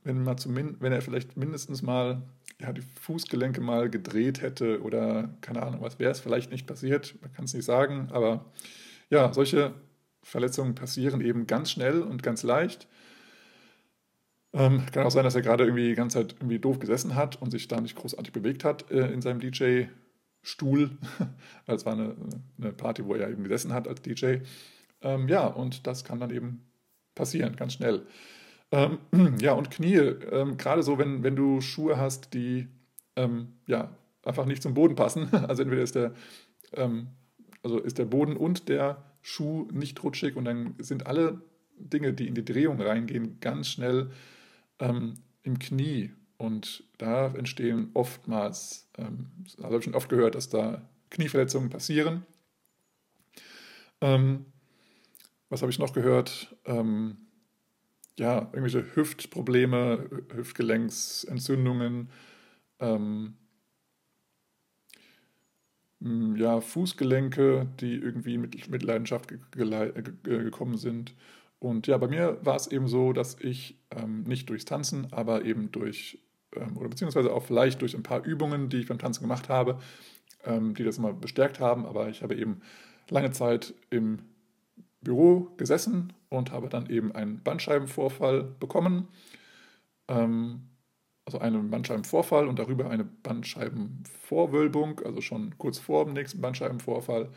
Wenn, 0.04 0.26
wenn 0.26 0.92
er 0.92 1.02
vielleicht 1.02 1.36
mindestens 1.36 1.82
mal 1.82 2.22
ja, 2.60 2.72
die 2.72 2.82
Fußgelenke 2.82 3.60
mal 3.60 3.90
gedreht 3.90 4.40
hätte 4.40 4.82
oder 4.82 5.34
keine 5.40 5.62
Ahnung, 5.62 5.80
was 5.80 5.98
wäre 5.98 6.12
es 6.12 6.20
vielleicht 6.20 6.50
nicht 6.50 6.66
passiert, 6.66 7.14
man 7.20 7.32
kann 7.32 7.44
es 7.44 7.54
nicht 7.54 7.64
sagen, 7.64 8.08
aber 8.12 8.44
ja, 9.10 9.32
solche 9.32 9.74
Verletzungen 10.22 10.74
passieren 10.74 11.20
eben 11.20 11.46
ganz 11.46 11.70
schnell 11.70 12.02
und 12.02 12.22
ganz 12.22 12.42
leicht. 12.42 12.86
Ähm, 14.54 14.84
kann 14.92 15.06
auch 15.06 15.10
sein, 15.10 15.24
dass 15.24 15.34
er 15.34 15.42
gerade 15.42 15.64
irgendwie 15.64 15.88
die 15.88 15.94
ganze 15.94 16.18
Zeit 16.18 16.34
irgendwie 16.38 16.58
doof 16.58 16.78
gesessen 16.78 17.14
hat 17.14 17.40
und 17.40 17.50
sich 17.50 17.68
da 17.68 17.80
nicht 17.80 17.96
großartig 17.96 18.32
bewegt 18.32 18.64
hat 18.64 18.90
äh, 18.90 19.10
in 19.10 19.22
seinem 19.22 19.40
DJ-Stuhl. 19.40 20.90
Es 21.66 21.86
war 21.86 21.94
eine, 21.94 22.14
eine, 22.58 22.72
Party, 22.72 23.04
wo 23.04 23.14
er 23.14 23.30
eben 23.30 23.44
gesessen 23.44 23.72
hat 23.72 23.88
als 23.88 24.02
DJ. 24.02 24.38
Ähm, 25.00 25.28
ja, 25.28 25.46
und 25.46 25.86
das 25.86 26.04
kann 26.04 26.20
dann 26.20 26.30
eben 26.30 26.70
passieren, 27.14 27.56
ganz 27.56 27.74
schnell. 27.74 28.06
Ähm, 28.72 28.98
ja, 29.40 29.52
und 29.52 29.70
Knie, 29.70 29.96
ähm, 29.96 30.56
gerade 30.56 30.82
so, 30.82 30.98
wenn, 30.98 31.22
wenn 31.22 31.36
du 31.36 31.60
Schuhe 31.60 31.98
hast, 31.98 32.34
die 32.34 32.68
ähm, 33.14 33.48
ja, 33.66 33.94
einfach 34.24 34.46
nicht 34.46 34.62
zum 34.62 34.74
Boden 34.74 34.96
passen. 34.96 35.28
Also 35.48 35.62
entweder 35.62 35.82
ist 35.82 35.94
der, 35.94 36.14
ähm, 36.72 37.08
also 37.62 37.78
ist 37.78 37.98
der 37.98 38.06
Boden 38.06 38.36
und 38.36 38.68
der 38.68 39.04
Schuh 39.20 39.68
nicht 39.72 40.02
rutschig 40.02 40.34
und 40.36 40.46
dann 40.46 40.74
sind 40.78 41.06
alle 41.06 41.42
Dinge, 41.76 42.12
die 42.12 42.26
in 42.26 42.34
die 42.34 42.44
Drehung 42.44 42.80
reingehen, 42.80 43.38
ganz 43.40 43.68
schnell 43.68 44.10
ähm, 44.78 45.14
im 45.42 45.58
Knie. 45.58 46.10
Und 46.38 46.84
da 46.98 47.26
entstehen 47.26 47.90
oftmals, 47.94 48.88
das 48.94 49.64
habe 49.64 49.78
ich 49.78 49.84
schon 49.84 49.94
oft 49.94 50.08
gehört, 50.08 50.34
dass 50.34 50.48
da 50.48 50.82
Knieverletzungen 51.10 51.70
passieren. 51.70 52.26
Was 54.00 55.62
habe 55.62 55.70
ich 55.70 55.78
noch 55.78 55.92
gehört? 55.92 56.56
Ähm, 56.64 57.16
ja, 58.18 58.50
irgendwelche 58.52 58.84
Hüftprobleme, 58.94 60.08
Hüftgelenksentzündungen, 60.34 62.10
ähm, 62.80 63.34
ja, 66.36 66.60
Fußgelenke, 66.60 67.68
die 67.80 67.94
irgendwie 67.94 68.36
mit, 68.38 68.68
mit 68.68 68.82
Leidenschaft 68.82 69.28
ge 69.28 69.38
ge 69.52 70.42
gekommen 70.44 70.76
sind. 70.76 71.14
Und 71.60 71.86
ja, 71.86 71.96
bei 71.96 72.08
mir 72.08 72.44
war 72.44 72.56
es 72.56 72.66
eben 72.66 72.88
so, 72.88 73.12
dass 73.12 73.36
ich 73.38 73.78
ähm, 73.90 74.24
nicht 74.24 74.50
durchs 74.50 74.64
Tanzen, 74.64 75.12
aber 75.12 75.44
eben 75.44 75.70
durch, 75.70 76.18
ähm, 76.56 76.76
oder 76.76 76.88
beziehungsweise 76.88 77.32
auch 77.32 77.44
vielleicht 77.44 77.82
durch 77.82 77.94
ein 77.94 78.02
paar 78.02 78.24
Übungen, 78.24 78.68
die 78.68 78.78
ich 78.78 78.88
beim 78.88 78.98
Tanzen 78.98 79.22
gemacht 79.22 79.48
habe, 79.48 79.78
ähm, 80.44 80.74
die 80.74 80.82
das 80.82 80.98
immer 80.98 81.12
bestärkt 81.12 81.60
haben. 81.60 81.86
Aber 81.86 82.08
ich 82.08 82.22
habe 82.22 82.34
eben 82.34 82.62
lange 83.10 83.30
Zeit 83.30 83.74
im 83.90 84.18
Büro 85.02 85.48
gesessen 85.56 86.12
und 86.28 86.52
habe 86.52 86.68
dann 86.68 86.88
eben 86.88 87.12
einen 87.12 87.42
Bandscheibenvorfall 87.42 88.44
bekommen. 88.58 89.08
Ähm, 90.08 90.68
also 91.24 91.38
einen 91.38 91.70
Bandscheibenvorfall 91.70 92.48
und 92.48 92.58
darüber 92.58 92.90
eine 92.90 93.04
Bandscheibenvorwölbung, 93.04 95.00
also 95.04 95.20
schon 95.20 95.56
kurz 95.56 95.78
vor 95.78 96.04
dem 96.04 96.14
nächsten 96.14 96.40
Bandscheibenvorfall. 96.40 97.30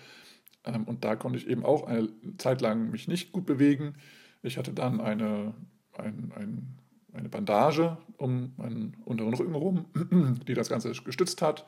Ähm, 0.64 0.84
und 0.86 1.04
da 1.04 1.16
konnte 1.16 1.38
ich 1.38 1.48
eben 1.48 1.64
auch 1.64 1.84
eine 1.84 2.10
Zeit 2.38 2.62
lang 2.62 2.90
mich 2.90 3.08
nicht 3.08 3.32
gut 3.32 3.46
bewegen. 3.46 3.94
Ich 4.42 4.58
hatte 4.58 4.74
dann 4.74 5.02
eine, 5.02 5.54
ein, 5.94 6.32
ein, 6.36 6.80
eine 7.14 7.30
Bandage 7.30 7.98
um 8.18 8.54
meinen 8.58 8.98
unteren 9.06 9.34
Rücken 9.34 9.54
herum, 9.54 9.86
die 10.48 10.54
das 10.54 10.70
Ganze 10.70 10.92
gestützt 10.92 11.42
hat. 11.42 11.66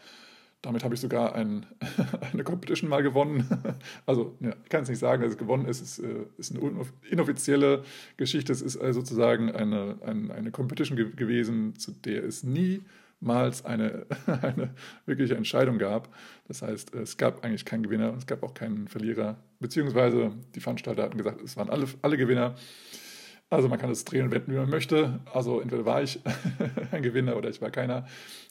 Damit 0.61 0.83
habe 0.83 0.95
ich 0.95 1.01
sogar 1.01 1.35
ein, 1.35 1.65
eine 2.33 2.43
Competition 2.43 2.89
mal 2.89 3.03
gewonnen. 3.03 3.47
Also 4.05 4.37
ja, 4.39 4.55
ich 4.63 4.69
kann 4.69 4.83
es 4.83 4.89
nicht 4.89 4.99
sagen, 4.99 5.21
dass 5.21 5.31
es 5.31 5.37
gewonnen 5.37 5.65
ist. 5.65 5.81
Es 5.81 5.99
äh, 5.99 6.25
ist 6.37 6.55
eine 6.55 6.85
inoffizielle 7.09 7.83
Geschichte. 8.15 8.53
Es 8.53 8.61
ist 8.61 8.77
also 8.77 9.01
sozusagen 9.01 9.51
eine, 9.51 9.97
eine, 10.05 10.33
eine 10.33 10.51
Competition 10.51 10.95
ge 10.95 11.11
gewesen, 11.13 11.75
zu 11.75 11.91
der 11.91 12.23
es 12.23 12.43
niemals 12.43 13.65
eine, 13.65 14.05
eine 14.41 14.73
wirkliche 15.05 15.35
Entscheidung 15.35 15.77
gab. 15.77 16.09
Das 16.47 16.61
heißt, 16.61 16.95
es 16.95 17.17
gab 17.17 17.43
eigentlich 17.43 17.65
keinen 17.65 17.83
Gewinner 17.83 18.11
und 18.11 18.19
es 18.19 18.27
gab 18.27 18.43
auch 18.43 18.53
keinen 18.53 18.87
Verlierer. 18.87 19.37
Beziehungsweise 19.59 20.31
die 20.55 20.59
Veranstalter 20.59 21.03
hatten 21.03 21.17
gesagt, 21.17 21.41
es 21.41 21.57
waren 21.57 21.69
alle, 21.69 21.87
alle 22.01 22.17
Gewinner. 22.17 22.55
Also 23.49 23.69
man 23.69 23.79
kann 23.79 23.89
es 23.89 24.03
drehen 24.03 24.25
und 24.25 24.31
wenden, 24.31 24.51
wie 24.51 24.57
man 24.57 24.69
möchte. 24.69 25.21
Also 25.33 25.62
entweder 25.62 25.86
war 25.86 26.03
ich 26.03 26.19
ein 26.91 27.01
Gewinner 27.01 27.38
oder 27.38 27.49
ich 27.49 27.62
war 27.62 27.71
keiner. 27.71 28.05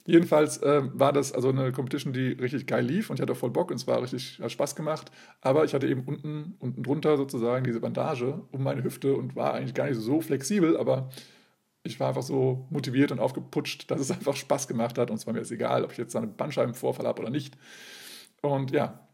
Jedenfalls 0.07 0.59
äh, 0.59 0.83
war 0.95 1.13
das 1.13 1.33
also 1.33 1.51
eine 1.51 1.71
Competition, 1.73 2.15
die 2.15 2.29
richtig 2.29 2.67
geil 2.67 2.85
lief 2.85 3.11
und 3.11 3.17
ich 3.17 3.23
hatte 3.23 3.35
voll 3.35 3.51
Bock 3.51 3.71
und 3.71 3.77
es 3.77 3.87
war 3.87 4.01
richtig 4.01 4.41
hat 4.41 4.51
Spaß 4.51 4.75
gemacht. 4.75 5.11
Aber 5.43 5.65
ich 5.65 5.75
hatte 5.75 5.87
eben 5.87 6.05
unten, 6.05 6.55
unten 6.61 6.83
drunter 6.83 7.19
sozusagen 7.19 7.65
diese 7.65 7.81
Bandage 7.81 8.41
um 8.53 8.63
meine 8.63 8.85
Hüfte 8.85 9.15
und 9.15 9.37
war 9.37 9.53
eigentlich 9.53 9.75
gar 9.75 9.87
nicht 9.87 10.01
so 10.01 10.23
flexibel, 10.23 10.79
aber 10.79 11.11
ich 11.83 12.01
war 12.01 12.09
einfach 12.09 12.23
so 12.23 12.67
motiviert 12.71 13.13
und 13.13 13.21
aufgeputscht, 13.21 13.91
dass 13.91 14.01
es 14.01 14.11
einfach 14.13 14.37
Spaß 14.37 14.67
gemacht 14.67 14.97
hat 14.97 15.11
und 15.11 15.17
es 15.17 15.27
war 15.27 15.35
mir 15.35 15.41
jetzt 15.41 15.53
egal, 15.53 15.85
ob 15.85 15.93
ich 15.93 15.99
jetzt 15.99 16.17
einen 16.17 16.37
Bandscheibenvorfall 16.37 17.07
habe 17.07 17.21
oder 17.21 17.31
nicht. 17.31 17.59
Und 18.41 18.71
ja, 18.71 19.07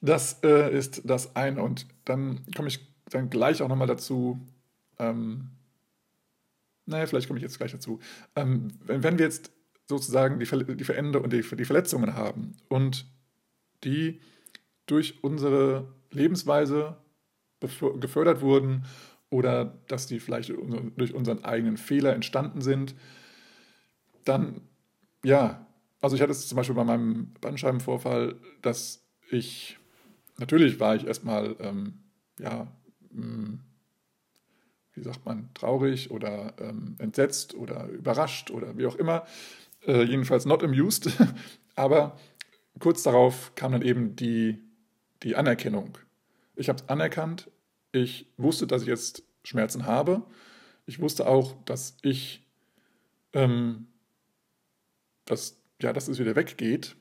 das 0.00 0.42
äh, 0.42 0.76
ist 0.76 1.02
das 1.04 1.36
eine. 1.36 1.62
Und 1.62 1.86
dann 2.04 2.40
komme 2.56 2.68
ich 2.68 2.80
dann 3.10 3.30
gleich 3.30 3.62
auch 3.62 3.68
nochmal 3.68 3.86
dazu, 3.86 4.40
ähm, 5.02 5.50
naja, 6.86 7.06
vielleicht 7.06 7.28
komme 7.28 7.38
ich 7.38 7.42
jetzt 7.42 7.58
gleich 7.58 7.72
dazu. 7.72 8.00
Ähm, 8.36 8.68
wenn, 8.84 9.02
wenn, 9.02 9.18
wir 9.18 9.26
jetzt 9.26 9.52
sozusagen 9.88 10.38
die, 10.38 10.46
Ver 10.46 10.62
die 10.62 10.84
Veränderung, 10.84 11.30
die, 11.30 11.42
die 11.42 11.64
Verletzungen 11.64 12.14
haben 12.14 12.56
und 12.68 13.06
die 13.84 14.20
durch 14.86 15.22
unsere 15.22 15.94
Lebensweise 16.10 16.96
gefördert 17.60 18.40
wurden 18.40 18.84
oder 19.30 19.78
dass 19.86 20.06
die 20.06 20.18
vielleicht 20.18 20.52
durch 20.96 21.14
unseren 21.14 21.44
eigenen 21.44 21.76
Fehler 21.76 22.12
entstanden 22.12 22.60
sind, 22.60 22.94
dann 24.24 24.62
ja, 25.24 25.66
also 26.00 26.16
ich 26.16 26.22
hatte 26.22 26.32
es 26.32 26.48
zum 26.48 26.56
Beispiel 26.56 26.74
bei 26.74 26.84
meinem 26.84 27.32
Bandscheibenvorfall, 27.40 28.36
dass 28.60 29.06
ich, 29.30 29.78
natürlich 30.38 30.80
war 30.80 30.96
ich 30.96 31.06
erstmal, 31.06 31.56
ähm, 31.60 32.00
ja, 32.38 32.66
mh, 33.10 33.26
mm, 33.26 33.60
wie 34.94 35.02
sagt 35.02 35.24
man, 35.24 35.48
traurig 35.54 36.10
oder 36.10 36.54
ähm, 36.58 36.96
entsetzt 36.98 37.54
oder 37.54 37.88
überrascht 37.88 38.50
oder 38.50 38.76
wie 38.76 38.86
auch 38.86 38.96
immer. 38.96 39.26
Äh, 39.86 40.02
jedenfalls 40.02 40.44
not 40.44 40.62
amused. 40.62 41.10
Aber 41.74 42.18
kurz 42.78 43.02
darauf 43.02 43.54
kam 43.54 43.72
dann 43.72 43.82
eben 43.82 44.16
die, 44.16 44.58
die 45.22 45.36
Anerkennung. 45.36 45.98
Ich 46.56 46.68
habe 46.68 46.80
es 46.80 46.88
anerkannt. 46.88 47.50
Ich 47.92 48.26
wusste, 48.36 48.66
dass 48.66 48.82
ich 48.82 48.88
jetzt 48.88 49.22
Schmerzen 49.44 49.86
habe. 49.86 50.22
Ich 50.86 51.00
wusste 51.00 51.26
auch, 51.26 51.54
dass 51.64 51.96
ich, 52.02 52.46
ähm, 53.32 53.86
dass, 55.24 55.60
ja, 55.80 55.92
dass 55.92 56.08
es 56.08 56.18
wieder 56.18 56.36
weggeht. 56.36 56.96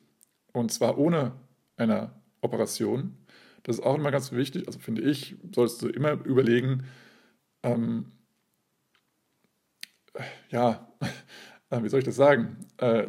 Und 0.54 0.72
zwar 0.72 0.98
ohne 0.98 1.34
eine 1.78 2.12
Operation. 2.42 3.18
Das 3.64 3.78
ist 3.78 3.84
auch 3.84 3.96
immer 3.96 4.12
ganz 4.12 4.32
wichtig. 4.32 4.68
Also 4.68 4.80
finde 4.80 5.02
ich, 5.02 5.36
solltest 5.54 5.82
du 5.82 5.88
immer 5.88 6.14
überlegen, 6.26 6.84
ähm, 7.64 8.12
ja, 10.50 10.88
wie 11.70 11.90
soll 11.90 12.00
ich 12.00 12.06
das 12.06 12.16
sagen? 12.16 12.66
Äh, 12.78 13.08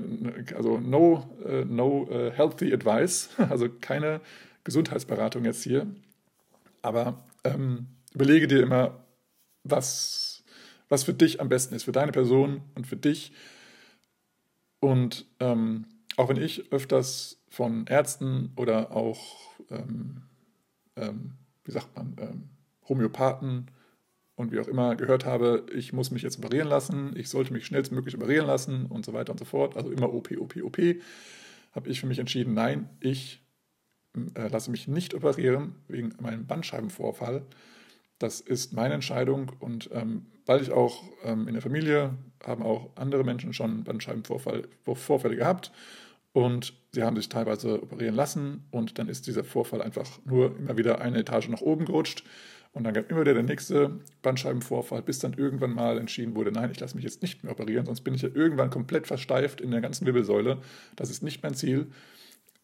also 0.55 0.79
no, 0.79 1.37
äh, 1.45 1.65
no 1.65 2.09
healthy 2.35 2.73
advice, 2.73 3.31
also 3.39 3.69
keine 3.69 4.21
Gesundheitsberatung 4.65 5.45
jetzt 5.45 5.63
hier. 5.63 5.87
Aber 6.83 7.25
ähm, 7.45 7.87
überlege 8.15 8.47
dir 8.47 8.63
immer, 8.63 9.05
was, 9.65 10.45
was 10.89 11.05
für 11.05 11.15
dich 11.15 11.41
am 11.41 11.49
besten 11.49 11.75
ist, 11.75 11.85
für 11.85 11.93
deine 11.93 12.13
Person 12.13 12.63
und 12.75 12.87
für 12.87 12.97
dich. 12.97 13.33
Und 14.81 15.27
ähm, 15.41 15.87
auch 16.17 16.29
wenn 16.29 16.37
ich 16.37 16.73
öfters 16.73 17.41
von 17.49 17.87
Ärzten 17.87 18.53
oder 18.57 18.95
auch, 18.95 19.53
ähm, 19.71 20.23
ähm 20.97 21.33
wie 21.65 21.71
sagt 21.71 21.95
man, 21.97 22.17
ähm, 22.19 22.51
Homöopathen 22.89 23.71
und 24.43 24.53
wie 24.53 24.61
auch 24.61 24.69
immer 24.69 24.97
gehört 24.97 25.25
habe, 25.25 25.65
ich 25.73 25.93
muss 25.93 26.11
mich 26.11 26.23
jetzt 26.23 26.39
operieren 26.39 26.69
lassen, 26.69 27.15
ich 27.17 27.29
sollte 27.29 27.53
mich 27.53 27.65
schnellstmöglich 27.65 28.17
operieren 28.17 28.47
lassen 28.47 28.87
und 28.87 29.07
so 29.07 29.13
weiter 29.13 29.33
und 29.33 29.39
so 29.39 29.45
fort, 29.45 29.77
also 29.77 29.91
immer 29.91 30.13
OP, 30.13 30.31
OP, 30.37 30.57
OP, 30.63 30.79
habe 31.73 31.89
ich 31.89 32.01
für 32.01 32.07
mich 32.07 32.19
entschieden, 32.19 32.53
nein, 32.53 32.91
ich 33.01 33.41
äh, 34.35 34.49
lasse 34.49 34.71
mich 34.71 34.89
nicht 34.89 35.15
operieren 35.15 35.77
wegen 35.89 36.13
meinem 36.21 36.47
Bandscheibenvorfall. 36.47 37.43
Das 38.19 38.41
ist 38.41 38.73
meine 38.73 38.95
Entscheidung 38.95 39.53
und 39.61 39.91
ähm, 39.93 40.27
weil 40.45 40.61
ich 40.61 40.73
auch 40.73 41.03
ähm, 41.25 41.47
in 41.47 41.55
der 41.55 41.63
Familie 41.63 42.15
haben 42.45 42.63
auch 42.63 42.91
andere 42.97 43.25
Menschen 43.25 43.53
schon 43.53 43.85
Bandscheibenvorfälle 43.85 45.37
gehabt 45.37 45.73
und 46.33 46.75
sie 46.91 47.05
haben 47.05 47.17
sich 47.17 47.29
teilweise 47.29 47.83
operieren 47.83 48.17
lassen 48.17 48.65
und 48.71 48.99
dann 48.99 49.09
ist 49.09 49.27
dieser 49.27 49.45
Vorfall 49.45 49.83
einfach 49.83 50.09
nur 50.25 50.57
immer 50.57 50.77
wieder 50.77 51.01
eine 51.01 51.21
Etage 51.21 51.49
nach 51.49 51.61
oben 51.61 51.85
gerutscht 51.85 52.25
Und 52.73 52.85
dann 52.85 52.95
gab 52.95 53.11
immer 53.11 53.21
wieder 53.21 53.35
der 53.35 53.43
nächste 53.43 54.01
Bandscheibenvorfall, 54.23 55.03
bis 55.03 55.19
dann 55.19 55.35
irgendwann 55.35 55.75
mal 55.75 55.99
entschieden 55.99 56.35
wurde, 56.35 56.53
nein, 56.53 56.71
ich 56.71 56.81
lasse 56.81 56.97
mich 56.97 57.05
jetzt 57.05 57.21
nicht 57.21 57.45
mehr 57.45 57.53
operieren, 57.53 57.85
sonst 57.85 58.01
bin 58.01 58.15
ich 58.15 58.23
ja 58.23 58.31
irgendwann 58.33 58.71
komplett 58.71 59.07
versteift 59.07 59.61
in 59.61 59.71
der 59.71 59.83
ganzen 59.83 60.07
Wirbelsäule. 60.07 60.59
Das 60.97 61.11
ist 61.11 61.23
nicht 61.23 61.43
mein 61.43 61.55
Ziel. 61.55 61.89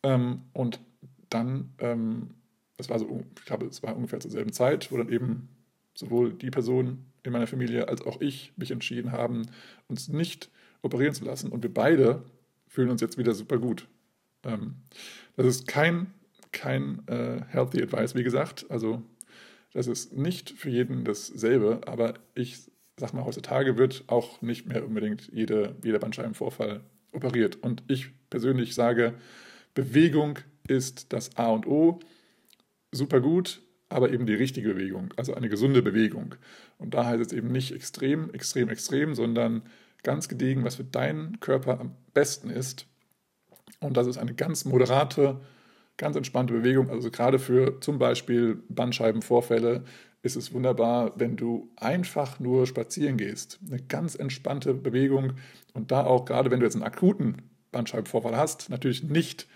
Ähm, 0.02 0.42
und 0.54 0.80
dann, 1.28 1.74
ähm, 1.78 2.30
das 2.78 2.88
war 2.88 2.98
so, 2.98 3.22
ich 3.38 3.44
glaube, 3.44 3.66
es 3.66 3.82
war 3.82 3.94
ungefähr 3.96 4.20
zur 4.20 4.30
selben 4.30 4.52
Zeit, 4.52 4.90
wo 4.90 4.96
dann 4.96 5.10
eben 5.10 5.48
sowohl 5.94 6.32
die 6.32 6.50
Person 6.50 7.04
in 7.22 7.32
meiner 7.32 7.46
Familie 7.46 7.88
als 7.88 8.02
auch 8.02 8.20
ich 8.20 8.52
mich 8.56 8.70
entschieden 8.70 9.12
haben, 9.12 9.42
uns 9.88 10.08
nicht 10.08 10.50
operieren 10.80 11.14
zu 11.14 11.24
lassen. 11.24 11.50
Und 11.50 11.62
wir 11.62 11.74
beide 11.74 12.22
fühlen 12.66 12.90
uns 12.90 13.00
jetzt 13.00 13.18
wieder 13.18 13.34
super 13.34 13.58
gut. 13.58 13.88
Ähm, 14.44 14.76
das 15.36 15.46
ist 15.46 15.66
kein, 15.66 16.14
kein 16.52 17.06
äh, 17.08 17.42
healthy 17.48 17.82
advice, 17.82 18.14
wie 18.14 18.22
gesagt. 18.22 18.66
Also 18.70 19.02
das 19.72 19.86
ist 19.86 20.16
nicht 20.16 20.50
für 20.50 20.70
jeden 20.70 21.04
dasselbe, 21.04 21.80
aber 21.86 22.14
ich 22.34 22.70
sag 22.98 23.12
mal, 23.12 23.24
heutzutage 23.24 23.76
wird 23.76 24.04
auch 24.06 24.42
nicht 24.42 24.66
mehr 24.66 24.84
unbedingt 24.84 25.30
jede, 25.32 25.76
jeder 25.82 25.98
Bandscheibenvorfall 25.98 26.80
operiert. 27.12 27.56
Und 27.56 27.82
ich 27.88 28.10
persönlich 28.30 28.74
sage, 28.74 29.14
Bewegung 29.74 30.38
ist 30.66 31.12
das 31.12 31.36
A 31.36 31.48
und 31.48 31.66
O. 31.66 32.00
Super 32.90 33.20
gut, 33.20 33.62
aber 33.88 34.10
eben 34.10 34.26
die 34.26 34.34
richtige 34.34 34.74
Bewegung, 34.74 35.14
also 35.16 35.34
eine 35.34 35.48
gesunde 35.48 35.82
Bewegung. 35.82 36.34
Und 36.78 36.94
da 36.94 37.06
heißt 37.06 37.20
es 37.20 37.32
eben 37.32 37.52
nicht 37.52 37.72
extrem, 37.72 38.30
extrem, 38.34 38.68
extrem, 38.68 39.14
sondern 39.14 39.62
ganz 40.02 40.28
gediegen, 40.28 40.64
was 40.64 40.76
für 40.76 40.84
deinen 40.84 41.40
Körper 41.40 41.80
am 41.80 41.94
besten 42.14 42.50
ist. 42.50 42.86
Und 43.80 43.96
das 43.96 44.06
ist 44.06 44.18
eine 44.18 44.34
ganz 44.34 44.64
moderate, 44.64 45.40
ganz 45.98 46.16
entspannte 46.16 46.54
Bewegung. 46.54 46.88
Also 46.88 47.10
gerade 47.10 47.38
für 47.38 47.80
zum 47.80 47.98
Beispiel 47.98 48.62
Bandscheibenvorfälle 48.70 49.84
ist 50.22 50.36
es 50.36 50.52
wunderbar, 50.52 51.12
wenn 51.16 51.36
du 51.36 51.70
einfach 51.76 52.40
nur 52.40 52.66
spazieren 52.66 53.18
gehst. 53.18 53.58
Eine 53.66 53.82
ganz 53.82 54.14
entspannte 54.14 54.74
Bewegung 54.74 55.34
und 55.74 55.90
da 55.90 56.04
auch 56.04 56.24
gerade, 56.24 56.50
wenn 56.50 56.60
du 56.60 56.66
jetzt 56.66 56.74
einen 56.74 56.84
akuten 56.84 57.42
Bandscheibenvorfall 57.70 58.36
hast, 58.36 58.70
natürlich 58.70 59.02
nicht 59.02 59.46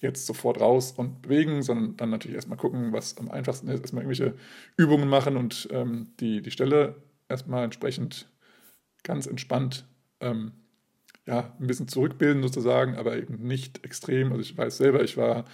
jetzt 0.00 0.26
sofort 0.26 0.60
raus 0.60 0.92
und 0.96 1.22
bewegen, 1.22 1.62
sondern 1.62 1.96
dann 1.96 2.10
natürlich 2.10 2.36
erstmal 2.36 2.56
gucken, 2.56 2.92
was 2.92 3.18
am 3.18 3.30
einfachsten 3.30 3.68
ist, 3.68 3.80
erstmal 3.80 4.04
irgendwelche 4.04 4.34
Übungen 4.76 5.08
machen 5.08 5.36
und 5.36 5.68
ähm, 5.72 6.08
die, 6.20 6.40
die 6.40 6.50
Stelle 6.50 6.96
erstmal 7.28 7.64
entsprechend 7.64 8.30
ganz 9.02 9.26
entspannt 9.26 9.86
ähm, 10.20 10.52
ja, 11.30 11.54
ein 11.60 11.66
bisschen 11.68 11.86
zurückbilden 11.86 12.42
sozusagen, 12.42 12.96
aber 12.96 13.16
eben 13.16 13.46
nicht 13.46 13.84
extrem. 13.84 14.32
Also 14.32 14.42
ich 14.42 14.58
weiß 14.58 14.76
selber, 14.76 15.04
ich 15.04 15.16
war 15.16 15.44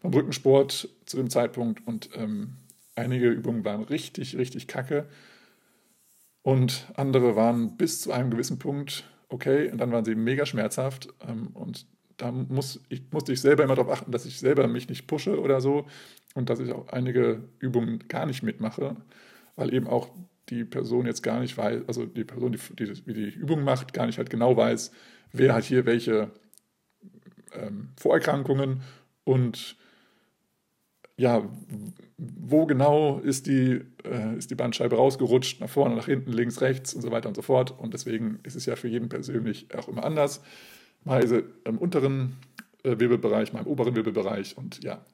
beim 0.00 0.14
Rückensport 0.14 0.88
zu 1.04 1.16
dem 1.18 1.28
Zeitpunkt 1.28 1.86
und 1.86 2.08
ähm, 2.14 2.56
einige 2.94 3.28
Übungen 3.28 3.62
waren 3.62 3.84
richtig, 3.84 4.38
richtig 4.38 4.66
kacke 4.66 5.06
und 6.40 6.90
andere 6.96 7.36
waren 7.36 7.76
bis 7.76 8.00
zu 8.00 8.12
einem 8.12 8.30
gewissen 8.30 8.58
Punkt 8.58 9.04
okay 9.28 9.70
und 9.70 9.76
dann 9.78 9.92
waren 9.92 10.06
sie 10.06 10.14
mega 10.14 10.46
schmerzhaft 10.46 11.08
ähm, 11.28 11.48
und 11.48 11.86
da 12.16 12.32
muss 12.32 12.80
ich, 12.88 13.02
musste 13.10 13.34
ich 13.34 13.42
selber 13.42 13.62
immer 13.62 13.74
darauf 13.74 13.92
achten, 13.92 14.12
dass 14.12 14.24
ich 14.24 14.38
selber 14.38 14.66
mich 14.68 14.88
nicht 14.88 15.06
pushe 15.06 15.38
oder 15.38 15.60
so 15.60 15.84
und 16.34 16.48
dass 16.48 16.60
ich 16.60 16.72
auch 16.72 16.88
einige 16.88 17.46
Übungen 17.58 18.08
gar 18.08 18.24
nicht 18.24 18.42
mitmache, 18.42 18.96
weil 19.54 19.74
eben 19.74 19.86
auch 19.86 20.08
die 20.48 20.64
Person 20.64 21.06
jetzt 21.06 21.22
gar 21.22 21.40
nicht 21.40 21.56
weiß, 21.56 21.82
also 21.88 22.06
die 22.06 22.24
Person, 22.24 22.52
die, 22.52 22.58
die, 22.74 22.92
die, 22.92 23.12
die 23.12 23.38
Übung 23.38 23.64
macht, 23.64 23.92
gar 23.92 24.06
nicht 24.06 24.18
halt 24.18 24.30
genau 24.30 24.56
weiß, 24.56 24.92
wer 25.32 25.54
hat 25.54 25.64
hier 25.64 25.86
welche 25.86 26.30
ähm, 27.52 27.90
Vorerkrankungen 27.96 28.82
und 29.24 29.76
ja, 31.16 31.48
wo 32.18 32.66
genau 32.66 33.20
ist 33.20 33.46
die, 33.46 33.80
äh, 34.04 34.36
ist 34.36 34.50
die 34.50 34.54
Bandscheibe 34.54 34.96
rausgerutscht, 34.96 35.60
nach 35.60 35.68
vorne, 35.70 35.96
nach 35.96 36.06
hinten, 36.06 36.32
links, 36.32 36.60
rechts 36.60 36.92
und 36.92 37.00
so 37.00 37.10
weiter 37.10 37.28
und 37.28 37.34
so 37.34 37.42
fort. 37.42 37.78
Und 37.78 37.94
deswegen 37.94 38.38
ist 38.42 38.54
es 38.54 38.66
ja 38.66 38.76
für 38.76 38.88
jeden 38.88 39.08
persönlich 39.08 39.74
auch 39.74 39.88
immer 39.88 40.04
anders. 40.04 40.42
Mal 41.04 41.24
im 41.64 41.78
unteren 41.78 42.36
äh, 42.82 42.98
Wirbelbereich, 42.98 43.52
mal 43.54 43.60
im 43.60 43.66
oberen 43.66 43.96
Wirbelbereich. 43.96 44.58
Und 44.58 44.84
ja, 44.84 45.04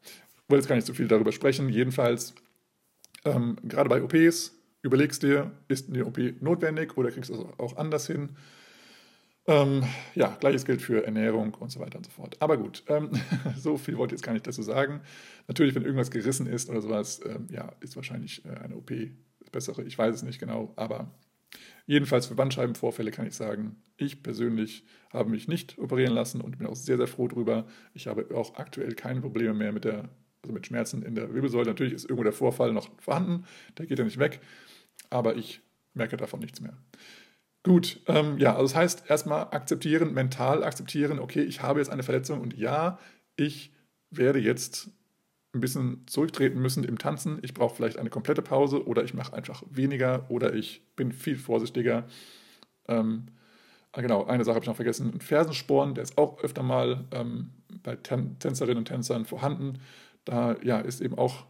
wollte 0.48 0.62
jetzt 0.62 0.68
gar 0.68 0.76
nicht 0.76 0.86
so 0.86 0.94
viel 0.94 1.06
darüber 1.06 1.30
sprechen. 1.30 1.68
Jedenfalls, 1.68 2.34
ähm, 3.24 3.56
gerade 3.62 3.88
bei 3.88 4.02
OPs, 4.02 4.52
überlegst 4.82 5.22
dir, 5.22 5.52
ist 5.68 5.88
eine 5.88 6.04
OP 6.04 6.18
notwendig 6.40 6.96
oder 6.96 7.10
kriegst 7.10 7.30
du 7.30 7.34
es 7.34 7.58
auch 7.58 7.76
anders 7.76 8.06
hin? 8.06 8.36
Ähm, 9.46 9.82
ja, 10.14 10.36
gleiches 10.38 10.64
gilt 10.64 10.82
für 10.82 11.04
Ernährung 11.04 11.54
und 11.54 11.72
so 11.72 11.80
weiter 11.80 11.98
und 11.98 12.04
so 12.04 12.12
fort. 12.12 12.36
Aber 12.40 12.56
gut, 12.56 12.84
ähm, 12.86 13.10
so 13.56 13.76
viel 13.76 13.98
wollte 13.98 14.14
ich 14.14 14.20
jetzt 14.20 14.24
gar 14.24 14.32
nicht 14.32 14.46
dazu 14.46 14.62
sagen. 14.62 15.00
Natürlich, 15.48 15.74
wenn 15.74 15.82
irgendwas 15.82 16.10
gerissen 16.10 16.46
ist 16.46 16.70
oder 16.70 16.80
sowas, 16.80 17.20
ähm, 17.26 17.48
ja, 17.50 17.72
ist 17.80 17.96
wahrscheinlich 17.96 18.44
äh, 18.44 18.50
eine 18.50 18.76
OP 18.76 18.92
das 19.40 19.50
bessere. 19.50 19.82
Ich 19.82 19.98
weiß 19.98 20.14
es 20.14 20.22
nicht 20.22 20.38
genau, 20.38 20.72
aber 20.76 21.12
jedenfalls 21.86 22.26
für 22.26 22.36
Bandscheibenvorfälle 22.36 23.10
kann 23.10 23.26
ich 23.26 23.34
sagen, 23.34 23.82
ich 23.96 24.22
persönlich 24.22 24.84
habe 25.12 25.30
mich 25.30 25.48
nicht 25.48 25.76
operieren 25.78 26.14
lassen 26.14 26.40
und 26.40 26.58
bin 26.58 26.66
auch 26.68 26.76
sehr, 26.76 26.96
sehr 26.96 27.08
froh 27.08 27.26
drüber. 27.26 27.66
Ich 27.94 28.06
habe 28.06 28.28
auch 28.36 28.54
aktuell 28.54 28.94
keine 28.94 29.20
Probleme 29.20 29.54
mehr 29.54 29.72
mit 29.72 29.84
der, 29.84 30.08
also 30.42 30.52
mit 30.52 30.66
Schmerzen 30.66 31.02
in 31.02 31.16
der 31.16 31.34
Wirbelsäule. 31.34 31.66
Natürlich 31.66 31.94
ist 31.94 32.04
irgendwo 32.04 32.22
der 32.22 32.32
Vorfall 32.32 32.72
noch 32.72 32.90
vorhanden, 33.00 33.44
der 33.76 33.86
geht 33.86 33.98
ja 33.98 34.04
nicht 34.04 34.20
weg, 34.20 34.40
aber 35.12 35.36
ich 35.36 35.60
merke 35.94 36.16
davon 36.16 36.40
nichts 36.40 36.60
mehr. 36.60 36.76
Gut, 37.64 38.00
ähm, 38.08 38.38
ja, 38.38 38.52
also 38.52 38.64
das 38.64 38.74
heißt 38.74 39.04
erstmal 39.08 39.44
akzeptieren, 39.52 40.14
mental 40.14 40.64
akzeptieren, 40.64 41.20
okay, 41.20 41.42
ich 41.42 41.62
habe 41.62 41.78
jetzt 41.78 41.90
eine 41.90 42.02
Verletzung 42.02 42.40
und 42.40 42.56
ja, 42.56 42.98
ich 43.36 43.72
werde 44.10 44.40
jetzt 44.40 44.90
ein 45.54 45.60
bisschen 45.60 46.06
zurücktreten 46.06 46.60
müssen 46.60 46.82
im 46.82 46.98
Tanzen. 46.98 47.38
Ich 47.42 47.54
brauche 47.54 47.76
vielleicht 47.76 47.98
eine 47.98 48.10
komplette 48.10 48.42
Pause 48.42 48.86
oder 48.86 49.04
ich 49.04 49.14
mache 49.14 49.34
einfach 49.34 49.62
weniger 49.70 50.24
oder 50.30 50.54
ich 50.54 50.82
bin 50.96 51.12
viel 51.12 51.36
vorsichtiger. 51.36 52.06
Ähm, 52.88 53.26
ah, 53.92 54.00
genau, 54.00 54.24
eine 54.24 54.44
Sache 54.44 54.56
habe 54.56 54.64
ich 54.64 54.68
noch 54.68 54.76
vergessen: 54.76 55.12
ein 55.12 55.20
Fersensporn, 55.20 55.94
der 55.94 56.04
ist 56.04 56.18
auch 56.18 56.42
öfter 56.42 56.62
mal 56.62 57.04
ähm, 57.12 57.50
bei 57.82 57.96
Tän 57.96 58.38
Tänzerinnen 58.38 58.78
und 58.78 58.88
Tänzern 58.88 59.24
vorhanden. 59.24 59.78
Da 60.24 60.56
ja, 60.62 60.80
ist 60.80 61.00
eben 61.00 61.18
auch 61.18 61.46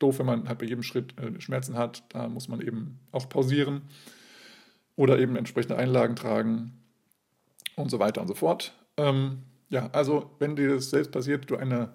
doof, 0.00 0.18
wenn 0.18 0.26
man 0.26 0.48
halt 0.48 0.58
bei 0.58 0.66
jedem 0.66 0.82
Schritt 0.82 1.14
äh, 1.18 1.40
Schmerzen 1.40 1.76
hat. 1.76 2.02
Da 2.08 2.28
muss 2.28 2.48
man 2.48 2.60
eben 2.60 2.98
auch 3.12 3.28
pausieren 3.28 3.82
oder 4.96 5.18
eben 5.18 5.36
entsprechende 5.36 5.76
Einlagen 5.76 6.16
tragen 6.16 6.72
und 7.76 7.90
so 7.90 7.98
weiter 7.98 8.20
und 8.20 8.28
so 8.28 8.34
fort. 8.34 8.74
Ähm, 8.96 9.42
ja, 9.68 9.88
also 9.92 10.34
wenn 10.38 10.56
dir 10.56 10.74
das 10.74 10.90
selbst 10.90 11.12
passiert, 11.12 11.48
du 11.50 11.56
eine, 11.56 11.92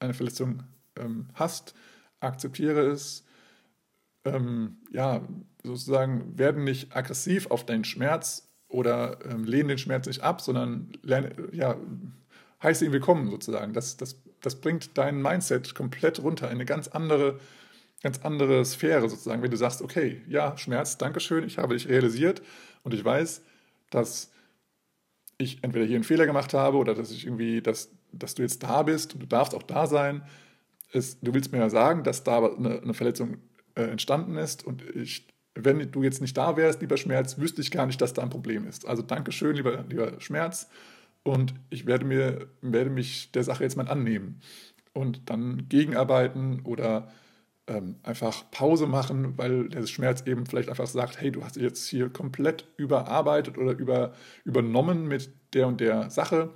eine 0.00 0.14
Verletzung 0.14 0.62
ähm, 0.96 1.28
hast, 1.34 1.74
akzeptiere 2.20 2.86
es. 2.86 3.24
Ähm, 4.24 4.78
ja, 4.90 5.22
sozusagen 5.62 6.38
werden 6.38 6.64
nicht 6.64 6.96
aggressiv 6.96 7.50
auf 7.50 7.64
deinen 7.66 7.84
Schmerz 7.84 8.48
oder 8.68 9.18
ähm, 9.24 9.44
lehnen 9.44 9.68
den 9.68 9.78
Schmerz 9.78 10.06
nicht 10.06 10.22
ab, 10.22 10.40
sondern 10.40 10.92
lerne, 11.02 11.32
ja, 11.52 11.76
heiße 12.62 12.84
ihn 12.84 12.92
willkommen 12.92 13.30
sozusagen. 13.30 13.72
Das, 13.72 13.96
das, 13.96 14.20
das 14.42 14.56
bringt 14.56 14.96
dein 14.96 15.20
Mindset 15.20 15.74
komplett 15.74 16.22
runter 16.22 16.46
in 16.46 16.54
eine 16.54 16.64
ganz 16.64 16.88
andere 16.88 17.38
ganz 18.02 18.20
andere 18.22 18.64
Sphäre 18.64 19.08
sozusagen, 19.08 19.42
wenn 19.42 19.50
du 19.50 19.56
sagst, 19.56 19.82
okay, 19.82 20.22
ja, 20.28 20.56
Schmerz, 20.56 20.98
Dankeschön, 20.98 21.44
ich 21.44 21.58
habe 21.58 21.74
dich 21.74 21.88
realisiert 21.88 22.42
und 22.84 22.94
ich 22.94 23.04
weiß, 23.04 23.42
dass 23.90 24.30
ich 25.38 25.62
entweder 25.62 25.84
hier 25.84 25.96
einen 25.96 26.04
Fehler 26.04 26.26
gemacht 26.26 26.54
habe 26.54 26.76
oder 26.78 26.94
dass 26.94 27.10
ich 27.10 27.24
irgendwie, 27.24 27.60
dass, 27.60 27.90
dass 28.12 28.34
du 28.34 28.42
jetzt 28.42 28.62
da 28.62 28.82
bist 28.82 29.14
und 29.14 29.20
du 29.20 29.26
darfst 29.26 29.54
auch 29.54 29.62
da 29.62 29.86
sein. 29.86 30.22
Es, 30.92 31.20
du 31.20 31.34
willst 31.34 31.52
mir 31.52 31.58
ja 31.58 31.70
sagen, 31.70 32.02
dass 32.02 32.24
da 32.24 32.44
eine, 32.44 32.80
eine 32.80 32.94
Verletzung 32.94 33.38
äh, 33.74 33.82
entstanden 33.82 34.36
ist 34.36 34.64
und 34.64 34.82
ich, 34.94 35.26
wenn 35.54 35.90
du 35.90 36.02
jetzt 36.02 36.20
nicht 36.20 36.36
da 36.36 36.56
wärst, 36.56 36.80
lieber 36.80 36.96
Schmerz, 36.96 37.38
wüsste 37.38 37.60
ich 37.60 37.70
gar 37.70 37.86
nicht, 37.86 38.00
dass 38.00 38.14
da 38.14 38.22
ein 38.22 38.30
Problem 38.30 38.66
ist. 38.66 38.86
Also 38.86 39.02
Dankeschön, 39.02 39.56
lieber, 39.56 39.84
lieber 39.88 40.20
Schmerz 40.20 40.68
und 41.28 41.54
ich 41.70 41.86
werde, 41.86 42.04
mir, 42.04 42.48
werde 42.62 42.90
mich 42.90 43.32
der 43.32 43.44
Sache 43.44 43.62
jetzt 43.62 43.76
mal 43.76 43.88
annehmen 43.88 44.40
und 44.94 45.28
dann 45.28 45.68
gegenarbeiten 45.68 46.60
oder 46.64 47.08
ähm, 47.66 47.96
einfach 48.02 48.50
Pause 48.50 48.86
machen, 48.86 49.36
weil 49.36 49.68
der 49.68 49.86
Schmerz 49.86 50.22
eben 50.26 50.46
vielleicht 50.46 50.70
einfach 50.70 50.86
sagt, 50.86 51.20
hey, 51.20 51.30
du 51.30 51.44
hast 51.44 51.56
dich 51.56 51.62
jetzt 51.62 51.86
hier 51.86 52.08
komplett 52.08 52.66
überarbeitet 52.78 53.58
oder 53.58 53.72
über, 53.72 54.14
übernommen 54.44 55.06
mit 55.06 55.30
der 55.52 55.66
und 55.66 55.80
der 55.80 56.08
Sache. 56.10 56.50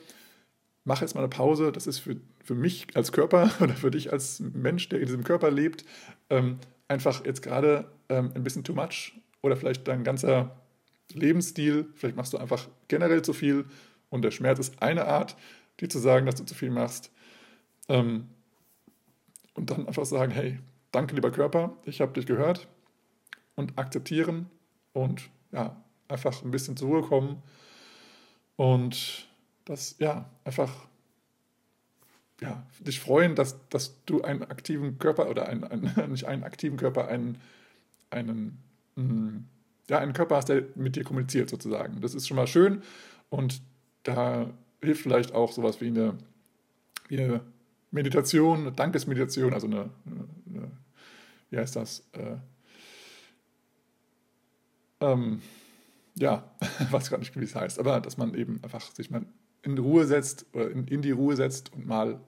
Mach 0.85 1.03
jetzt 1.03 1.15
mal 1.15 1.21
eine 1.21 1.29
Pause. 1.29 1.71
Das 1.71 1.87
ist 1.87 1.99
für, 1.99 2.17
für 2.43 2.55
mich 2.55 2.87
als 2.95 3.13
Körper 3.13 3.51
oder 3.61 3.75
für 3.75 3.91
dich 3.91 4.11
als 4.11 4.41
Mensch, 4.41 4.89
der 4.89 5.01
in 5.01 5.07
diesem 5.07 5.23
Körper 5.23 5.51
lebt, 5.51 5.85
ähm, 6.31 6.59
einfach 6.89 7.25
jetzt 7.27 7.43
gerade 7.43 7.91
ähm, 8.09 8.33
ein 8.35 8.43
bisschen 8.43 8.65
too 8.65 8.75
much 8.75 9.13
oder 9.43 9.57
vielleicht 9.57 9.87
dein 9.87 10.03
ganzer 10.03 10.57
Lebensstil. 11.13 11.91
Vielleicht 11.95 12.17
machst 12.17 12.33
du 12.33 12.39
einfach 12.39 12.69
generell 12.89 13.21
zu 13.21 13.35
viel 13.35 13.67
und 14.13 14.23
der 14.23 14.31
Schmerz 14.31 14.59
ist 14.59 14.83
eine 14.83 15.07
Art, 15.07 15.37
dir 15.81 15.89
zu 15.89 15.99
sagen, 15.99 16.27
dass 16.27 16.35
du 16.35 16.45
zu 16.45 16.55
viel 16.55 16.71
machst. 16.71 17.11
Ähm, 17.89 18.29
und 19.55 19.71
dann 19.71 19.89
einfach 19.89 20.05
sagen, 20.05 20.31
hey, 20.31 20.59
danke 20.93 21.15
lieber 21.15 21.31
Körper, 21.31 21.77
ich 21.85 22.01
habe 22.01 22.13
dich 22.13 22.27
gehört 22.27 22.69
und 23.57 23.79
akzeptieren 23.79 24.51
und 24.93 25.31
ja, 25.51 25.83
einfach 26.09 26.43
ein 26.43 26.51
bisschen 26.51 26.77
zur 26.77 26.89
Ruhe 26.89 27.03
kommen 27.03 27.43
und 28.57 29.29
das 29.65 29.97
ja 29.99 30.29
einfach 30.45 30.73
ja, 32.41 32.67
dich 32.81 33.01
freuen, 33.01 33.35
dass, 33.35 33.57
dass 33.69 34.05
du 34.05 34.23
einen 34.23 34.43
aktiven 34.43 34.99
Körper 34.99 35.31
oder 35.31 35.49
einen, 35.49 35.65
einen 35.65 35.93
nicht 36.11 36.27
einen 36.27 36.45
aktiven 36.45 36.77
Körper, 36.77 37.09
einen, 37.09 37.41
einen, 38.11 38.59
mm, 38.97 39.45
ja, 39.89 39.99
einen 39.99 40.13
Körper 40.13 40.37
hast, 40.37 40.51
der 40.51 40.65
mit 40.75 40.97
dir 40.97 41.05
kommuniziert 41.05 41.49
sozusagen. 41.49 42.01
Das 42.01 42.15
ist 42.15 42.29
schon 42.29 42.37
mal 42.37 42.47
schön 42.47 42.83
und 43.31 43.63
da 44.03 44.51
hilft 44.81 45.03
vielleicht 45.03 45.33
auch 45.33 45.53
sowas 45.53 45.81
wie 45.81 45.89
eine, 45.89 46.19
wie 47.09 47.21
eine 47.21 47.41
Meditation, 47.91 48.61
eine 48.61 48.73
Dankesmeditation, 48.73 49.53
also 49.53 49.67
eine, 49.67 49.91
eine, 50.07 50.71
wie 51.51 51.59
heißt 51.59 51.77
das? 51.77 52.09
Äh, 52.13 52.37
ähm, 55.01 55.43
ja, 56.15 56.51
weiß 56.91 57.11
gar 57.11 57.19
nicht, 57.19 57.39
wie 57.39 57.45
es 57.45 57.55
heißt, 57.55 57.79
aber 57.79 58.01
dass 58.01 58.17
man 58.17 58.35
eben 58.35 58.61
einfach 58.63 58.91
sich 58.95 59.11
mal 59.11 59.25
in 59.63 59.79
Ruhe 59.79 60.07
setzt 60.07 60.47
oder 60.53 60.71
in, 60.71 60.87
in 60.89 61.03
die 61.03 61.13
Ruhe 61.13 61.37
setzt 61.37 61.73
und 61.73 61.87
mal 61.87 62.21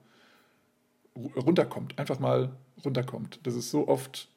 runterkommt, 1.16 1.98
einfach 1.98 2.18
mal 2.18 2.56
runterkommt. 2.84 3.40
Das 3.44 3.54
ist 3.54 3.70
so 3.70 3.88
oft 3.88 4.28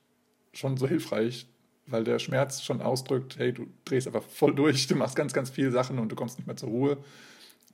schon 0.53 0.77
so 0.77 0.87
hilfreich, 0.87 1.47
weil 1.87 2.03
der 2.03 2.19
Schmerz 2.19 2.63
schon 2.63 2.81
ausdrückt, 2.81 3.37
hey, 3.37 3.53
du 3.53 3.67
drehst 3.85 4.07
einfach 4.07 4.23
voll 4.23 4.53
durch, 4.53 4.87
du 4.87 4.95
machst 4.95 5.15
ganz, 5.15 5.33
ganz 5.33 5.49
viele 5.49 5.71
Sachen 5.71 5.99
und 5.99 6.11
du 6.11 6.15
kommst 6.15 6.37
nicht 6.37 6.47
mehr 6.47 6.57
zur 6.57 6.69
Ruhe. 6.69 6.97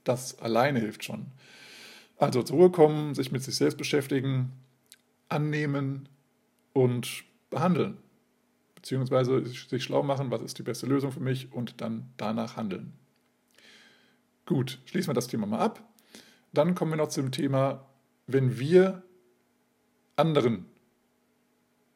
Das 0.04 0.40
alleine 0.40 0.80
hilft 0.80 1.04
schon. 1.04 1.28
Also 2.18 2.44
zur 2.44 2.58
Ruhe 2.58 2.72
kommen, 2.72 3.16
sich 3.16 3.32
mit 3.32 3.44
sich 3.44 3.56
selbst 3.56 3.78
beschäftigen, 3.78 4.52
annehmen 5.30 6.08
und 6.74 7.24
behandeln. 7.50 7.98
Beziehungsweise 8.76 9.46
sich 9.46 9.84
schlau 9.84 10.04
machen, 10.04 10.30
was 10.30 10.42
ist 10.42 10.58
die 10.60 10.64
beste 10.64 10.86
Lösung 10.86 11.12
für 11.12 11.20
mich 11.22 11.52
und 11.52 11.82
dann 11.82 12.12
danach 12.18 12.58
handeln. 12.58 12.94
Gut, 14.46 14.80
schließen 14.86 15.10
wir 15.10 15.14
das 15.14 15.28
Thema 15.28 15.48
mal 15.48 15.60
ab. 15.60 15.82
Dann 16.52 16.76
kommen 16.76 16.92
wir 16.92 16.98
noch 16.98 17.08
zum 17.08 17.32
Thema, 17.32 17.86
wenn 18.28 18.60
wir 18.60 19.04
anderen, 20.16 20.66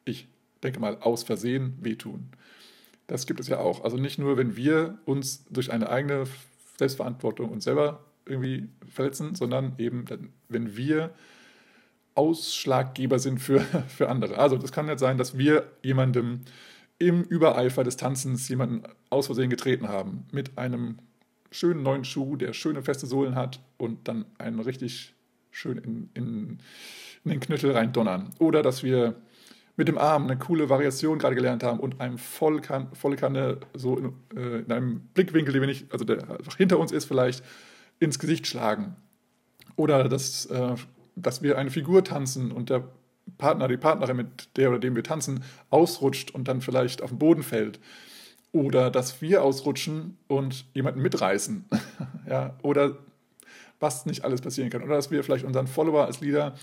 ich 0.04 0.28
denke 0.62 0.80
mal 0.80 0.98
aus 1.00 1.22
Versehen, 1.22 1.76
wehtun. 1.80 2.30
Das 3.06 3.26
gibt 3.26 3.40
es 3.40 3.48
ja 3.48 3.58
auch. 3.58 3.84
Also 3.84 3.96
nicht 3.96 4.18
nur, 4.18 4.36
wenn 4.36 4.56
wir 4.56 4.98
uns 5.04 5.44
durch 5.50 5.72
eine 5.72 5.88
eigene 5.88 6.24
Selbstverantwortung 6.78 7.50
uns 7.50 7.64
selber 7.64 8.04
irgendwie 8.26 8.68
verletzen, 8.86 9.34
sondern 9.34 9.74
eben, 9.78 10.04
wenn 10.48 10.76
wir 10.76 11.14
Ausschlaggeber 12.14 13.18
sind 13.18 13.38
für, 13.38 13.60
für 13.88 14.08
andere. 14.08 14.38
Also 14.38 14.56
das 14.56 14.72
kann 14.72 14.88
jetzt 14.88 15.00
sein, 15.00 15.18
dass 15.18 15.38
wir 15.38 15.70
jemandem 15.82 16.40
im 16.98 17.22
Übereifer 17.22 17.84
des 17.84 17.96
Tanzens 17.96 18.48
jemanden 18.48 18.82
aus 19.08 19.26
Versehen 19.26 19.50
getreten 19.50 19.88
haben 19.88 20.26
mit 20.32 20.58
einem 20.58 20.98
schönen 21.50 21.82
neuen 21.82 22.04
Schuh, 22.04 22.36
der 22.36 22.52
schöne 22.52 22.82
feste 22.82 23.06
Sohlen 23.06 23.36
hat 23.36 23.60
und 23.78 24.08
dann 24.08 24.26
einen 24.36 24.60
richtig 24.60 25.14
schön 25.50 25.78
in, 25.78 26.10
in, 26.14 26.58
in 27.24 27.30
den 27.30 27.40
Knüttel 27.40 27.70
rein 27.72 27.92
donnern. 27.92 28.30
Oder 28.38 28.62
dass 28.62 28.82
wir 28.82 29.14
mit 29.78 29.86
dem 29.86 29.96
Arm 29.96 30.24
eine 30.24 30.36
coole 30.36 30.68
Variation 30.68 31.20
gerade 31.20 31.36
gelernt 31.36 31.62
haben 31.62 31.78
und 31.78 32.00
einem 32.00 32.18
Vollkan 32.18 32.88
volle 32.94 33.14
Kanne 33.14 33.58
so 33.74 33.96
in, 33.96 34.12
äh, 34.36 34.58
in, 34.58 34.72
einem 34.72 35.00
Blickwinkel, 35.14 35.52
den 35.52 35.62
wir 35.62 35.68
nicht, 35.68 35.90
also 35.92 36.04
der 36.04 36.28
einfach 36.28 36.56
hinter 36.56 36.80
uns 36.80 36.90
ist, 36.90 37.04
vielleicht 37.04 37.44
ins 38.00 38.18
Gesicht 38.18 38.48
schlagen. 38.48 38.96
Oder 39.76 40.08
dass, 40.08 40.46
äh, 40.46 40.74
dass 41.14 41.42
wir 41.42 41.56
eine 41.56 41.70
Figur 41.70 42.02
tanzen 42.02 42.50
und 42.50 42.70
der 42.70 42.88
Partner, 43.38 43.68
die 43.68 43.76
Partnerin, 43.76 44.16
mit 44.16 44.56
der 44.56 44.70
oder 44.70 44.80
dem 44.80 44.96
wir 44.96 45.04
tanzen, 45.04 45.44
ausrutscht 45.70 46.32
und 46.32 46.48
dann 46.48 46.60
vielleicht 46.60 47.00
auf 47.00 47.10
den 47.10 47.20
Boden 47.20 47.44
fällt. 47.44 47.78
Oder 48.50 48.90
dass 48.90 49.22
wir 49.22 49.44
ausrutschen 49.44 50.18
und 50.26 50.64
jemanden 50.74 51.02
mitreißen. 51.02 51.66
ja, 52.28 52.56
oder 52.62 52.96
was 53.78 54.06
nicht 54.06 54.24
alles 54.24 54.40
passieren 54.40 54.70
kann. 54.70 54.82
Oder 54.82 54.96
dass 54.96 55.12
wir 55.12 55.22
vielleicht 55.22 55.44
unseren 55.44 55.68
Follower 55.68 56.04
als 56.04 56.20
Leader, 56.20 56.56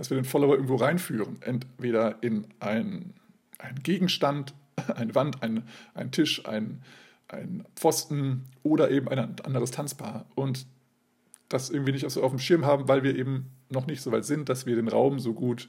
dass 0.00 0.08
wir 0.08 0.16
den 0.16 0.24
Follower 0.24 0.54
irgendwo 0.54 0.76
reinführen. 0.76 1.36
Entweder 1.42 2.22
in 2.22 2.46
ein, 2.58 3.12
ein 3.58 3.74
Gegenstand, 3.82 4.54
eine 4.96 5.14
Wand, 5.14 5.42
ein, 5.42 5.64
ein 5.92 6.10
Tisch, 6.10 6.46
ein, 6.46 6.80
ein 7.28 7.66
Pfosten 7.76 8.46
oder 8.62 8.90
eben 8.90 9.08
ein 9.08 9.18
anderes 9.18 9.72
Tanzpaar. 9.72 10.24
Und 10.34 10.64
das 11.50 11.68
irgendwie 11.68 11.92
nicht 11.92 12.10
so 12.10 12.22
auf 12.22 12.30
dem 12.30 12.38
Schirm 12.38 12.64
haben, 12.64 12.88
weil 12.88 13.02
wir 13.02 13.14
eben 13.14 13.50
noch 13.68 13.86
nicht 13.86 14.00
so 14.00 14.10
weit 14.10 14.24
sind, 14.24 14.48
dass 14.48 14.64
wir 14.64 14.74
den 14.74 14.88
Raum 14.88 15.18
so 15.18 15.34
gut 15.34 15.68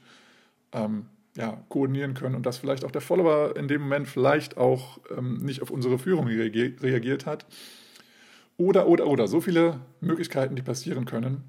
ähm, 0.72 1.04
ja, 1.36 1.62
koordinieren 1.68 2.14
können 2.14 2.34
und 2.34 2.46
dass 2.46 2.56
vielleicht 2.56 2.86
auch 2.86 2.90
der 2.90 3.02
Follower 3.02 3.54
in 3.54 3.68
dem 3.68 3.82
Moment 3.82 4.08
vielleicht 4.08 4.56
auch 4.56 4.98
ähm, 5.14 5.44
nicht 5.44 5.60
auf 5.60 5.70
unsere 5.70 5.98
Führung 5.98 6.26
reagiert 6.26 7.26
hat. 7.26 7.44
Oder, 8.56 8.88
oder, 8.88 9.08
oder, 9.08 9.28
so 9.28 9.42
viele 9.42 9.80
Möglichkeiten, 10.00 10.56
die 10.56 10.62
passieren 10.62 11.04
können. 11.04 11.44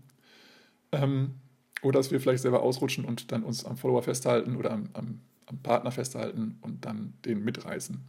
Ähm, 0.91 1.35
oder 1.83 1.99
dass 1.99 2.11
wir 2.11 2.19
vielleicht 2.19 2.41
selber 2.41 2.63
ausrutschen 2.63 3.05
und 3.05 3.31
dann 3.31 3.43
uns 3.43 3.65
am 3.65 3.77
Follower 3.77 4.01
festhalten 4.01 4.55
oder 4.55 4.71
am, 4.71 4.89
am, 4.93 5.19
am 5.45 5.57
Partner 5.59 5.91
festhalten 5.91 6.57
und 6.61 6.85
dann 6.85 7.13
den 7.25 7.43
mitreißen. 7.43 7.99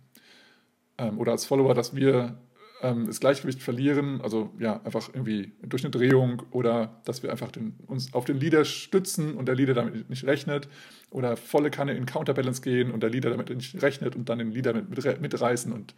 Ähm, 0.99 1.19
oder 1.19 1.33
als 1.33 1.45
Follower, 1.45 1.75
dass 1.75 1.95
wir 1.95 2.39
ähm, 2.83 3.07
das 3.07 3.21
Gleichgewicht 3.21 3.63
verlieren, 3.63 4.21
also 4.21 4.53
ja, 4.59 4.81
einfach 4.85 5.09
irgendwie 5.13 5.53
durch 5.63 5.85
eine 5.85 5.91
Drehung 5.91 6.43
oder 6.51 7.01
dass 7.05 7.23
wir 7.23 7.31
einfach 7.31 7.51
den, 7.51 7.75
uns 7.87 8.13
auf 8.15 8.25
den 8.25 8.39
Leader 8.39 8.65
stützen 8.65 9.35
und 9.35 9.47
der 9.47 9.55
Leader 9.55 9.75
damit 9.75 10.09
nicht 10.09 10.25
rechnet 10.25 10.69
oder 11.11 11.37
volle 11.37 11.71
Kanne 11.71 11.95
in 11.95 12.07
Counterbalance 12.07 12.63
gehen 12.63 12.91
und 12.91 13.03
der 13.03 13.11
Leader 13.11 13.31
damit 13.31 13.51
nicht 13.51 13.83
rechnet 13.83 14.15
und 14.15 14.29
dann 14.29 14.39
den 14.39 14.53
Leader 14.53 14.73
mit, 14.73 14.89
mit, 14.89 15.21
mitreißen 15.21 15.73
und 15.73 15.95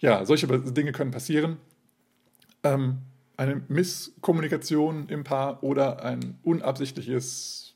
ja, 0.00 0.24
solche 0.24 0.46
Dinge 0.46 0.92
können 0.92 1.10
passieren. 1.10 1.58
Ähm, 2.64 2.98
eine 3.42 3.62
Misskommunikation 3.68 5.08
im 5.08 5.24
Paar 5.24 5.62
oder 5.62 6.04
ein 6.04 6.38
unabsichtliches 6.42 7.74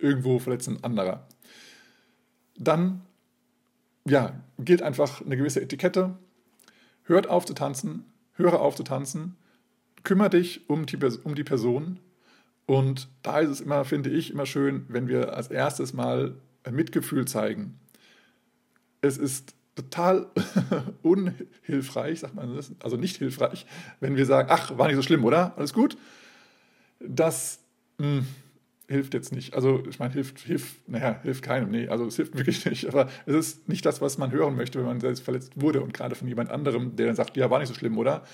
irgendwo 0.00 0.38
Verletzen 0.38 0.82
anderer. 0.84 1.26
Dann 2.58 3.02
ja, 4.04 4.34
gilt 4.58 4.82
einfach 4.82 5.24
eine 5.24 5.36
gewisse 5.36 5.60
Etikette 5.60 6.18
hört 7.04 7.28
auf 7.28 7.44
zu 7.44 7.54
tanzen, 7.54 8.04
höre 8.34 8.60
auf 8.60 8.74
zu 8.76 8.82
tanzen, 8.82 9.36
kümmere 10.02 10.30
dich 10.30 10.68
um 10.68 10.86
die, 10.86 10.98
um 11.24 11.34
die 11.34 11.44
Person. 11.44 11.98
Und 12.66 13.08
da 13.22 13.40
ist 13.40 13.50
es 13.50 13.60
immer, 13.60 13.84
finde 13.84 14.10
ich, 14.10 14.30
immer 14.30 14.46
schön, 14.46 14.86
wenn 14.88 15.08
wir 15.08 15.36
als 15.36 15.48
erstes 15.48 15.92
mal 15.92 16.36
Mitgefühl 16.70 17.26
zeigen. 17.26 17.78
Es 19.00 19.18
ist 19.18 19.54
total 19.74 20.26
unhilfreich, 21.02 22.20
sagt 22.20 22.34
man 22.34 22.54
das, 22.54 22.72
also 22.82 22.96
nicht 22.96 23.16
hilfreich, 23.16 23.66
wenn 24.00 24.16
wir 24.16 24.26
sagen, 24.26 24.48
ach, 24.50 24.76
war 24.76 24.86
nicht 24.86 24.96
so 24.96 25.02
schlimm, 25.02 25.24
oder? 25.24 25.56
Alles 25.56 25.72
gut? 25.72 25.96
Das 27.00 27.60
mh, 27.98 28.06
hm, 28.06 28.26
hilft 28.88 29.14
jetzt 29.14 29.32
nicht. 29.32 29.54
Also 29.54 29.82
ich 29.88 29.98
meine, 29.98 30.12
hilft, 30.12 30.40
hilft, 30.40 30.88
naja, 30.88 31.18
hilft 31.22 31.42
keinem, 31.42 31.70
nee, 31.70 31.88
also 31.88 32.06
es 32.06 32.16
hilft 32.16 32.36
wirklich 32.36 32.64
nicht. 32.70 32.86
Aber 32.86 33.08
es 33.26 33.34
ist 33.34 33.68
nicht 33.68 33.84
das, 33.84 34.00
was 34.00 34.18
man 34.18 34.30
hören 34.30 34.54
möchte, 34.54 34.78
wenn 34.78 34.86
man 34.86 35.00
selbst 35.00 35.22
verletzt 35.22 35.60
wurde 35.60 35.80
und 35.80 35.94
gerade 35.94 36.14
von 36.14 36.28
jemand 36.28 36.50
anderem, 36.50 36.96
der 36.96 37.06
dann 37.06 37.16
sagt, 37.16 37.36
ja, 37.36 37.50
war 37.50 37.58
nicht 37.58 37.68
so 37.68 37.74
schlimm, 37.74 37.98
oder? 37.98 38.24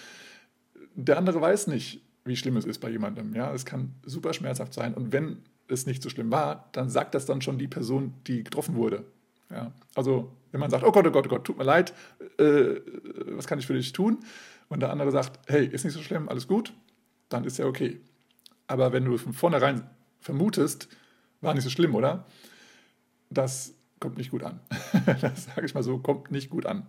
Der 0.95 1.17
andere 1.17 1.41
weiß 1.41 1.69
nicht, 1.69 2.03
wie 2.25 2.37
schlimm 2.37 2.57
es 2.57 2.65
ist 2.65 2.81
bei 2.81 2.91
jemandem. 2.91 3.35
Ja, 3.35 3.53
es 3.55 3.65
kann 3.65 3.95
super 4.05 4.33
schmerzhaft 4.33 4.75
sein. 4.75 4.95
Und 4.95 5.13
wenn 5.13 5.39
es 5.69 5.87
nicht 5.87 6.03
so 6.03 6.11
schlimm 6.11 6.31
war, 6.31 6.69
dann 6.73 6.91
sagt 6.91 7.15
das 7.15 7.25
dann 7.25 7.41
schon 7.41 7.59
die 7.59 7.69
Person, 7.69 8.15
die 8.27 8.43
getroffen 8.43 8.75
wurde. 8.75 9.05
Ja, 9.51 9.73
also 9.95 10.33
wenn 10.51 10.61
man 10.61 10.71
sagt, 10.71 10.85
oh 10.85 10.93
Gott, 10.93 11.07
oh 11.07 11.11
Gott, 11.11 11.27
oh 11.27 11.31
Gott, 11.31 11.45
tut 11.45 11.59
mir 11.59 11.65
leid, 11.65 11.95
äh, 12.39 12.81
was 13.33 13.47
kann 13.47 13.59
ich 13.59 13.67
für 13.67 13.75
dich 13.75 13.93
tun? 13.93 14.19
Und 14.69 14.81
der 14.81 14.91
andere 14.91 15.11
sagt, 15.11 15.41
hey, 15.47 15.67
ist 15.67 15.85
nicht 15.85 15.95
so 15.95 16.03
schlimm, 16.03 16.29
alles 16.29 16.47
gut, 16.47 16.73
dann 17.29 17.45
ist 17.45 17.59
ja 17.59 17.67
okay. 17.67 18.01
Aber 18.67 18.93
wenn 18.93 19.05
du 19.05 19.17
von 19.17 19.33
vornherein 19.33 19.89
vermutest, 20.21 20.89
war 21.41 21.55
nicht 21.55 21.65
so 21.65 21.71
schlimm, 21.71 21.95
oder? 21.95 22.27
Das 23.31 23.75
kommt 24.01 24.19
nicht 24.19 24.31
gut 24.31 24.43
an. 24.43 24.61
das 25.21 25.45
sage 25.45 25.67
ich 25.67 25.75
mal 25.75 25.83
so, 25.83 25.99
kommt 25.99 26.31
nicht 26.31 26.51
gut 26.51 26.67
an. 26.67 26.87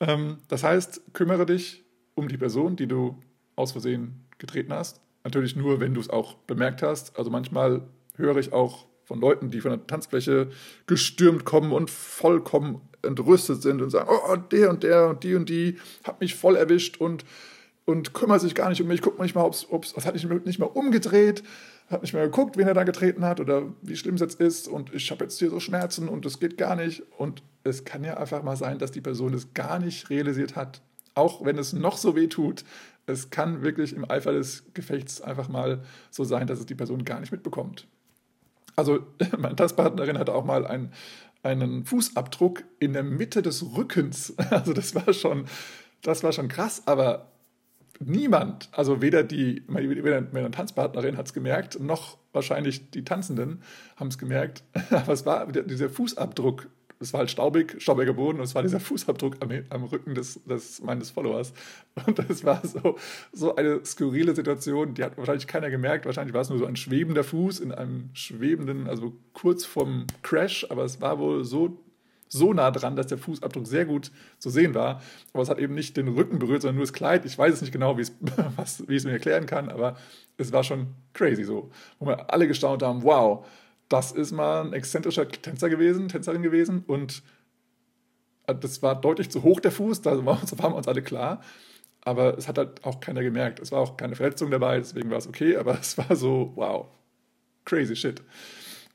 Ähm, 0.00 0.38
das 0.48 0.62
heißt, 0.62 1.14
kümmere 1.14 1.46
dich 1.46 1.84
um 2.14 2.28
die 2.28 2.38
Person, 2.38 2.76
die 2.76 2.86
du 2.86 3.18
aus 3.54 3.72
Versehen 3.72 4.26
getreten 4.38 4.72
hast. 4.72 5.00
Natürlich 5.24 5.56
nur, 5.56 5.80
wenn 5.80 5.94
du 5.94 6.00
es 6.00 6.10
auch 6.10 6.34
bemerkt 6.34 6.82
hast. 6.82 7.18
Also 7.18 7.30
manchmal 7.30 7.82
höre 8.16 8.36
ich 8.36 8.52
auch 8.52 8.86
von 9.06 9.20
Leuten, 9.20 9.50
die 9.50 9.60
von 9.62 9.70
der 9.70 9.86
Tanzfläche 9.86 10.48
gestürmt 10.86 11.44
kommen 11.44 11.72
und 11.72 11.90
vollkommen 11.90 12.82
entrüstet 13.02 13.62
sind 13.62 13.80
und 13.80 13.90
sagen, 13.90 14.10
oh, 14.10 14.36
der 14.36 14.68
und 14.68 14.82
der 14.82 15.08
und 15.08 15.24
die 15.24 15.34
und 15.34 15.48
die 15.48 15.78
hat 16.04 16.20
mich 16.20 16.34
voll 16.34 16.56
erwischt 16.56 16.98
und, 16.98 17.24
und 17.86 18.12
kümmert 18.12 18.42
sich 18.42 18.54
gar 18.54 18.68
nicht 18.68 18.82
um 18.82 18.88
mich, 18.88 19.00
guckt 19.00 19.18
manchmal, 19.18 19.44
ob 19.44 19.84
es, 19.84 19.92
das 19.94 20.04
hat 20.04 20.14
mich 20.14 20.26
nicht 20.44 20.58
mal 20.58 20.66
umgedreht 20.66 21.42
hat 21.88 22.02
nicht 22.02 22.14
mehr 22.14 22.24
geguckt, 22.24 22.56
wen 22.56 22.66
er 22.66 22.74
da 22.74 22.84
getreten 22.84 23.24
hat 23.24 23.40
oder 23.40 23.62
wie 23.82 23.96
schlimm 23.96 24.16
es 24.16 24.20
jetzt 24.20 24.40
ist 24.40 24.66
und 24.68 24.92
ich 24.92 25.10
habe 25.10 25.24
jetzt 25.24 25.38
hier 25.38 25.50
so 25.50 25.60
Schmerzen 25.60 26.08
und 26.08 26.24
das 26.24 26.40
geht 26.40 26.58
gar 26.58 26.74
nicht. 26.74 27.02
Und 27.16 27.42
es 27.64 27.84
kann 27.84 28.02
ja 28.02 28.16
einfach 28.16 28.42
mal 28.42 28.56
sein, 28.56 28.78
dass 28.78 28.90
die 28.90 29.00
Person 29.00 29.34
es 29.34 29.54
gar 29.54 29.78
nicht 29.78 30.10
realisiert 30.10 30.56
hat, 30.56 30.82
auch 31.14 31.44
wenn 31.44 31.58
es 31.58 31.72
noch 31.72 31.96
so 31.96 32.16
weh 32.16 32.26
tut. 32.26 32.64
Es 33.06 33.30
kann 33.30 33.62
wirklich 33.62 33.94
im 33.94 34.08
Eifer 34.10 34.32
des 34.32 34.64
Gefechts 34.74 35.20
einfach 35.20 35.48
mal 35.48 35.84
so 36.10 36.24
sein, 36.24 36.48
dass 36.48 36.58
es 36.58 36.66
die 36.66 36.74
Person 36.74 37.04
gar 37.04 37.20
nicht 37.20 37.30
mitbekommt. 37.30 37.86
Also 38.76 39.00
meine 39.38 39.56
Tanzpartnerin 39.56 40.18
hatte 40.18 40.34
auch 40.34 40.44
mal 40.44 40.66
einen, 40.66 40.92
einen 41.42 41.84
Fußabdruck 41.84 42.64
in 42.78 42.92
der 42.92 43.02
Mitte 43.02 43.42
des 43.42 43.64
Rückens. 43.76 44.34
Also 44.50 44.72
das 44.72 44.94
war 44.94 45.12
schon, 45.12 45.46
das 46.02 46.22
war 46.22 46.32
schon 46.32 46.48
krass, 46.48 46.82
aber 46.86 47.32
niemand, 47.98 48.68
also 48.72 49.00
weder 49.00 49.22
die 49.24 49.62
weder 49.68 50.20
meine 50.32 50.50
Tanzpartnerin 50.50 51.16
hat 51.16 51.26
es 51.26 51.32
gemerkt, 51.32 51.80
noch 51.80 52.18
wahrscheinlich 52.32 52.90
die 52.90 53.04
Tanzenden 53.04 53.62
haben 53.96 54.08
es 54.08 54.18
gemerkt, 54.18 54.62
aber 54.90 55.12
es 55.12 55.24
war 55.24 55.46
dieser 55.50 55.88
Fußabdruck 55.88 56.68
es 57.00 57.12
war 57.12 57.20
halt 57.20 57.30
staubig, 57.30 57.76
staubiger 57.78 58.12
Boden 58.12 58.38
und 58.38 58.44
es 58.44 58.54
war 58.54 58.62
dieser 58.62 58.80
Fußabdruck 58.80 59.36
am, 59.40 59.50
am 59.70 59.84
Rücken 59.84 60.14
des, 60.14 60.42
des, 60.44 60.82
meines 60.82 61.10
Followers. 61.10 61.52
Und 62.06 62.18
das 62.18 62.44
war 62.44 62.62
so, 62.66 62.96
so 63.32 63.56
eine 63.56 63.84
skurrile 63.84 64.34
Situation, 64.34 64.94
die 64.94 65.04
hat 65.04 65.16
wahrscheinlich 65.16 65.46
keiner 65.46 65.70
gemerkt. 65.70 66.06
Wahrscheinlich 66.06 66.34
war 66.34 66.42
es 66.42 66.50
nur 66.50 66.58
so 66.58 66.66
ein 66.66 66.76
schwebender 66.76 67.24
Fuß 67.24 67.60
in 67.60 67.72
einem 67.72 68.10
schwebenden, 68.12 68.86
also 68.88 69.14
kurz 69.32 69.64
vorm 69.64 70.06
Crash, 70.22 70.66
aber 70.70 70.84
es 70.84 71.00
war 71.00 71.18
wohl 71.18 71.44
so 71.44 71.78
so 72.28 72.52
nah 72.52 72.70
dran, 72.70 72.96
dass 72.96 73.06
der 73.06 73.18
Fußabdruck 73.18 73.66
sehr 73.66 73.84
gut 73.84 74.10
zu 74.38 74.50
sehen 74.50 74.74
war. 74.74 75.00
Aber 75.32 75.42
es 75.42 75.48
hat 75.48 75.58
eben 75.58 75.74
nicht 75.74 75.96
den 75.96 76.08
Rücken 76.08 76.38
berührt, 76.38 76.62
sondern 76.62 76.76
nur 76.76 76.84
das 76.84 76.92
Kleid. 76.92 77.24
Ich 77.24 77.38
weiß 77.38 77.54
es 77.54 77.60
nicht 77.60 77.72
genau, 77.72 77.96
wie, 77.98 78.02
es, 78.02 78.12
was, 78.56 78.86
wie 78.88 78.94
ich 78.94 78.98
es 78.98 79.04
mir 79.04 79.12
erklären 79.12 79.46
kann, 79.46 79.68
aber 79.68 79.96
es 80.36 80.52
war 80.52 80.64
schon 80.64 80.88
crazy 81.12 81.44
so. 81.44 81.70
Wo 81.98 82.06
wir 82.06 82.32
alle 82.32 82.48
gestaunt 82.48 82.82
haben, 82.82 83.02
wow, 83.02 83.46
das 83.88 84.12
ist 84.12 84.32
mal 84.32 84.62
ein 84.64 84.72
exzentrischer 84.72 85.28
Tänzer 85.28 85.68
gewesen, 85.68 86.08
Tänzerin 86.08 86.42
gewesen 86.42 86.84
und 86.86 87.22
äh, 88.46 88.54
das 88.54 88.82
war 88.82 89.00
deutlich 89.00 89.30
zu 89.30 89.42
hoch 89.42 89.60
der 89.60 89.72
Fuß, 89.72 90.02
da 90.02 90.24
waren 90.24 90.38
wir 90.38 90.76
uns 90.76 90.88
alle 90.88 91.02
klar. 91.02 91.40
Aber 92.02 92.38
es 92.38 92.46
hat 92.46 92.56
halt 92.56 92.84
auch 92.84 93.00
keiner 93.00 93.24
gemerkt. 93.24 93.58
Es 93.58 93.72
war 93.72 93.80
auch 93.80 93.96
keine 93.96 94.14
Verletzung 94.14 94.52
dabei, 94.52 94.78
deswegen 94.78 95.10
war 95.10 95.18
es 95.18 95.26
okay, 95.26 95.56
aber 95.56 95.78
es 95.80 95.98
war 95.98 96.14
so, 96.14 96.52
wow, 96.54 96.86
crazy 97.64 97.96
shit. 97.96 98.22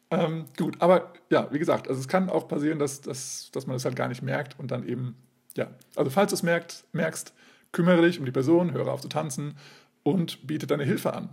Ähm, 0.10 0.46
gut, 0.58 0.76
aber 0.82 1.14
ja, 1.30 1.48
wie 1.52 1.60
gesagt, 1.60 1.88
also 1.88 2.00
es 2.00 2.08
kann 2.08 2.30
auch 2.30 2.48
passieren, 2.48 2.80
dass, 2.80 3.02
dass, 3.02 3.50
dass 3.52 3.68
man 3.68 3.76
es 3.76 3.84
das 3.84 3.90
halt 3.90 3.96
gar 3.96 4.10
nicht 4.10 4.22
merkt 4.22 4.60
und 4.60 4.72
dann 4.72 4.88
eben, 4.88 5.16
ja, 5.56 5.72
also 5.96 6.12
falls 6.12 6.32
du 6.32 6.36
es 6.36 6.44
merkst, 6.44 6.86
merkst, 6.94 7.34
kümmere 7.72 8.02
dich 8.02 8.20
um 8.20 8.26
die 8.26 8.32
Person, 8.32 8.74
höre 8.74 8.92
auf 8.92 9.02
zu 9.02 9.08
tanzen 9.08 9.58
und 10.04 10.46
biete 10.48 10.68
deine 10.68 10.84
Hilfe 10.84 11.14
an. 11.14 11.30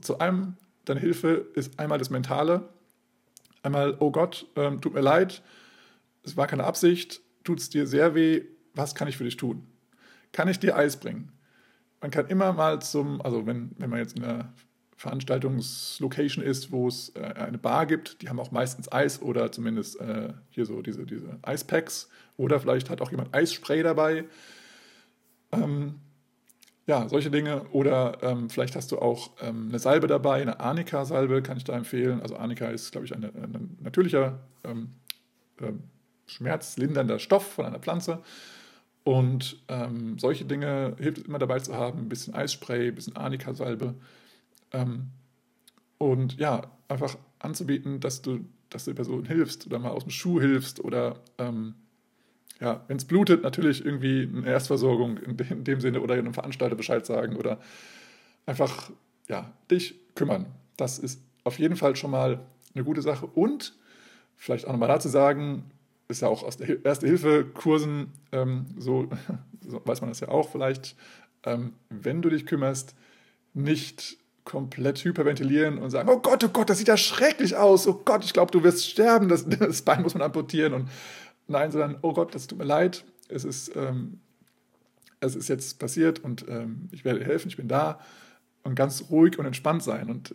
Zu 0.00 0.18
einem 0.18 0.56
deine 0.86 1.00
Hilfe 1.00 1.46
ist 1.54 1.78
einmal 1.78 1.98
das 1.98 2.10
Mentale, 2.10 2.68
einmal, 3.62 3.96
oh 4.00 4.10
Gott, 4.10 4.46
ähm, 4.56 4.80
tut 4.80 4.94
mir 4.94 5.02
leid, 5.02 5.42
es 6.22 6.36
war 6.36 6.46
keine 6.46 6.64
Absicht, 6.64 7.20
tut 7.44 7.60
es 7.60 7.68
dir 7.68 7.86
sehr 7.86 8.14
weh, 8.14 8.42
was 8.74 8.94
kann 8.94 9.08
ich 9.08 9.16
für 9.16 9.24
dich 9.24 9.36
tun? 9.36 9.66
Kann 10.32 10.48
ich 10.48 10.58
dir 10.58 10.76
Eis 10.76 10.98
bringen? 10.98 11.32
Man 12.00 12.10
kann 12.10 12.26
immer 12.26 12.52
mal 12.52 12.80
zum, 12.80 13.20
also 13.22 13.46
wenn, 13.46 13.72
wenn 13.78 13.90
man 13.90 13.98
jetzt 13.98 14.16
in 14.16 14.24
einer 14.24 14.52
Veranstaltungslocation 14.96 16.42
ist, 16.42 16.72
wo 16.72 16.88
es 16.88 17.10
äh, 17.16 17.20
eine 17.20 17.58
Bar 17.58 17.86
gibt, 17.86 18.22
die 18.22 18.28
haben 18.28 18.40
auch 18.40 18.50
meistens 18.50 18.90
Eis 18.90 19.20
oder 19.20 19.52
zumindest 19.52 20.00
äh, 20.00 20.32
hier 20.50 20.66
so 20.66 20.82
diese, 20.82 21.04
diese 21.04 21.38
Eispacks 21.42 22.08
oder 22.36 22.60
vielleicht 22.60 22.90
hat 22.90 23.00
auch 23.00 23.10
jemand 23.10 23.34
Eisspray 23.34 23.82
dabei. 23.82 24.24
Ähm, 25.52 26.00
ja, 26.86 27.08
solche 27.08 27.30
Dinge. 27.30 27.64
Oder 27.72 28.18
ähm, 28.22 28.48
vielleicht 28.48 28.76
hast 28.76 28.92
du 28.92 28.98
auch 28.98 29.30
ähm, 29.40 29.66
eine 29.68 29.78
Salbe 29.78 30.06
dabei, 30.06 30.40
eine 30.40 30.60
Arnika-Salbe 30.60 31.42
kann 31.42 31.56
ich 31.56 31.64
da 31.64 31.76
empfehlen. 31.76 32.20
Also 32.20 32.36
Arnika 32.36 32.66
ist, 32.68 32.92
glaube 32.92 33.06
ich, 33.06 33.14
ein 33.14 33.76
natürlicher 33.80 34.40
ähm, 34.64 34.94
ähm, 35.60 35.82
schmerzlindernder 36.26 37.18
Stoff 37.18 37.52
von 37.54 37.66
einer 37.66 37.80
Pflanze. 37.80 38.22
Und 39.02 39.62
ähm, 39.68 40.18
solche 40.18 40.44
Dinge 40.44 40.96
hilft 40.98 41.18
es 41.18 41.24
immer 41.24 41.38
dabei 41.38 41.60
zu 41.60 41.74
haben. 41.74 42.00
Ein 42.00 42.08
bisschen 42.08 42.34
Eisspray, 42.34 42.88
ein 42.88 42.94
bisschen 42.94 43.16
Arnika-Salbe. 43.16 43.94
Ähm, 44.72 45.10
und 45.98 46.38
ja, 46.38 46.62
einfach 46.88 47.16
anzubieten, 47.38 48.00
dass 48.00 48.22
du, 48.22 48.40
dass 48.70 48.84
du 48.84 48.90
der 48.90 48.96
Person 48.96 49.24
hilfst 49.24 49.66
oder 49.66 49.78
mal 49.78 49.90
aus 49.90 50.02
dem 50.04 50.10
Schuh 50.10 50.40
hilfst 50.40 50.80
oder 50.80 51.20
ja, 52.60 52.84
wenn 52.88 52.96
es 52.96 53.04
blutet, 53.04 53.42
natürlich 53.42 53.84
irgendwie 53.84 54.28
eine 54.34 54.46
Erstversorgung 54.46 55.18
in 55.18 55.36
dem, 55.36 55.48
in 55.48 55.64
dem 55.64 55.80
Sinne 55.80 56.00
oder 56.00 56.14
einem 56.14 56.34
Veranstalter 56.34 56.74
Bescheid 56.74 57.04
sagen 57.04 57.36
oder 57.36 57.60
einfach 58.46 58.90
ja, 59.28 59.52
dich 59.70 59.94
kümmern. 60.14 60.46
Das 60.76 60.98
ist 60.98 61.20
auf 61.44 61.58
jeden 61.58 61.76
Fall 61.76 61.96
schon 61.96 62.10
mal 62.10 62.40
eine 62.74 62.84
gute 62.84 63.02
Sache. 63.02 63.26
Und 63.26 63.74
vielleicht 64.36 64.66
auch 64.66 64.72
nochmal 64.72 64.88
dazu 64.88 65.08
sagen, 65.08 65.70
ist 66.08 66.22
ja 66.22 66.28
auch 66.28 66.42
aus 66.42 66.56
der 66.56 66.84
Erste-Hilfe-Kursen, 66.84 68.12
ähm, 68.32 68.66
so, 68.78 69.08
so, 69.66 69.82
weiß 69.84 70.00
man 70.00 70.10
das 70.10 70.20
ja 70.20 70.28
auch 70.28 70.48
vielleicht, 70.50 70.96
ähm, 71.44 71.74
wenn 71.90 72.22
du 72.22 72.30
dich 72.30 72.46
kümmerst, 72.46 72.94
nicht 73.54 74.18
komplett 74.44 75.04
hyperventilieren 75.04 75.78
und 75.78 75.90
sagen, 75.90 76.08
oh 76.08 76.20
Gott, 76.20 76.44
oh 76.44 76.48
Gott, 76.48 76.70
das 76.70 76.78
sieht 76.78 76.88
ja 76.88 76.96
schrecklich 76.96 77.56
aus, 77.56 77.88
oh 77.88 78.02
Gott, 78.04 78.24
ich 78.24 78.32
glaube, 78.32 78.52
du 78.52 78.62
wirst 78.62 78.88
sterben, 78.88 79.28
das, 79.28 79.46
das 79.58 79.82
Bein 79.82 80.02
muss 80.02 80.14
man 80.14 80.22
amputieren 80.22 80.72
und 80.72 80.88
Nein, 81.48 81.70
sondern, 81.70 81.98
oh 82.02 82.12
Gott, 82.12 82.34
das 82.34 82.46
tut 82.46 82.58
mir 82.58 82.64
leid, 82.64 83.04
es 83.28 83.44
ist, 83.44 83.74
ähm, 83.76 84.20
es 85.20 85.36
ist 85.36 85.48
jetzt 85.48 85.78
passiert 85.78 86.18
und 86.18 86.46
ähm, 86.48 86.88
ich 86.92 87.04
werde 87.04 87.24
helfen, 87.24 87.48
ich 87.48 87.56
bin 87.56 87.68
da. 87.68 88.00
Und 88.62 88.74
ganz 88.74 89.10
ruhig 89.10 89.38
und 89.38 89.46
entspannt 89.46 89.84
sein 89.84 90.10
und 90.10 90.34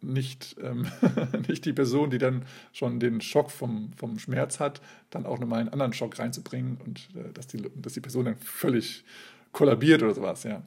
nicht, 0.00 0.54
ähm, 0.62 0.86
nicht 1.48 1.64
die 1.64 1.72
Person, 1.72 2.10
die 2.10 2.18
dann 2.18 2.44
schon 2.72 3.00
den 3.00 3.20
Schock 3.20 3.50
vom, 3.50 3.92
vom 3.96 4.20
Schmerz 4.20 4.60
hat, 4.60 4.80
dann 5.10 5.26
auch 5.26 5.40
nochmal 5.40 5.58
einen 5.58 5.68
anderen 5.70 5.92
Schock 5.92 6.16
reinzubringen 6.20 6.76
und 6.84 7.08
äh, 7.16 7.32
dass, 7.32 7.48
die, 7.48 7.60
dass 7.74 7.94
die 7.94 8.00
Person 8.00 8.26
dann 8.26 8.36
völlig 8.36 9.04
kollabiert 9.50 10.02
oder 10.04 10.14
sowas, 10.14 10.44
ja. 10.44 10.62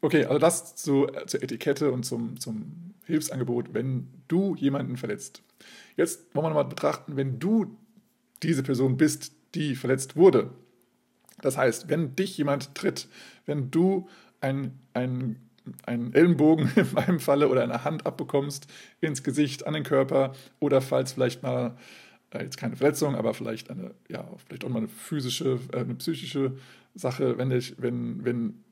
Okay, 0.00 0.24
also 0.24 0.38
das 0.38 0.76
zu, 0.76 1.06
äh, 1.08 1.26
zur 1.26 1.42
Etikette 1.42 1.92
und 1.92 2.04
zum, 2.04 2.40
zum 2.40 2.94
Hilfsangebot, 3.04 3.74
wenn 3.74 4.08
du 4.28 4.54
jemanden 4.56 4.96
verletzt. 4.96 5.42
Jetzt 5.96 6.34
wollen 6.34 6.46
wir 6.46 6.48
nochmal 6.50 6.64
betrachten, 6.64 7.16
wenn 7.16 7.38
du 7.38 7.76
diese 8.42 8.62
Person 8.62 8.96
bist, 8.96 9.32
die 9.54 9.74
verletzt 9.74 10.16
wurde. 10.16 10.50
Das 11.40 11.56
heißt, 11.56 11.88
wenn 11.88 12.16
dich 12.16 12.36
jemand 12.38 12.74
tritt, 12.74 13.08
wenn 13.44 13.70
du 13.70 14.08
einen 14.40 14.80
ein 15.84 16.14
Ellenbogen 16.14 16.70
in 16.76 16.92
meinem 16.92 17.20
Falle 17.20 17.48
oder 17.48 17.62
eine 17.62 17.84
Hand 17.84 18.06
abbekommst 18.06 18.68
ins 19.00 19.22
Gesicht, 19.22 19.66
an 19.66 19.74
den 19.74 19.82
Körper 19.82 20.32
oder 20.60 20.80
falls 20.80 21.12
vielleicht 21.12 21.42
mal 21.42 21.76
äh, 22.30 22.42
jetzt 22.42 22.56
keine 22.56 22.76
Verletzung, 22.76 23.14
aber 23.14 23.34
vielleicht 23.34 23.70
eine, 23.70 23.94
ja, 24.08 24.28
vielleicht 24.46 24.64
auch 24.64 24.68
mal 24.68 24.78
eine 24.78 24.88
physische, 24.88 25.58
äh, 25.72 25.78
eine 25.78 25.94
psychische 25.96 26.56
Sache, 26.94 27.38
wenn 27.38 27.50
dich, 27.50 27.74
wenn, 27.78 28.24
wenn 28.24 28.64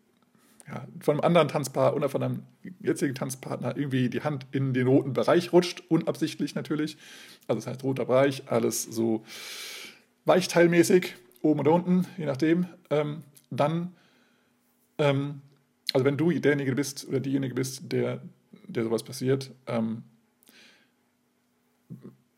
ja, 0.67 0.87
von 1.01 1.15
einem 1.15 1.25
anderen 1.25 1.49
Tanzpaar 1.49 1.95
oder 1.95 2.09
von 2.09 2.23
einem 2.23 2.43
jetzigen 2.81 3.15
Tanzpartner 3.15 3.77
irgendwie 3.77 4.09
die 4.09 4.23
Hand 4.23 4.47
in 4.53 4.73
den 4.73 4.87
roten 4.87 5.13
Bereich 5.13 5.53
rutscht, 5.53 5.83
unabsichtlich 5.89 6.55
natürlich. 6.55 6.97
Also 7.47 7.61
das 7.61 7.67
heißt 7.67 7.85
roter 7.85 8.07
Bereich, 8.07 8.45
alles 8.47 8.83
so 8.83 9.25
weichteilmäßig, 10.25 11.17
oben 11.43 11.61
oder 11.61 11.73
unten, 11.73 12.07
je 12.17 12.25
nachdem. 12.25 12.67
Ähm, 12.89 13.23
dann, 13.51 13.95
ähm, 14.99 15.43
also 15.93 16.05
wenn 16.05 16.17
du 16.17 16.31
derjenige 16.31 16.75
bist 16.75 17.07
oder 17.07 17.21
diejenige 17.21 17.55
bist, 17.55 17.93
der, 17.93 18.23
der 18.67 18.85
sowas 18.85 19.03
passiert, 19.03 19.51
ähm, 19.67 20.03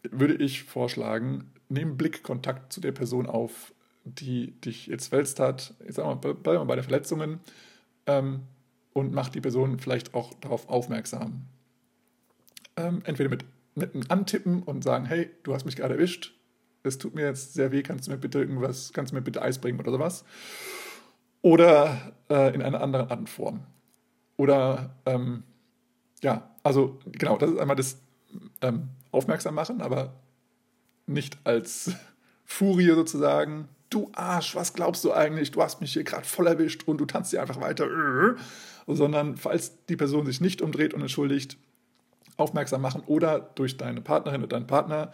würde 0.03 0.35
ich 0.35 0.64
vorschlagen, 0.64 1.53
nimm 1.68 1.97
Blickkontakt 1.97 2.72
zu 2.72 2.81
der 2.81 2.93
Person 2.93 3.27
auf, 3.27 3.72
die 4.05 4.53
dich 4.61 4.87
jetzt 4.87 5.09
verletzt 5.09 5.41
hat. 5.41 5.74
Jetzt 5.85 5.97
sagen 5.97 6.20
wir 6.22 6.35
mal 6.45 6.64
bei 6.64 6.77
den 6.77 6.85
Verletzungen 6.85 7.41
ähm, 8.07 8.42
und 8.92 9.12
macht 9.12 9.34
die 9.34 9.40
Person 9.40 9.78
vielleicht 9.78 10.14
auch 10.14 10.34
darauf 10.34 10.68
aufmerksam. 10.68 11.46
Ähm, 12.76 13.02
entweder 13.04 13.30
mit, 13.30 13.44
einem 13.76 14.04
Antippen 14.09 14.62
und 14.62 14.82
sagen, 14.82 15.04
hey, 15.04 15.30
du 15.42 15.52
hast 15.52 15.66
mich 15.66 15.76
gerade 15.76 15.94
erwischt, 15.94 16.34
es 16.82 16.98
tut 16.98 17.14
mir 17.14 17.26
jetzt 17.26 17.52
sehr 17.54 17.72
weh, 17.72 17.82
kannst 17.82 18.07
du 18.07 18.11
mir 18.11 18.16
bitte 18.16 18.38
irgendwas, 18.38 18.92
kannst 18.92 19.12
du 19.12 19.16
mir 19.16 19.22
bitte 19.22 19.42
Eis 19.42 19.59
bringen 19.59 19.78
oder 19.80 19.90
sowas. 19.90 20.24
Oder 21.42 22.12
äh, 22.30 22.54
in 22.54 22.62
einer 22.62 22.80
anderen 22.80 23.11
Art 23.11 23.18
und 23.18 23.28
Form. 23.28 23.61
Oder 24.36 24.96
ähm, 25.04 25.42
ja, 26.22 26.50
also 26.62 26.98
genau, 27.12 27.36
das 27.36 27.50
ist 27.50 27.59
einmal 27.59 27.76
das 27.76 27.98
ähm, 28.62 28.88
Aufmerksam 29.11 29.54
machen, 29.54 29.80
aber 29.80 30.14
nicht 31.07 31.38
als 31.44 31.92
Furie 32.44 32.90
sozusagen, 32.90 33.68
du 33.91 34.11
Arsch, 34.14 34.55
was 34.55 34.72
glaubst 34.72 35.05
du 35.05 35.12
eigentlich? 35.12 35.51
Du 35.51 35.62
hast 35.62 35.80
mich 35.80 35.93
hier 35.93 36.05
gerade 36.05 36.26
voll 36.26 36.47
erwischt 36.47 36.84
und 36.87 36.99
du 36.99 37.07
tanzt 37.07 37.30
hier 37.30 37.41
einfach 37.41 37.61
weiter. 37.61 37.87
Sondern 38.87 39.37
falls 39.37 39.84
die 39.87 39.97
Person 39.97 40.26
sich 40.26 40.41
nicht 40.41 40.62
umdreht 40.62 40.95
und 40.95 41.01
entschuldigt, 41.01 41.59
aufmerksam 42.37 42.82
machen 42.82 43.03
oder 43.07 43.41
durch 43.41 43.76
deine 43.76 44.01
Partnerin 44.01 44.43
oder 44.43 44.49
deinen 44.49 44.66
Partner 44.66 45.12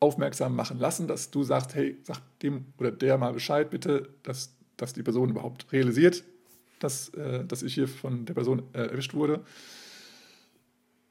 aufmerksam 0.00 0.54
machen 0.54 0.78
lassen, 0.78 1.08
dass 1.08 1.30
du 1.30 1.42
sagst, 1.42 1.74
hey, 1.74 1.96
sag 2.04 2.20
dem 2.40 2.66
oder 2.78 2.92
der 2.92 3.18
mal 3.18 3.32
Bescheid 3.32 3.70
bitte, 3.70 4.08
dass, 4.22 4.54
dass 4.76 4.92
die 4.92 5.02
Person 5.02 5.30
überhaupt 5.30 5.72
realisiert, 5.72 6.22
dass, 6.78 7.08
äh, 7.10 7.44
dass 7.44 7.62
ich 7.62 7.74
hier 7.74 7.88
von 7.88 8.24
der 8.24 8.34
Person 8.34 8.62
äh, 8.72 8.82
erwischt 8.82 9.14
wurde, 9.14 9.40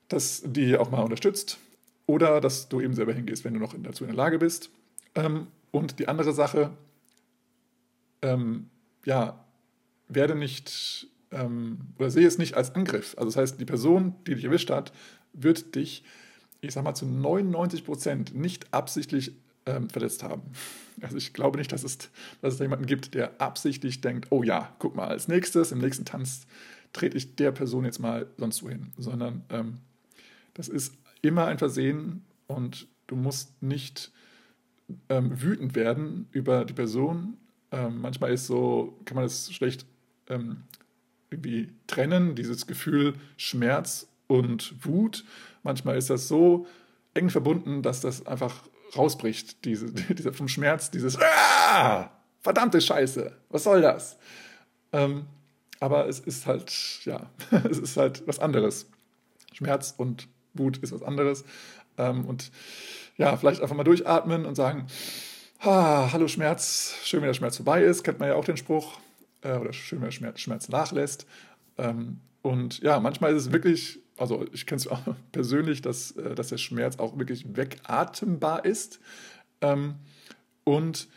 dass 0.08 0.42
die 0.46 0.78
auch 0.78 0.90
mal 0.90 1.04
unterstützt 1.04 1.58
oder 2.06 2.40
dass 2.40 2.70
du 2.70 2.80
eben 2.80 2.94
selber 2.94 3.14
hingehst, 3.14 3.44
wenn 3.44 3.54
du 3.54 3.60
noch 3.60 3.76
dazu 3.78 4.06
in 4.06 4.10
der 4.10 4.18
Lage 4.18 4.40
bist. 4.40 4.70
Ähm, 5.16 5.48
und 5.78 6.00
die 6.00 6.08
andere 6.08 6.34
Sache, 6.34 6.72
ähm, 8.22 8.70
ja, 9.06 9.46
werde 10.08 10.36
nicht 10.36 11.08
ähm, 11.32 11.80
oder 11.98 12.10
sehe 12.10 12.28
es 12.28 12.38
nicht 12.38 12.56
als 12.56 12.74
Angriff. 12.76 13.16
Also 13.18 13.30
das 13.30 13.38
heißt, 13.38 13.60
die 13.60 13.66
Person, 13.66 14.16
die 14.26 14.36
dich 14.36 14.46
erwischt 14.46 14.70
hat, 14.70 14.92
wird 15.34 15.76
dich, 15.76 16.04
ich 16.62 16.74
sag 16.74 16.84
mal, 16.84 16.96
zu 16.96 17.06
99 17.06 17.86
Prozent 17.86 18.36
nicht 18.36 18.74
absichtlich 18.74 19.34
ähm, 19.66 19.90
verletzt 19.90 20.24
haben. 20.24 20.42
Also 21.02 21.18
ich 21.18 21.34
glaube 21.34 21.58
nicht, 21.58 21.72
dass 21.72 21.84
es, 21.84 21.98
dass 22.42 22.54
es 22.54 22.58
da 22.58 22.64
jemanden 22.64 22.86
gibt, 22.86 23.14
der 23.14 23.40
absichtlich 23.40 24.02
denkt, 24.02 24.28
oh 24.32 24.44
ja, 24.44 24.76
guck 24.80 24.96
mal, 24.96 25.08
als 25.08 25.28
nächstes, 25.28 25.72
im 25.72 25.80
nächsten 25.80 26.06
Tanz 26.06 26.48
trete 26.94 27.18
ich 27.18 27.36
der 27.36 27.52
Person 27.52 27.86
jetzt 27.86 28.00
mal 28.00 28.28
sonst 28.38 28.64
wohin, 28.64 28.94
sondern 28.98 29.44
ähm, 29.50 29.80
das 30.54 30.70
ist 30.70 30.94
immer 31.22 31.46
ein 31.46 31.60
Versehen 31.60 32.26
und 32.48 32.88
du 33.08 33.16
musst 33.16 33.62
nicht 33.62 34.12
ähm, 35.10 35.42
wütend 35.42 35.76
werden 35.76 36.28
über 36.32 36.66
die 36.66 36.74
Person. 36.74 37.38
Ähm, 37.72 38.02
manchmal 38.02 38.32
ist 38.32 38.48
so, 38.48 38.98
kann 39.06 39.16
man 39.16 39.26
das 39.26 39.52
schlecht 39.52 39.86
ähm, 40.30 40.64
irgendwie 41.30 41.70
trennen, 41.88 42.36
dieses 42.36 42.68
Gefühl 42.68 43.16
Schmerz 43.36 44.08
und 44.28 44.86
Wut. 44.86 45.26
Manchmal 45.64 45.98
ist 45.98 46.10
das 46.10 46.28
so 46.28 46.68
eng 47.14 47.30
verbunden, 47.30 47.82
dass 47.82 48.02
das 48.02 48.26
einfach 48.26 48.64
rausbricht, 48.96 49.66
diese, 49.66 49.92
dieser 50.14 50.34
vom 50.34 50.48
Schmerz, 50.48 50.92
dieses 50.92 51.18
ah, 51.20 52.12
verdammte 52.42 52.80
Scheiße, 52.80 53.36
was 53.50 53.64
soll 53.64 53.82
das? 53.82 54.18
Ähm, 54.94 55.26
aber 55.80 56.08
es 56.08 56.20
ist 56.20 56.48
halt, 56.48 56.72
ja, 57.04 57.30
es 57.70 57.78
ist 57.78 57.98
halt 57.98 58.24
was 58.26 58.40
anderes. 58.40 58.90
Schmerz 59.54 59.94
und 59.98 60.28
Wut 60.54 60.78
ist 60.78 60.92
was 60.92 61.04
anderes. 61.04 61.44
Ähm, 61.98 62.26
und 62.26 62.52
ja, 63.18 63.36
vielleicht 63.36 63.62
einfach 63.62 63.76
mal 63.76 63.84
durchatmen 63.84 64.46
und 64.46 64.56
sagen, 64.56 64.88
ah, 65.60 66.12
hallo 66.12 66.28
Schmerz, 66.28 66.96
schön, 67.04 67.22
wenn 67.22 67.28
der 67.28 67.34
Schmerz 67.34 67.58
vorbei 67.58 67.84
ist, 67.84 68.04
kennt 68.04 68.20
man 68.20 68.30
ja 68.30 68.36
auch 68.36 68.46
den 68.46 68.58
Spruch, 68.58 69.00
äh, 69.42 69.58
oder 69.58 69.74
schön, 69.74 70.00
wenn 70.00 70.08
der 70.08 70.12
Schmerz, 70.12 70.40
Schmerz 70.40 70.70
nachlässt. 70.70 71.26
Ähm, 71.78 72.20
und 72.42 72.80
ja, 72.80 73.00
manchmal 73.00 73.36
ist 73.36 73.48
es 73.48 73.52
wirklich, 73.52 74.00
also 74.18 74.46
ich 74.54 74.66
kenne 74.66 74.80
es 74.80 74.88
auch 74.88 75.02
persönlich, 75.32 75.82
dass, 75.82 76.12
äh, 76.12 76.36
dass 76.36 76.50
der 76.50 76.58
Schmerz 76.58 76.98
auch 77.00 77.18
wirklich 77.18 77.46
wegatembar 77.56 78.66
ist. 78.66 79.00
Ähm, 79.62 79.96
und 80.64 81.08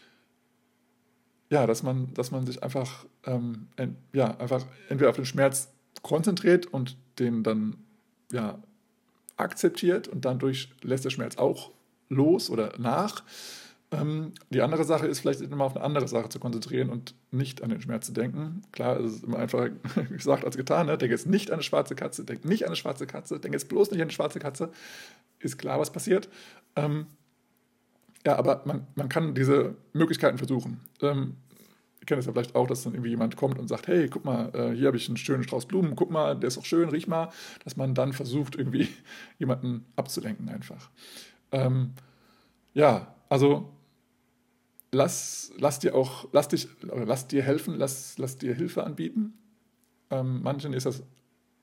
ja, 1.50 1.66
dass 1.66 1.82
man, 1.82 2.14
dass 2.14 2.30
man 2.30 2.46
sich 2.46 2.62
einfach, 2.62 3.04
ähm, 3.26 3.68
en, 3.76 3.96
ja, 4.12 4.36
einfach 4.38 4.64
entweder 4.88 5.10
auf 5.10 5.16
den 5.16 5.26
Schmerz 5.26 5.68
konzentriert 6.02 6.66
und 6.66 6.96
den 7.18 7.42
dann 7.42 7.76
ja, 8.32 8.58
akzeptiert 9.36 10.08
und 10.08 10.24
dann 10.24 10.38
durch 10.38 10.70
lässt 10.82 11.04
der 11.04 11.10
Schmerz 11.10 11.36
auch 11.36 11.72
los 12.10 12.50
oder 12.50 12.74
nach. 12.78 13.22
Ähm, 13.92 14.32
die 14.50 14.60
andere 14.60 14.84
Sache 14.84 15.06
ist 15.06 15.20
vielleicht 15.20 15.40
immer 15.40 15.64
auf 15.64 15.74
eine 15.74 15.84
andere 15.84 16.06
Sache 16.06 16.28
zu 16.28 16.38
konzentrieren 16.38 16.90
und 16.90 17.14
nicht 17.32 17.62
an 17.62 17.70
den 17.70 17.80
Schmerz 17.80 18.06
zu 18.06 18.12
denken. 18.12 18.62
Klar, 18.70 19.00
es 19.00 19.14
ist 19.14 19.24
immer 19.24 19.38
einfacher 19.38 19.70
gesagt 20.10 20.44
als 20.44 20.56
getan. 20.56 20.86
Ne? 20.86 20.96
Denk 20.96 21.10
jetzt 21.10 21.26
nicht 21.26 21.50
an 21.50 21.54
eine 21.54 21.62
schwarze 21.62 21.94
Katze, 21.94 22.24
denk 22.24 22.44
nicht 22.44 22.64
an 22.64 22.68
eine 22.68 22.76
schwarze 22.76 23.06
Katze, 23.06 23.40
denk 23.40 23.54
jetzt 23.54 23.68
bloß 23.68 23.90
nicht 23.90 24.00
an 24.00 24.06
eine 24.06 24.12
schwarze 24.12 24.38
Katze. 24.38 24.70
Ist 25.40 25.58
klar, 25.58 25.80
was 25.80 25.90
passiert. 25.90 26.28
Ähm, 26.76 27.06
ja, 28.24 28.36
aber 28.36 28.62
man, 28.64 28.86
man 28.94 29.08
kann 29.08 29.34
diese 29.34 29.74
Möglichkeiten 29.92 30.38
versuchen. 30.38 30.80
Ähm, 31.02 31.36
ihr 32.00 32.06
kennt 32.06 32.20
es 32.20 32.26
ja 32.26 32.32
vielleicht 32.32 32.54
auch, 32.54 32.66
dass 32.66 32.84
dann 32.84 32.94
irgendwie 32.94 33.10
jemand 33.10 33.36
kommt 33.36 33.58
und 33.58 33.66
sagt, 33.66 33.88
hey, 33.88 34.08
guck 34.08 34.24
mal, 34.24 34.54
äh, 34.54 34.76
hier 34.76 34.86
habe 34.86 34.98
ich 34.98 35.08
einen 35.08 35.16
schönen 35.16 35.42
Strauß 35.42 35.66
Blumen, 35.66 35.96
guck 35.96 36.10
mal, 36.10 36.36
der 36.36 36.48
ist 36.48 36.58
auch 36.58 36.64
schön, 36.64 36.90
riech 36.90 37.08
mal, 37.08 37.30
dass 37.64 37.76
man 37.76 37.94
dann 37.94 38.12
versucht, 38.12 38.54
irgendwie 38.54 38.88
jemanden 39.38 39.84
abzulenken 39.96 40.48
einfach. 40.48 40.90
Ähm, 41.52 41.92
ja, 42.74 43.14
also 43.28 43.70
lass, 44.92 45.52
lass 45.58 45.78
dir 45.78 45.94
auch, 45.94 46.28
lass 46.32 46.48
dich, 46.48 46.68
lass 46.82 47.26
dir 47.26 47.42
helfen, 47.42 47.76
lass, 47.76 48.18
lass 48.18 48.38
dir 48.38 48.54
Hilfe 48.54 48.84
anbieten. 48.84 49.34
Ähm, 50.10 50.42
manchen 50.42 50.72
ist 50.72 50.86
das 50.86 51.02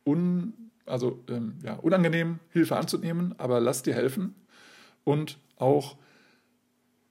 un, 0.05 0.53
also, 0.85 1.23
ähm, 1.29 1.55
ja, 1.63 1.73
unangenehm, 1.75 2.39
Hilfe 2.49 2.77
anzunehmen, 2.77 3.35
aber 3.37 3.59
lass 3.59 3.83
dir 3.83 3.93
helfen 3.93 4.35
und 5.03 5.37
auch 5.57 5.97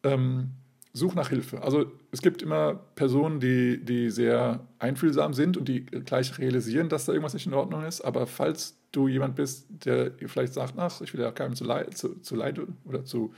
ähm, 0.03 0.53
such 0.93 1.15
nach 1.15 1.29
Hilfe. 1.29 1.63
Also 1.63 1.93
es 2.11 2.23
gibt 2.23 2.41
immer 2.41 2.75
Personen, 2.95 3.39
die, 3.39 3.85
die 3.85 4.11
sehr 4.11 4.67
einfühlsam 4.79 5.35
sind 5.35 5.59
und 5.59 5.69
die 5.69 5.85
gleich 5.85 6.39
realisieren, 6.39 6.89
dass 6.89 7.05
da 7.05 7.13
irgendwas 7.13 7.35
nicht 7.35 7.47
in 7.47 7.53
Ordnung 7.55 7.85
ist. 7.85 8.01
Aber 8.01 8.27
falls 8.27 8.79
du 8.97 9.09
jemand 9.09 9.37
bist, 9.37 9.67
der 9.69 10.13
vielleicht 10.27 10.55
sagt, 10.55 10.75
ach, 10.79 11.01
ich 11.01 11.13
will 11.13 11.21
ja 11.21 11.31
keinem 11.31 11.55
zu 11.55 11.65
leid, 11.65 11.97
zu, 11.97 12.21
zu 12.21 12.35
leid 12.35 12.61
oder 12.85 13.05
zu, 13.05 13.35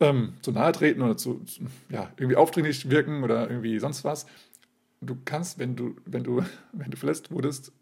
ähm, 0.00 0.34
zu 0.42 0.52
nahe 0.52 0.72
treten 0.72 1.02
oder 1.02 1.16
zu, 1.16 1.40
zu, 1.44 1.62
ja, 1.88 2.10
irgendwie 2.16 2.36
aufdringlich 2.36 2.90
wirken 2.90 3.24
oder 3.24 3.48
irgendwie 3.48 3.78
sonst 3.78 4.04
was. 4.04 4.26
Du 5.00 5.16
kannst, 5.24 5.58
wenn 5.58 5.76
du, 5.76 5.96
wenn 6.04 6.24
du, 6.24 6.44
wenn 6.72 6.90
du 6.90 6.96
verletzt 6.96 7.30
wurdest, 7.30 7.72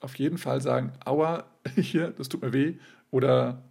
auf 0.00 0.14
jeden 0.16 0.38
Fall 0.38 0.60
sagen, 0.60 0.92
aua, 1.04 1.44
hier, 1.76 2.10
das 2.10 2.28
tut 2.28 2.42
mir 2.42 2.52
weh. 2.52 2.74
Oder 3.10 3.62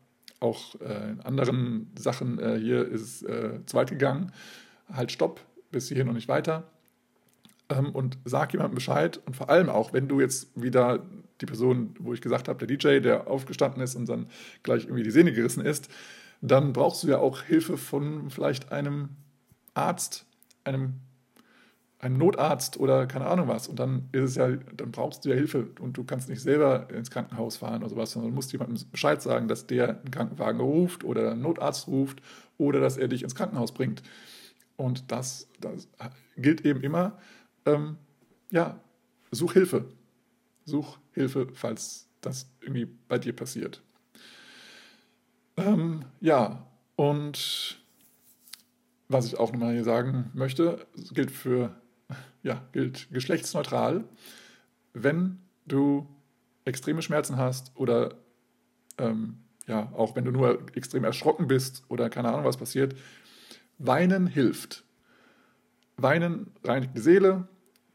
auch 0.42 0.76
äh, 0.82 1.12
in 1.12 1.22
anderen 1.22 1.92
Sachen, 1.98 2.40
äh, 2.40 2.60
hier 2.60 2.86
ist 2.86 3.24
äh, 3.24 3.66
zu 3.66 3.78
weit 3.78 3.90
gegangen, 3.90 4.32
halt 4.92 5.12
stopp, 5.12 5.42
bis 5.72 5.88
hierhin 5.88 6.10
und 6.10 6.16
nicht 6.16 6.28
weiter. 6.28 6.64
Ähm, 7.70 7.92
und 7.92 8.18
sag 8.26 8.52
jemandem 8.52 8.76
Bescheid 8.76 9.22
und 9.26 9.36
vor 9.36 9.50
allem 9.50 9.70
auch, 9.70 9.94
wenn 9.94 10.08
du 10.08 10.20
jetzt 10.20 10.50
wieder 10.62 11.06
die 11.42 11.46
Person, 11.46 11.96
wo 12.00 12.14
ich 12.14 12.22
gesagt 12.22 12.48
habe, 12.48 12.66
der 12.66 12.76
DJ, 12.76 13.00
der 13.00 13.28
aufgestanden 13.28 13.82
ist 13.82 13.96
und 13.96 14.08
dann 14.10 14.28
gleich 14.64 14.84
irgendwie 14.84 15.04
die 15.04 15.12
Sehne 15.12 15.32
gerissen 15.32 15.66
ist, 15.66 15.90
dann 16.42 16.74
brauchst 16.74 17.04
du 17.04 17.08
ja 17.08 17.18
auch 17.18 17.42
Hilfe 17.42 17.78
von 17.78 18.30
vielleicht 18.30 18.72
einem 18.72 19.10
Arzt, 19.74 20.26
einem, 20.64 20.96
einem 22.00 22.18
Notarzt 22.18 22.80
oder 22.80 23.08
keine 23.08 23.26
Ahnung 23.28 23.48
was. 23.48 23.68
Und 23.68 23.80
dann 23.80 24.10
ist 24.12 24.24
es 24.24 24.36
ja, 24.36 24.50
dann 24.50 24.92
brauchst 24.92 25.26
du 25.26 25.30
ja 25.30 25.36
Hilfe 25.36 25.68
und 25.80 25.98
du 25.98 26.04
kannst 26.04 26.30
nicht 26.30 26.42
selber 26.42 26.90
ins 26.94 27.12
Krankenhaus 27.12 27.58
fahren 27.58 27.82
oder 27.82 27.90
sowas, 27.90 28.12
sondern 28.12 28.32
du 28.32 28.36
musst 28.36 28.52
jemandem 28.52 28.78
Bescheid 28.92 29.22
sagen, 29.22 29.48
dass 29.48 29.68
der 29.68 30.00
einen 30.00 30.12
Krankenwagen 30.12 30.62
ruft 30.62 31.04
oder 31.04 31.32
einen 31.32 31.42
Notarzt 31.42 31.88
ruft 31.88 32.22
oder 32.58 32.80
dass 32.80 32.98
er 32.98 33.08
dich 33.08 33.24
ins 33.24 33.36
Krankenhaus 33.36 33.74
bringt. 33.74 34.02
Und 34.78 35.12
das, 35.12 35.50
das 35.60 35.90
gilt 36.38 36.66
eben 36.66 36.82
immer, 36.82 37.18
ähm, 37.66 37.98
ja, 38.50 38.80
such 39.32 39.54
Hilfe. 39.54 39.86
Such 40.70 41.00
Hilfe, 41.14 41.48
falls 41.54 42.08
das 42.22 42.50
irgendwie 42.62 42.88
bei 43.08 43.18
dir 43.18 43.34
passiert. 43.34 43.82
Ähm, 45.58 46.06
ja, 46.22 46.66
und 46.96 47.82
was 49.08 49.26
ich 49.26 49.38
auch 49.38 49.52
nochmal 49.52 49.74
hier 49.74 49.84
sagen 49.84 50.32
möchte, 50.34 50.86
gilt 51.12 51.32
für, 51.32 51.76
ja, 52.44 52.62
gilt 52.72 53.12
geschlechtsneutral. 53.12 54.06
Wenn 54.94 55.40
du 55.66 56.08
extreme 56.66 57.02
Schmerzen 57.02 57.38
hast 57.38 57.76
oder 57.76 58.16
ähm, 58.98 59.40
ja, 59.68 59.92
auch 59.94 60.16
wenn 60.16 60.26
du 60.26 60.32
nur 60.32 60.66
extrem 60.76 61.04
erschrocken 61.04 61.48
bist 61.48 61.84
oder 61.90 62.10
keine 62.10 62.30
Ahnung, 62.30 62.46
was 62.46 62.58
passiert, 62.58 62.96
weinen 63.78 64.28
hilft. 64.28 64.84
Weinen 65.98 66.52
reinigt 66.64 66.96
die 66.96 67.02
Seele, 67.02 67.48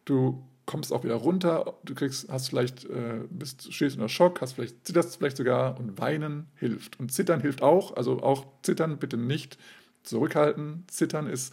du 0.05 0.45
kommst 0.67 0.93
auch 0.93 1.05
wieder 1.05 1.15
runter, 1.15 1.75
du 1.85 1.95
kriegst, 1.95 2.29
hast 2.31 2.49
vielleicht, 2.49 2.85
äh, 2.85 3.21
bist, 3.31 3.73
stehst 3.73 3.97
unter 3.97 4.09
Schock, 4.09 4.41
hast 4.41 4.55
vielleicht, 4.55 4.87
zitterst 4.87 5.17
vielleicht 5.17 5.37
sogar 5.37 5.79
und 5.79 5.99
weinen 5.99 6.47
hilft. 6.57 6.99
Und 6.99 7.13
zittern 7.13 7.41
hilft 7.41 7.63
auch, 7.63 7.97
also 7.97 8.23
auch 8.23 8.47
zittern 8.63 8.99
bitte 8.99 9.17
nicht 9.17 9.59
zurückhalten. 10.03 10.85
Zittern 10.89 11.27
ist, 11.27 11.53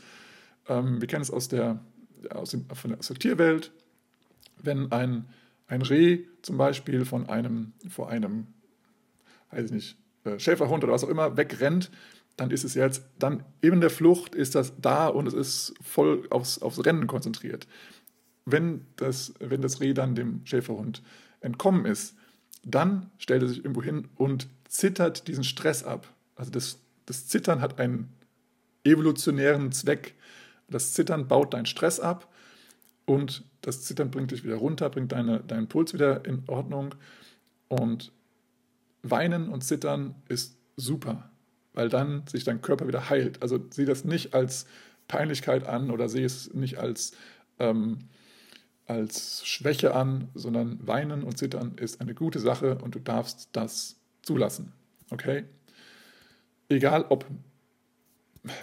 ähm, 0.68 1.02
wir 1.02 1.08
kennen 1.08 1.22
es 1.22 1.32
aus 1.32 1.50
der, 1.50 1.80
aus, 2.30 2.52
dem, 2.52 2.66
von 2.70 2.92
der, 2.92 3.00
aus 3.00 3.08
der 3.08 3.18
Tierwelt, 3.18 3.72
wenn 4.62 4.92
ein, 4.92 5.26
ein 5.68 5.82
Reh 5.82 6.24
zum 6.42 6.58
Beispiel 6.58 7.06
von 7.06 7.28
einem, 7.28 7.74
vor 7.90 8.10
einem, 8.10 8.48
weiß 9.52 9.66
ich 9.66 9.72
nicht, 9.72 9.98
äh, 10.24 10.40
Schäferhund 10.40 10.84
oder 10.84 10.94
was 10.94 11.04
auch 11.04 11.10
immer 11.10 11.36
wegrennt, 11.36 11.92
dann 12.38 12.50
ist 12.50 12.64
es 12.64 12.76
jetzt, 12.76 13.04
dann 13.20 13.44
eben 13.62 13.82
der 13.82 13.90
Flucht 13.90 14.36
ist 14.36 14.56
das 14.56 14.74
da 14.80 15.08
und 15.08 15.28
es 15.28 15.34
ist 15.34 15.74
voll 15.82 16.26
aufs, 16.30 16.62
aufs 16.62 16.86
Rennen 16.86 17.08
konzentriert 17.08 17.68
wenn 18.46 18.86
das, 18.96 19.34
wenn 19.40 19.62
das 19.62 19.82
Reh 19.82 19.94
dann 19.94 20.16
dem 20.16 20.42
Schäferhund 20.46 21.02
entkommen 21.42 21.86
ist, 21.86 22.16
dann 22.64 23.10
stellt 23.18 23.42
er 23.42 23.48
sich 23.48 23.60
irgendwo 23.60 23.84
hin 23.84 24.08
und 24.16 24.48
zittert 24.68 25.28
diesen 25.28 25.44
Stress 25.44 25.84
ab. 25.84 26.08
Also 26.36 26.52
das, 26.52 26.80
das 27.06 27.28
Zittern 27.28 27.62
hat 27.62 27.80
einen 27.80 28.14
evolutionären 28.84 29.72
Zweck. 29.72 30.16
Das 30.70 30.94
Zittern 30.94 31.28
baut 31.28 31.54
deinen 31.54 31.66
Stress 31.66 32.00
ab 32.00 32.32
und 33.06 33.44
das 33.62 33.84
Zittern 33.84 34.10
bringt 34.10 34.32
dich 34.32 34.44
wieder 34.44 34.56
runter, 34.56 34.90
bringt 34.90 35.12
deine, 35.12 35.42
deinen 35.42 35.68
Puls 35.68 35.94
wieder 35.94 36.26
in 36.26 36.44
Ordnung. 36.48 36.96
Und 37.68 38.12
Weinen 39.04 39.50
und 39.50 39.64
Zittern 39.64 40.16
ist 40.30 40.58
super, 40.78 41.30
weil 41.74 41.90
dann 41.90 42.26
sich 42.28 42.44
dein 42.44 42.62
Körper 42.62 42.88
wieder 42.88 43.10
heilt. 43.10 43.42
Also 43.42 43.60
sieh 43.70 43.86
das 43.86 44.06
nicht 44.06 44.34
als 44.34 44.66
Peinlichkeit 45.08 45.68
an 45.68 45.92
oder 45.92 46.10
sieh 46.10 46.24
es 46.24 46.54
nicht 46.54 46.78
als 46.78 47.14
ähm, 47.60 48.00
als 48.86 49.46
Schwäche 49.46 49.94
an, 49.94 50.30
sondern 50.34 50.86
weinen 50.86 51.24
und 51.24 51.38
zittern 51.38 51.74
ist 51.78 52.02
eine 52.02 52.14
gute 52.14 52.40
Sache 52.40 52.78
und 52.80 52.96
du 52.96 53.00
darfst 53.00 53.50
das 53.54 53.98
zulassen. 54.22 54.74
Okay? 55.10 55.46
Egal 56.70 57.06
ob 57.10 57.26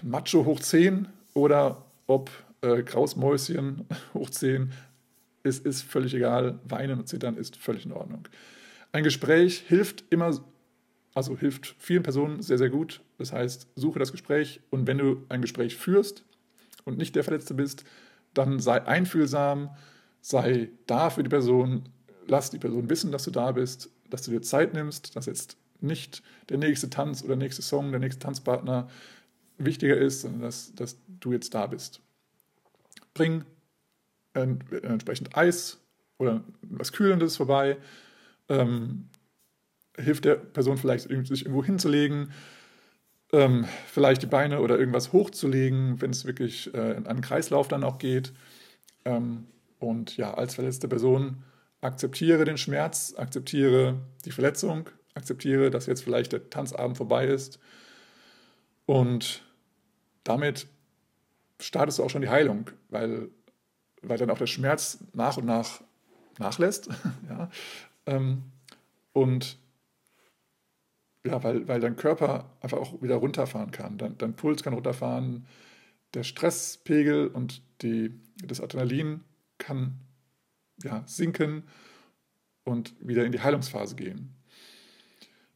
Macho 0.02 0.44
hoch 0.44 0.60
10 0.60 1.08
oder 1.34 1.84
ob 2.06 2.30
äh, 2.62 2.82
Krausmäuschen 2.82 3.86
hoch 4.14 4.30
10, 4.30 4.72
es 5.44 5.58
ist 5.58 5.82
völlig 5.82 6.14
egal. 6.14 6.58
Weinen 6.64 6.98
und 6.98 7.08
zittern 7.08 7.36
ist 7.36 7.56
völlig 7.56 7.86
in 7.86 7.92
Ordnung. 7.92 8.28
Ein 8.92 9.04
Gespräch 9.04 9.64
hilft 9.66 10.04
immer 10.10 10.32
also 11.18 11.36
hilft 11.36 11.74
vielen 11.78 12.04
Personen 12.04 12.42
sehr, 12.42 12.58
sehr 12.58 12.70
gut. 12.70 13.00
Das 13.18 13.32
heißt, 13.32 13.66
suche 13.74 13.98
das 13.98 14.12
Gespräch 14.12 14.60
und 14.70 14.86
wenn 14.86 14.98
du 14.98 15.24
ein 15.28 15.42
Gespräch 15.42 15.76
führst 15.76 16.24
und 16.84 16.96
nicht 16.96 17.16
der 17.16 17.24
Verletzte 17.24 17.54
bist, 17.54 17.84
dann 18.34 18.60
sei 18.60 18.86
einfühlsam, 18.86 19.70
sei 20.20 20.70
da 20.86 21.10
für 21.10 21.22
die 21.22 21.28
Person, 21.28 21.88
lass 22.26 22.50
die 22.50 22.58
Person 22.58 22.90
wissen, 22.90 23.12
dass 23.12 23.24
du 23.24 23.30
da 23.30 23.52
bist, 23.52 23.90
dass 24.10 24.22
du 24.22 24.30
dir 24.30 24.42
Zeit 24.42 24.74
nimmst, 24.74 25.16
dass 25.16 25.26
jetzt 25.26 25.56
nicht 25.80 26.22
der 26.48 26.58
nächste 26.58 26.90
Tanz 26.90 27.20
oder 27.22 27.36
der 27.36 27.44
nächste 27.44 27.62
Song, 27.62 27.90
der 27.90 28.00
nächste 28.00 28.20
Tanzpartner 28.20 28.88
wichtiger 29.58 29.96
ist, 29.96 30.22
sondern 30.22 30.42
dass, 30.42 30.74
dass 30.74 30.96
du 31.20 31.32
jetzt 31.32 31.54
da 31.54 31.66
bist. 31.66 32.00
Bring 33.14 33.44
entsprechend 34.32 35.36
Eis 35.36 35.78
oder 36.18 36.44
was 36.62 36.92
Kühlendes 36.92 37.36
vorbei. 37.36 37.76
Ähm, 38.48 39.08
hilft 39.96 40.24
der 40.24 40.36
Person 40.36 40.78
vielleicht, 40.78 41.08
sich 41.08 41.42
irgendwo 41.42 41.64
hinzulegen, 41.64 42.32
ähm, 43.32 43.66
vielleicht 43.86 44.22
die 44.22 44.26
Beine 44.26 44.60
oder 44.60 44.78
irgendwas 44.78 45.12
hochzulegen, 45.12 46.00
wenn 46.00 46.10
es 46.10 46.24
wirklich 46.24 46.72
äh, 46.74 46.96
in 46.96 47.06
einen 47.06 47.20
Kreislauf 47.20 47.68
dann 47.68 47.84
auch 47.84 47.98
geht. 47.98 48.32
Ähm, 49.04 49.46
und 49.78 50.16
ja, 50.16 50.34
als 50.34 50.54
verletzte 50.54 50.88
Person 50.88 51.44
akzeptiere 51.80 52.44
den 52.44 52.58
Schmerz, 52.58 53.14
akzeptiere 53.16 54.00
die 54.24 54.32
Verletzung, 54.32 54.90
akzeptiere, 55.14 55.70
dass 55.70 55.86
jetzt 55.86 56.02
vielleicht 56.02 56.32
der 56.32 56.50
Tanzabend 56.50 56.96
vorbei 56.96 57.26
ist. 57.26 57.58
Und 58.86 59.42
damit 60.24 60.66
startest 61.60 61.98
du 61.98 62.04
auch 62.04 62.10
schon 62.10 62.22
die 62.22 62.28
Heilung, 62.28 62.70
weil, 62.88 63.28
weil 64.02 64.18
dann 64.18 64.30
auch 64.30 64.38
der 64.38 64.46
Schmerz 64.46 64.98
nach 65.12 65.36
und 65.36 65.46
nach 65.46 65.82
nachlässt. 66.38 66.88
ja, 67.28 67.50
ähm, 68.06 68.44
und 69.12 69.58
ja, 71.24 71.42
weil, 71.42 71.66
weil 71.68 71.80
dein 71.80 71.96
Körper 71.96 72.50
einfach 72.60 72.78
auch 72.78 73.02
wieder 73.02 73.16
runterfahren 73.16 73.70
kann. 73.70 73.98
Dein, 73.98 74.16
dein 74.18 74.34
Puls 74.34 74.62
kann 74.62 74.72
runterfahren, 74.72 75.46
der 76.14 76.22
Stresspegel 76.22 77.26
und 77.26 77.60
die, 77.82 78.18
das 78.42 78.60
Adrenalin 78.60 79.24
kann 79.58 80.00
ja, 80.82 81.02
sinken 81.06 81.64
und 82.64 82.94
wieder 83.00 83.24
in 83.24 83.32
die 83.32 83.40
Heilungsphase 83.40 83.96
gehen. 83.96 84.34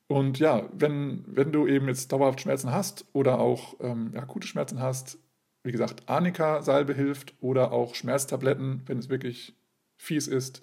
Und 0.09 0.39
ja, 0.39 0.69
wenn, 0.73 1.25
wenn 1.27 1.53
du 1.53 1.67
eben 1.67 1.89
jetzt 1.89 2.13
dauerhaft 2.13 2.41
Schmerzen 2.41 2.71
hast 2.71 3.07
oder 3.13 3.39
auch 3.39 3.77
ähm, 3.81 4.13
akute 4.15 4.47
Schmerzen 4.47 4.81
hast, 4.81 5.19
wie 5.65 5.73
gesagt, 5.73 6.09
Arnika-Salbe 6.09 6.93
hilft 6.93 7.35
oder 7.41 7.73
auch 7.73 7.95
Schmerztabletten, 7.95 8.83
wenn 8.87 8.99
es 8.99 9.09
wirklich 9.09 9.55
fies 9.97 10.27
ist. 10.27 10.63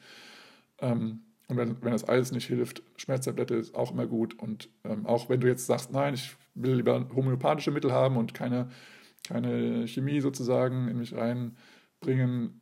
Ähm, 0.80 1.22
und 1.48 1.58
wenn, 1.58 1.82
wenn 1.82 1.92
das 1.94 2.04
alles 2.04 2.32
nicht 2.32 2.46
hilft, 2.46 2.84
Schmerztablette 2.98 3.56
ist 3.56 3.74
auch 3.74 3.92
immer 3.92 4.06
gut. 4.06 4.38
Und 4.38 4.70
ähm, 4.84 5.08
auch 5.08 5.30
wenn 5.30 5.40
du 5.40 5.48
jetzt 5.48 5.66
sagst, 5.66 5.92
nein, 5.92 6.14
ich 6.14 6.36
will 6.54 6.76
lieber 6.76 7.08
homöopathische 7.16 7.72
Mittel 7.72 7.92
haben 7.92 8.18
und 8.18 8.34
keine, 8.34 8.70
keine 9.28 9.88
Chemie 9.88 10.20
sozusagen 10.20 10.90
in 10.90 11.00
mich 11.00 11.16
reinbringen, 11.16 12.62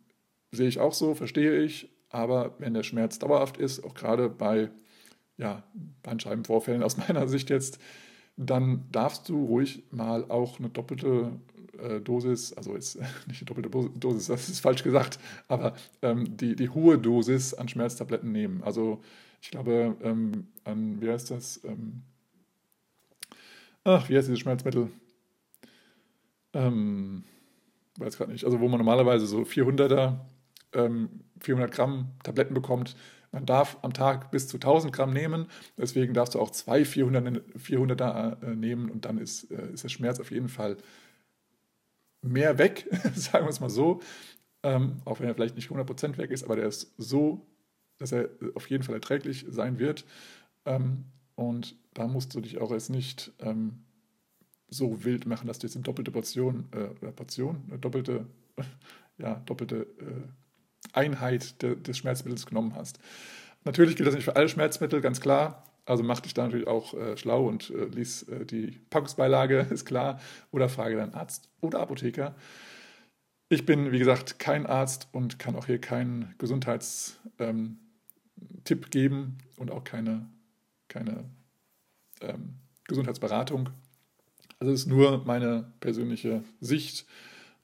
sehe 0.58 0.68
ich 0.68 0.80
auch 0.80 0.94
so, 0.94 1.16
verstehe 1.16 1.62
ich. 1.62 1.90
Aber 2.10 2.56
wenn 2.60 2.74
der 2.74 2.84
Schmerz 2.84 3.20
dauerhaft 3.20 3.58
ist, 3.58 3.84
auch 3.84 3.94
gerade 3.94 4.30
bei 4.30 4.70
ja, 5.38 5.64
Bandscheibenvorfällen 6.04 6.84
aus 6.84 6.98
meiner 7.08 7.28
Sicht 7.28 7.50
jetzt, 7.50 7.80
dann 8.36 8.86
darfst 8.92 9.30
du 9.30 9.46
ruhig 9.46 9.84
mal 9.92 10.26
auch 10.30 10.60
eine 10.60 10.70
doppelte 10.70 11.32
äh, 11.80 12.00
Dosis, 12.02 12.54
also 12.54 12.76
ist 12.76 12.96
nicht 13.28 13.42
eine 13.42 13.46
doppelte 13.46 14.00
Dosis, 14.00 14.28
das 14.28 14.50
ist 14.50 14.60
falsch 14.60 14.84
gesagt, 14.84 15.20
aber 15.48 15.74
ähm, 16.02 16.38
die, 16.38 16.56
die 16.56 16.70
hohe 16.70 16.98
Dosis 16.98 17.54
an 17.54 17.68
Schmerztabletten 17.68 18.32
nehmen. 18.32 18.64
Also 18.64 19.02
ich 19.42 19.52
glaube, 19.52 19.96
ähm, 20.02 20.48
an, 20.64 21.02
wie 21.02 21.10
heißt 21.10 21.32
das? 21.32 21.64
Ähm, 21.64 22.04
ach, 23.84 24.10
wie 24.10 24.18
heißt 24.18 24.28
dieses 24.28 24.40
Schmerzmittel? 24.40 24.90
Ähm, 26.54 27.24
weiß 27.98 28.18
gerade 28.18 28.32
nicht. 28.32 28.46
Also 28.46 28.60
wo 28.60 28.68
man 28.68 28.80
normalerweise 28.80 29.28
so 29.28 29.42
400er, 29.42 30.18
400 31.40 31.72
Gramm 31.72 32.12
Tabletten 32.24 32.54
bekommt, 32.54 32.96
man 33.32 33.46
darf 33.46 33.78
am 33.82 33.94
Tag 33.94 34.32
bis 34.32 34.48
zu 34.48 34.58
1000 34.58 34.94
Gramm 34.94 35.14
nehmen, 35.14 35.48
deswegen 35.78 36.14
darfst 36.14 36.36
du 36.36 36.40
auch 36.40 36.52
zwei 36.52 36.86
400, 36.86 37.44
400er 37.58 38.42
äh, 38.42 38.56
nehmen 38.56 38.90
und 38.90 39.06
dann 39.06 39.18
ist, 39.18 39.52
äh, 39.52 39.74
ist 39.74 39.84
der 39.84 39.90
Schmerz 39.90 40.20
auf 40.20 40.32
jeden 40.32 40.50
Fall 40.50 40.78
mehr 42.22 42.58
weg, 42.58 42.88
sagen 43.14 43.46
wir 43.46 43.50
es 43.50 43.60
mal 43.60 43.70
so. 43.70 44.02
Ähm, 44.64 45.02
auch 45.06 45.20
wenn 45.20 45.28
er 45.28 45.36
vielleicht 45.36 45.56
nicht 45.56 45.70
100% 45.70 46.18
weg 46.18 46.32
ist, 46.32 46.44
aber 46.44 46.56
der 46.56 46.68
ist 46.68 46.94
so, 46.98 47.46
dass 48.00 48.12
er 48.12 48.30
auf 48.56 48.70
jeden 48.70 48.84
Fall 48.84 48.96
erträglich 48.96 49.46
sein 49.50 49.78
wird. 49.78 50.06
Ähm, 50.66 51.06
und 51.36 51.76
da 51.94 52.08
musst 52.08 52.34
du 52.34 52.42
dich 52.42 52.58
auch 52.58 52.72
erst 52.72 52.90
nicht 52.90 53.32
ähm, 53.40 53.84
so 54.68 55.04
wild 55.04 55.26
machen, 55.26 55.48
dass 55.48 55.60
du 55.60 55.68
jetzt 55.68 55.76
eine 55.76 55.84
doppelte 55.84 56.12
Portion, 56.12 56.68
äh, 56.72 57.12
Portion, 57.12 57.64
eine 57.68 57.80
doppelte, 57.80 58.26
ja, 59.18 59.36
doppelte 59.46 59.88
äh, 60.00 60.47
Einheit 60.94 61.62
de, 61.62 61.76
des 61.76 61.98
Schmerzmittels 61.98 62.46
genommen 62.46 62.76
hast. 62.76 63.00
Natürlich 63.64 63.96
gilt 63.96 64.08
das 64.08 64.16
nicht 64.16 64.26
für 64.26 64.36
alle 64.36 64.50
Schmerzmittel, 64.50 65.02
ganz 65.02 65.20
klar. 65.22 65.64
Also 65.86 66.04
mach 66.04 66.20
dich 66.20 66.34
da 66.34 66.44
natürlich 66.44 66.68
auch 66.68 66.94
äh, 66.94 67.16
schlau 67.18 67.48
und 67.48 67.70
äh, 67.70 67.86
lies 67.86 68.24
äh, 68.24 68.46
die 68.46 68.80
Packungsbeilage, 68.90 69.60
ist 69.70 69.86
klar. 69.86 70.20
Oder 70.52 70.70
frage 70.70 70.98
deinen 70.98 71.14
Arzt 71.14 71.50
oder 71.62 71.80
Apotheker. 71.80 72.36
Ich 73.50 73.66
bin, 73.66 73.94
wie 73.94 74.00
gesagt, 74.00 74.40
kein 74.40 74.66
Arzt 74.66 75.08
und 75.14 75.40
kann 75.40 75.56
auch 75.56 75.66
hier 75.66 75.80
keinen 75.80 76.36
Gesundheitstipp 76.38 77.18
ähm, 77.40 77.80
geben 78.90 79.38
und 79.56 79.72
auch 79.72 79.86
keine, 79.86 80.28
keine 80.90 81.24
ähm, 82.20 82.56
Gesundheitsberatung. 82.86 83.70
Also 84.60 84.74
es 84.74 84.82
ist 84.82 84.88
nur 84.88 85.24
meine 85.26 85.72
persönliche 85.80 86.44
Sicht 86.60 87.06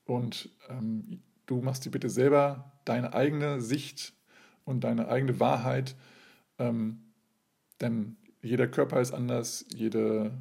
und 0.06 0.50
ähm, 0.70 1.22
du 1.46 1.62
machst 1.62 1.86
dir 1.86 1.92
bitte 1.92 2.10
selber 2.10 2.72
deine 2.86 3.14
eigene 3.14 3.62
Sicht 3.62 4.14
und 4.66 4.84
deine 4.84 5.08
eigene 5.08 5.40
Wahrheit, 5.40 5.96
ähm, 6.60 7.14
denn 7.82 8.18
jeder 8.42 8.68
Körper 8.68 9.02
ist 9.02 9.14
anders, 9.14 9.66
jede 9.74 10.32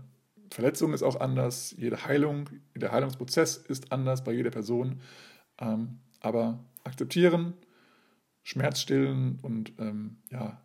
Verletzung 0.51 0.93
ist 0.93 1.03
auch 1.03 1.21
anders, 1.21 1.75
jede 1.79 2.05
Heilung, 2.05 2.49
der 2.75 2.93
Heilungsprozess 2.93 3.57
ist 3.57 3.93
anders 3.93 4.23
bei 4.25 4.33
jeder 4.33 4.51
Person. 4.51 5.01
Ähm, 5.59 6.01
aber 6.21 6.65
akzeptieren, 6.85 7.55
Schmerz 8.43 8.81
stillen 8.81 9.39
und 9.43 9.73
ähm, 9.79 10.19
ja, 10.31 10.61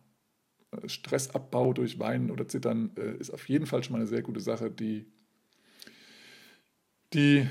Stressabbau 0.86 1.72
durch 1.72 1.98
Weinen 1.98 2.30
oder 2.30 2.46
Zittern 2.48 2.90
äh, 2.96 3.16
ist 3.16 3.30
auf 3.30 3.48
jeden 3.48 3.66
Fall 3.66 3.82
schon 3.82 3.92
mal 3.92 4.00
eine 4.00 4.06
sehr 4.06 4.22
gute 4.22 4.40
Sache, 4.40 4.70
die, 4.70 5.06
die 7.14 7.48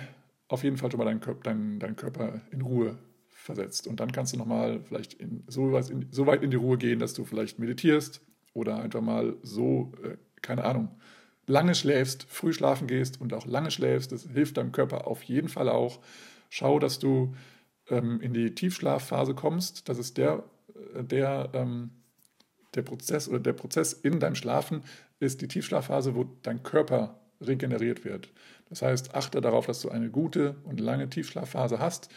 auf 0.47 0.63
jeden 0.63 0.77
Fall 0.77 0.91
schon 0.91 0.99
mal 0.99 1.05
deinen 1.05 1.19
Körper, 1.19 1.41
dein, 1.43 1.79
dein 1.79 1.95
Körper 1.95 2.41
in 2.51 2.61
Ruhe 2.61 2.97
versetzt. 3.27 3.87
Und 3.87 3.99
dann 3.99 4.11
kannst 4.11 4.33
du 4.33 4.37
nochmal 4.37 4.81
vielleicht 4.83 5.13
in, 5.13 5.43
so, 5.47 5.71
weit 5.71 5.89
in, 5.89 6.07
so 6.11 6.25
weit 6.25 6.43
in 6.43 6.51
die 6.51 6.57
Ruhe 6.57 6.77
gehen, 6.77 6.99
dass 6.99 7.13
du 7.13 7.25
vielleicht 7.25 7.59
meditierst 7.59 8.21
oder 8.53 8.81
einfach 8.81 9.01
mal 9.01 9.35
so, 9.43 9.91
äh, 10.03 10.17
keine 10.41 10.63
Ahnung, 10.63 10.89
lange 11.47 11.75
schläfst, 11.75 12.25
früh 12.29 12.53
schlafen 12.53 12.87
gehst 12.87 13.19
und 13.21 13.33
auch 13.33 13.45
lange 13.45 13.71
schläfst. 13.71 14.11
Das 14.11 14.27
hilft 14.29 14.57
deinem 14.57 14.71
Körper 14.71 15.07
auf 15.07 15.23
jeden 15.23 15.49
Fall 15.49 15.69
auch. 15.69 15.99
Schau, 16.49 16.79
dass 16.79 16.99
du 16.99 17.35
ähm, 17.89 18.19
in 18.21 18.33
die 18.33 18.53
Tiefschlafphase 18.53 19.33
kommst. 19.33 19.89
Das 19.89 19.97
ist 19.97 20.17
der, 20.17 20.43
äh, 20.95 21.03
der, 21.03 21.49
ähm, 21.53 21.91
der 22.75 22.81
Prozess 22.81 23.27
oder 23.27 23.39
der 23.39 23.53
Prozess 23.53 23.93
in 23.93 24.19
deinem 24.19 24.35
Schlafen 24.35 24.83
ist 25.19 25.41
die 25.41 25.47
Tiefschlafphase, 25.47 26.15
wo 26.15 26.25
dein 26.43 26.63
Körper 26.63 27.19
regeneriert 27.41 28.05
wird. 28.05 28.31
Das 28.69 28.81
heißt, 28.81 29.15
achte 29.15 29.41
darauf, 29.41 29.65
dass 29.65 29.81
du 29.81 29.89
eine 29.89 30.09
gute 30.09 30.55
und 30.63 30.79
lange 30.79 31.09
Tiefschlafphase 31.09 31.79
hast. 31.79 32.09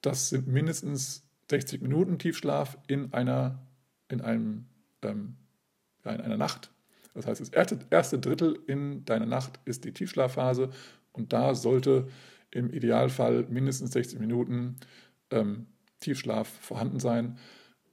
Das 0.00 0.30
sind 0.30 0.48
mindestens 0.48 1.24
60 1.50 1.82
Minuten 1.82 2.18
Tiefschlaf 2.18 2.78
in 2.86 3.12
einer, 3.12 3.58
in 4.08 4.20
einem, 4.20 4.66
ähm, 5.02 5.36
in 6.04 6.20
einer 6.20 6.36
Nacht. 6.36 6.70
Das 7.14 7.26
heißt, 7.26 7.40
das 7.40 7.50
erste, 7.50 7.78
erste 7.90 8.18
Drittel 8.18 8.58
in 8.66 9.04
deiner 9.04 9.26
Nacht 9.26 9.60
ist 9.64 9.84
die 9.84 9.92
Tiefschlafphase 9.92 10.70
und 11.12 11.32
da 11.32 11.54
sollte 11.54 12.08
im 12.50 12.72
Idealfall 12.72 13.44
mindestens 13.48 13.92
60 13.92 14.18
Minuten 14.18 14.76
ähm, 15.30 15.66
Tiefschlaf 16.00 16.48
vorhanden 16.48 17.00
sein. 17.00 17.38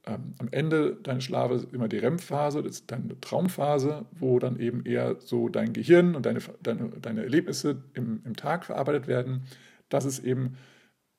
Ähm, 0.10 0.34
am 0.40 0.48
Ende 0.50 0.96
deines 1.04 1.24
Schlafes 1.24 1.68
immer 1.72 1.88
die 1.88 2.00
REM-Phase, 2.00 2.64
das 2.64 2.78
ist 2.78 2.92
deine 2.92 3.20
Traumphase, 3.22 4.06
wo 4.12 4.40
dann 4.40 4.60
eben 4.60 4.84
eher 4.84 5.18
so 5.20 5.50
dein 5.50 5.72
Gehirn 5.72 6.16
und 6.16 6.26
deine, 6.26 6.40
deine, 6.64 6.90
deine 6.90 7.24
Erlebnisse 7.24 7.84
im, 7.94 8.22
im 8.26 8.36
Tag 8.36 8.66
verarbeitet 8.66 9.08
werden. 9.08 9.44
Das 9.90 10.06
ist 10.06 10.24
eben, 10.24 10.58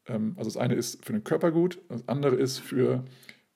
ähm, 0.06 0.34
also 0.36 0.50
das 0.50 0.56
eine 0.56 0.74
ist 0.74 1.04
für 1.04 1.12
den 1.12 1.22
Körper 1.22 1.52
gut, 1.52 1.80
das 1.88 2.08
andere 2.08 2.34
ist 2.34 2.58
für 2.58 3.04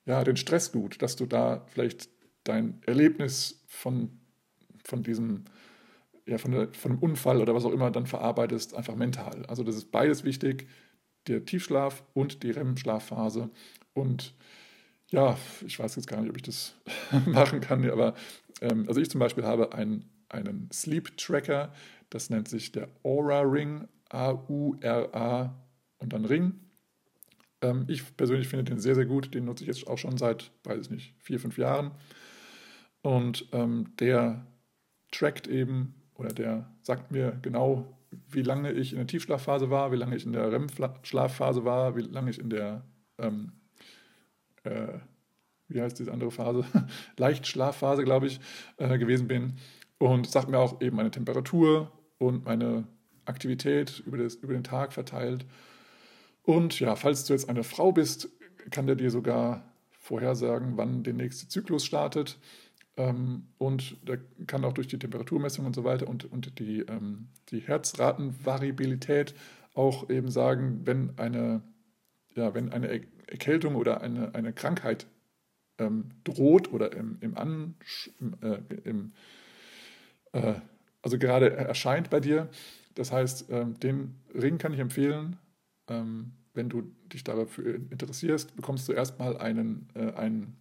ja, 0.06 0.22
den 0.22 0.36
Stress 0.36 0.70
gut, 0.70 1.02
dass 1.02 1.16
du 1.16 1.26
da 1.26 1.64
vielleicht 1.66 2.10
dein 2.44 2.80
Erlebnis 2.86 3.64
von, 3.66 4.20
von 4.84 5.02
diesem 5.02 5.44
ja, 6.26 6.38
von, 6.38 6.52
der, 6.52 6.68
von 6.72 6.92
einem 6.92 7.00
Unfall 7.00 7.40
oder 7.40 7.54
was 7.54 7.64
auch 7.64 7.72
immer 7.72 7.90
dann 7.90 8.06
verarbeitest, 8.06 8.74
einfach 8.74 8.94
mental. 8.94 9.44
Also 9.46 9.62
das 9.64 9.76
ist 9.76 9.90
beides 9.90 10.24
wichtig, 10.24 10.68
der 11.26 11.44
Tiefschlaf 11.44 12.04
und 12.14 12.42
die 12.42 12.50
REM-Schlafphase. 12.50 13.50
Und 13.92 14.34
ja, 15.10 15.36
ich 15.66 15.78
weiß 15.78 15.96
jetzt 15.96 16.06
gar 16.06 16.20
nicht, 16.20 16.30
ob 16.30 16.36
ich 16.36 16.42
das 16.42 16.74
machen 17.26 17.60
kann, 17.60 17.88
aber 17.88 18.14
ähm, 18.60 18.84
also 18.88 19.00
ich 19.00 19.10
zum 19.10 19.20
Beispiel 19.20 19.44
habe 19.44 19.72
ein, 19.72 20.04
einen 20.28 20.68
Sleep 20.72 21.16
Tracker, 21.16 21.72
das 22.10 22.30
nennt 22.30 22.48
sich 22.48 22.72
der 22.72 22.88
Aura 23.02 23.40
Ring, 23.40 23.88
A-U-R-A 24.08 25.54
und 25.98 26.12
dann 26.12 26.24
Ring. 26.24 26.60
Ähm, 27.60 27.84
ich 27.88 28.16
persönlich 28.16 28.48
finde 28.48 28.64
den 28.64 28.78
sehr, 28.78 28.94
sehr 28.94 29.06
gut. 29.06 29.34
Den 29.34 29.46
nutze 29.46 29.64
ich 29.64 29.68
jetzt 29.68 29.86
auch 29.86 29.98
schon 29.98 30.16
seit, 30.18 30.52
weiß 30.64 30.82
ich 30.82 30.90
nicht, 30.90 31.14
vier, 31.18 31.40
fünf 31.40 31.58
Jahren. 31.58 31.92
Und 33.02 33.48
ähm, 33.52 33.92
der 33.98 34.46
trackt 35.10 35.46
eben 35.46 35.94
oder 36.14 36.28
der 36.28 36.70
sagt 36.82 37.10
mir 37.10 37.38
genau, 37.42 37.98
wie 38.30 38.42
lange 38.42 38.72
ich 38.72 38.92
in 38.92 38.98
der 38.98 39.06
Tiefschlafphase 39.06 39.70
war, 39.70 39.92
wie 39.92 39.96
lange 39.96 40.16
ich 40.16 40.24
in 40.24 40.32
der 40.32 40.50
REM-Schlafphase 40.52 41.64
war, 41.64 41.96
wie 41.96 42.02
lange 42.02 42.30
ich 42.30 42.38
in 42.38 42.50
der, 42.50 42.84
ähm, 43.18 43.52
äh, 44.64 44.98
wie 45.68 45.80
heißt 45.80 45.98
diese 45.98 46.12
andere 46.12 46.30
Phase, 46.30 46.64
Leichtschlafphase, 47.16 48.04
glaube 48.04 48.26
ich, 48.26 48.40
äh, 48.76 48.98
gewesen 48.98 49.28
bin. 49.28 49.54
Und 49.98 50.28
sagt 50.28 50.48
mir 50.48 50.58
auch 50.58 50.80
eben 50.80 50.96
meine 50.96 51.10
Temperatur 51.10 51.90
und 52.18 52.44
meine 52.44 52.86
Aktivität 53.24 54.02
über, 54.06 54.18
das, 54.18 54.34
über 54.34 54.52
den 54.52 54.64
Tag 54.64 54.92
verteilt. 54.92 55.46
Und 56.42 56.78
ja, 56.80 56.96
falls 56.96 57.24
du 57.24 57.32
jetzt 57.32 57.48
eine 57.48 57.64
Frau 57.64 57.92
bist, 57.92 58.28
kann 58.70 58.86
der 58.86 58.96
dir 58.96 59.10
sogar 59.10 59.62
vorhersagen, 59.98 60.76
wann 60.76 61.02
der 61.02 61.14
nächste 61.14 61.48
Zyklus 61.48 61.84
startet. 61.84 62.38
Ähm, 62.96 63.46
und 63.58 63.96
der 64.06 64.18
kann 64.46 64.64
auch 64.64 64.72
durch 64.72 64.86
die 64.86 64.98
Temperaturmessung 64.98 65.64
und 65.66 65.74
so 65.74 65.84
weiter 65.84 66.06
und, 66.06 66.30
und 66.30 66.58
die, 66.58 66.80
ähm, 66.80 67.28
die 67.50 67.60
Herzratenvariabilität 67.60 69.34
auch 69.74 70.10
eben 70.10 70.30
sagen, 70.30 70.82
wenn 70.84 71.18
eine, 71.18 71.62
ja, 72.36 72.54
wenn 72.54 72.72
eine 72.72 72.88
Erkältung 73.34 73.74
oder 73.76 74.00
eine, 74.00 74.34
eine 74.34 74.52
Krankheit 74.52 75.06
ähm, 75.78 76.10
droht 76.24 76.72
oder 76.72 76.92
im, 76.92 77.18
im, 77.20 77.36
An, 77.36 77.74
äh, 78.42 78.58
im 78.84 79.12
äh, 80.32 80.54
also 81.02 81.18
gerade 81.18 81.52
erscheint 81.52 82.10
bei 82.10 82.20
dir. 82.20 82.48
Das 82.94 83.12
heißt, 83.12 83.46
ähm, 83.50 83.78
den 83.80 84.14
Ring 84.34 84.58
kann 84.58 84.72
ich 84.72 84.80
empfehlen. 84.80 85.36
Ähm, 85.88 86.32
wenn 86.54 86.68
du 86.68 86.82
dich 87.12 87.24
dafür 87.24 87.74
interessierst, 87.90 88.54
bekommst 88.56 88.88
du 88.88 88.92
erstmal 88.92 89.36
einen, 89.36 89.88
äh, 89.94 90.12
einen 90.12 90.56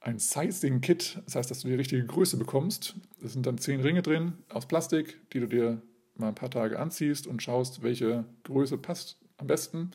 ein 0.00 0.18
Sizing-Kit, 0.18 1.22
das 1.24 1.36
heißt, 1.36 1.50
dass 1.50 1.60
du 1.60 1.68
die 1.68 1.74
richtige 1.74 2.04
Größe 2.04 2.36
bekommst. 2.36 2.96
Es 3.22 3.34
sind 3.34 3.46
dann 3.46 3.58
zehn 3.58 3.80
Ringe 3.80 4.02
drin 4.02 4.32
aus 4.48 4.66
Plastik, 4.66 5.16
die 5.32 5.38
du 5.38 5.46
dir 5.46 5.80
mal 6.16 6.28
ein 6.28 6.34
paar 6.34 6.50
Tage 6.50 6.78
anziehst 6.78 7.28
und 7.28 7.40
schaust, 7.40 7.82
welche 7.82 8.24
Größe 8.42 8.78
passt 8.78 9.18
am 9.36 9.46
besten. 9.46 9.92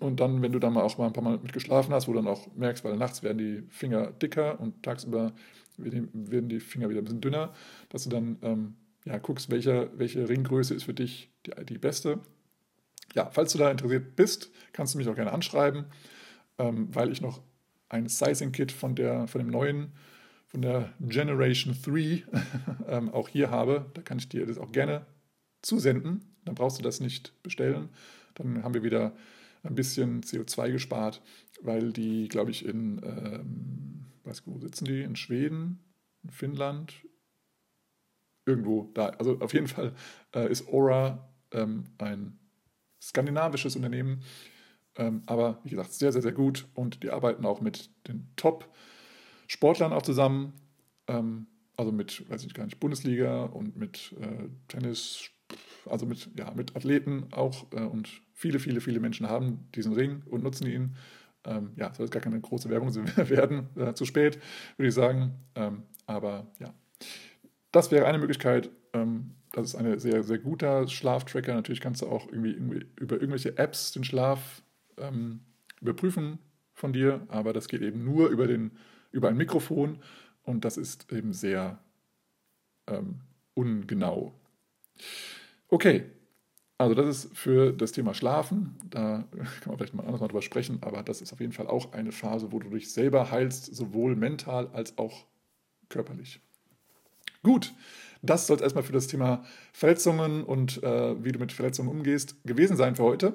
Und 0.00 0.18
dann, 0.20 0.42
wenn 0.42 0.52
du 0.52 0.58
dann 0.58 0.72
mal 0.72 0.82
auch 0.82 0.98
mal 0.98 1.06
ein 1.06 1.12
paar 1.12 1.22
Mal 1.22 1.38
mit 1.38 1.52
geschlafen 1.52 1.94
hast, 1.94 2.08
wo 2.08 2.12
du 2.12 2.18
dann 2.18 2.26
auch 2.26 2.48
merkst, 2.54 2.84
weil 2.84 2.96
nachts 2.96 3.22
werden 3.22 3.38
die 3.38 3.62
Finger 3.70 4.08
dicker 4.10 4.58
und 4.60 4.82
tagsüber 4.82 5.32
werden 5.76 6.48
die 6.48 6.60
Finger 6.60 6.88
wieder 6.88 7.00
ein 7.00 7.04
bisschen 7.04 7.20
dünner, 7.20 7.52
dass 7.88 8.04
du 8.04 8.10
dann 8.10 8.38
ähm, 8.42 8.74
ja, 9.04 9.18
guckst, 9.18 9.50
welche, 9.50 9.90
welche 9.96 10.28
Ringgröße 10.28 10.74
ist 10.74 10.84
für 10.84 10.94
dich 10.94 11.30
die, 11.46 11.52
die 11.64 11.78
beste. 11.78 12.20
Ja, 13.14 13.30
falls 13.30 13.52
du 13.52 13.58
da 13.58 13.70
interessiert 13.70 14.16
bist, 14.16 14.50
kannst 14.72 14.94
du 14.94 14.98
mich 14.98 15.08
auch 15.08 15.14
gerne 15.14 15.32
anschreiben, 15.32 15.84
ähm, 16.58 16.88
weil 16.92 17.12
ich 17.12 17.20
noch 17.20 17.42
ein 17.88 18.08
Sizing-Kit 18.08 18.72
von, 18.72 18.96
von 18.96 19.38
dem 19.38 19.48
neuen, 19.48 19.92
von 20.46 20.62
der 20.62 20.92
Generation 21.00 21.76
3 21.84 22.24
ähm, 22.88 23.10
auch 23.10 23.28
hier 23.28 23.50
habe. 23.50 23.86
Da 23.94 24.02
kann 24.02 24.18
ich 24.18 24.28
dir 24.28 24.46
das 24.46 24.58
auch 24.58 24.72
gerne 24.72 25.06
zusenden. 25.62 26.24
Dann 26.44 26.54
brauchst 26.54 26.78
du 26.78 26.82
das 26.82 27.00
nicht 27.00 27.40
bestellen. 27.42 27.88
Dann 28.34 28.62
haben 28.62 28.74
wir 28.74 28.82
wieder 28.82 29.12
ein 29.64 29.74
bisschen 29.74 30.22
CO2 30.22 30.70
gespart, 30.72 31.22
weil 31.60 31.92
die, 31.92 32.28
glaube 32.28 32.50
ich, 32.50 32.64
in, 32.64 33.00
ähm, 33.04 34.06
weiß 34.24 34.46
wo 34.46 34.58
sitzen 34.58 34.84
die? 34.84 35.02
In 35.02 35.16
Schweden, 35.16 35.80
in 36.22 36.30
Finnland, 36.30 36.94
irgendwo 38.46 38.90
da. 38.94 39.08
Also 39.10 39.40
auf 39.40 39.54
jeden 39.54 39.68
Fall 39.68 39.94
äh, 40.34 40.50
ist 40.50 40.68
Aura 40.68 41.28
ähm, 41.52 41.84
ein 41.98 42.38
skandinavisches 43.02 43.76
Unternehmen, 43.76 44.22
ähm, 44.96 45.22
aber 45.26 45.60
wie 45.64 45.70
gesagt, 45.70 45.92
sehr, 45.92 46.12
sehr, 46.12 46.22
sehr 46.22 46.32
gut 46.32 46.66
und 46.74 47.02
die 47.02 47.10
arbeiten 47.10 47.44
auch 47.46 47.60
mit 47.60 47.90
den 48.06 48.28
Top-Sportlern 48.36 49.92
auch 49.92 50.02
zusammen. 50.02 50.52
Ähm, 51.08 51.46
also 51.76 51.90
mit, 51.90 52.28
weiß 52.30 52.44
ich 52.44 52.54
gar 52.54 52.64
nicht, 52.64 52.78
Bundesliga 52.78 53.44
und 53.44 53.76
mit 53.76 54.14
äh, 54.20 54.48
Tennis, 54.68 55.30
also 55.86 56.06
mit, 56.06 56.30
ja, 56.38 56.50
mit 56.54 56.76
Athleten 56.76 57.28
auch 57.32 57.66
äh, 57.72 57.80
und 57.80 58.08
viele, 58.32 58.58
viele, 58.58 58.80
viele 58.80 59.00
Menschen 59.00 59.28
haben 59.28 59.68
diesen 59.74 59.92
Ring 59.92 60.22
und 60.26 60.42
nutzen 60.42 60.66
ihn. 60.66 60.96
Ähm, 61.44 61.72
ja, 61.76 61.92
soll 61.92 62.06
jetzt 62.06 62.12
gar 62.12 62.22
keine 62.22 62.40
große 62.40 62.70
Werbung 62.70 62.94
werden, 63.16 63.68
äh, 63.76 63.94
zu 63.94 64.04
spät, 64.04 64.38
würde 64.76 64.88
ich 64.88 64.94
sagen. 64.94 65.34
Ähm, 65.54 65.82
aber 66.06 66.46
ja, 66.58 66.72
das 67.72 67.90
wäre 67.90 68.06
eine 68.06 68.18
Möglichkeit. 68.18 68.70
Ähm, 68.92 69.34
das 69.52 69.68
ist 69.68 69.74
ein 69.76 69.98
sehr, 69.98 70.22
sehr 70.24 70.38
guter 70.38 70.88
Schlaftracker. 70.88 71.54
Natürlich 71.54 71.80
kannst 71.80 72.02
du 72.02 72.06
auch 72.06 72.26
irgendwie, 72.26 72.52
irgendwie 72.52 72.86
über 72.96 73.16
irgendwelche 73.16 73.56
Apps 73.58 73.92
den 73.92 74.04
Schlaf 74.04 74.62
ähm, 74.96 75.40
überprüfen 75.80 76.38
von 76.72 76.92
dir, 76.92 77.24
aber 77.28 77.52
das 77.52 77.68
geht 77.68 77.82
eben 77.82 78.04
nur 78.04 78.28
über, 78.28 78.46
den, 78.46 78.72
über 79.12 79.28
ein 79.28 79.36
Mikrofon 79.36 79.98
und 80.42 80.64
das 80.64 80.76
ist 80.76 81.12
eben 81.12 81.32
sehr 81.32 81.78
ähm, 82.88 83.20
ungenau. 83.54 84.34
Okay, 85.74 86.04
also 86.78 86.94
das 86.94 87.24
ist 87.24 87.36
für 87.36 87.72
das 87.72 87.90
Thema 87.90 88.14
Schlafen, 88.14 88.76
da 88.90 89.24
kann 89.32 89.44
man 89.66 89.76
vielleicht 89.76 89.92
mal 89.92 90.04
anders 90.04 90.20
mal 90.20 90.28
drüber 90.28 90.40
sprechen, 90.40 90.78
aber 90.82 91.02
das 91.02 91.20
ist 91.20 91.32
auf 91.32 91.40
jeden 91.40 91.50
Fall 91.50 91.66
auch 91.66 91.92
eine 91.92 92.12
Phase, 92.12 92.52
wo 92.52 92.60
du 92.60 92.70
dich 92.70 92.92
selber 92.92 93.32
heilst, 93.32 93.74
sowohl 93.74 94.14
mental 94.14 94.68
als 94.72 94.96
auch 94.98 95.24
körperlich. 95.88 96.38
Gut, 97.42 97.74
das 98.22 98.46
soll 98.46 98.58
es 98.58 98.62
erstmal 98.62 98.84
für 98.84 98.92
das 98.92 99.08
Thema 99.08 99.44
Verletzungen 99.72 100.44
und 100.44 100.80
äh, 100.84 101.24
wie 101.24 101.32
du 101.32 101.40
mit 101.40 101.50
Verletzungen 101.50 101.88
umgehst 101.88 102.36
gewesen 102.44 102.76
sein 102.76 102.94
für 102.94 103.02
heute. 103.02 103.34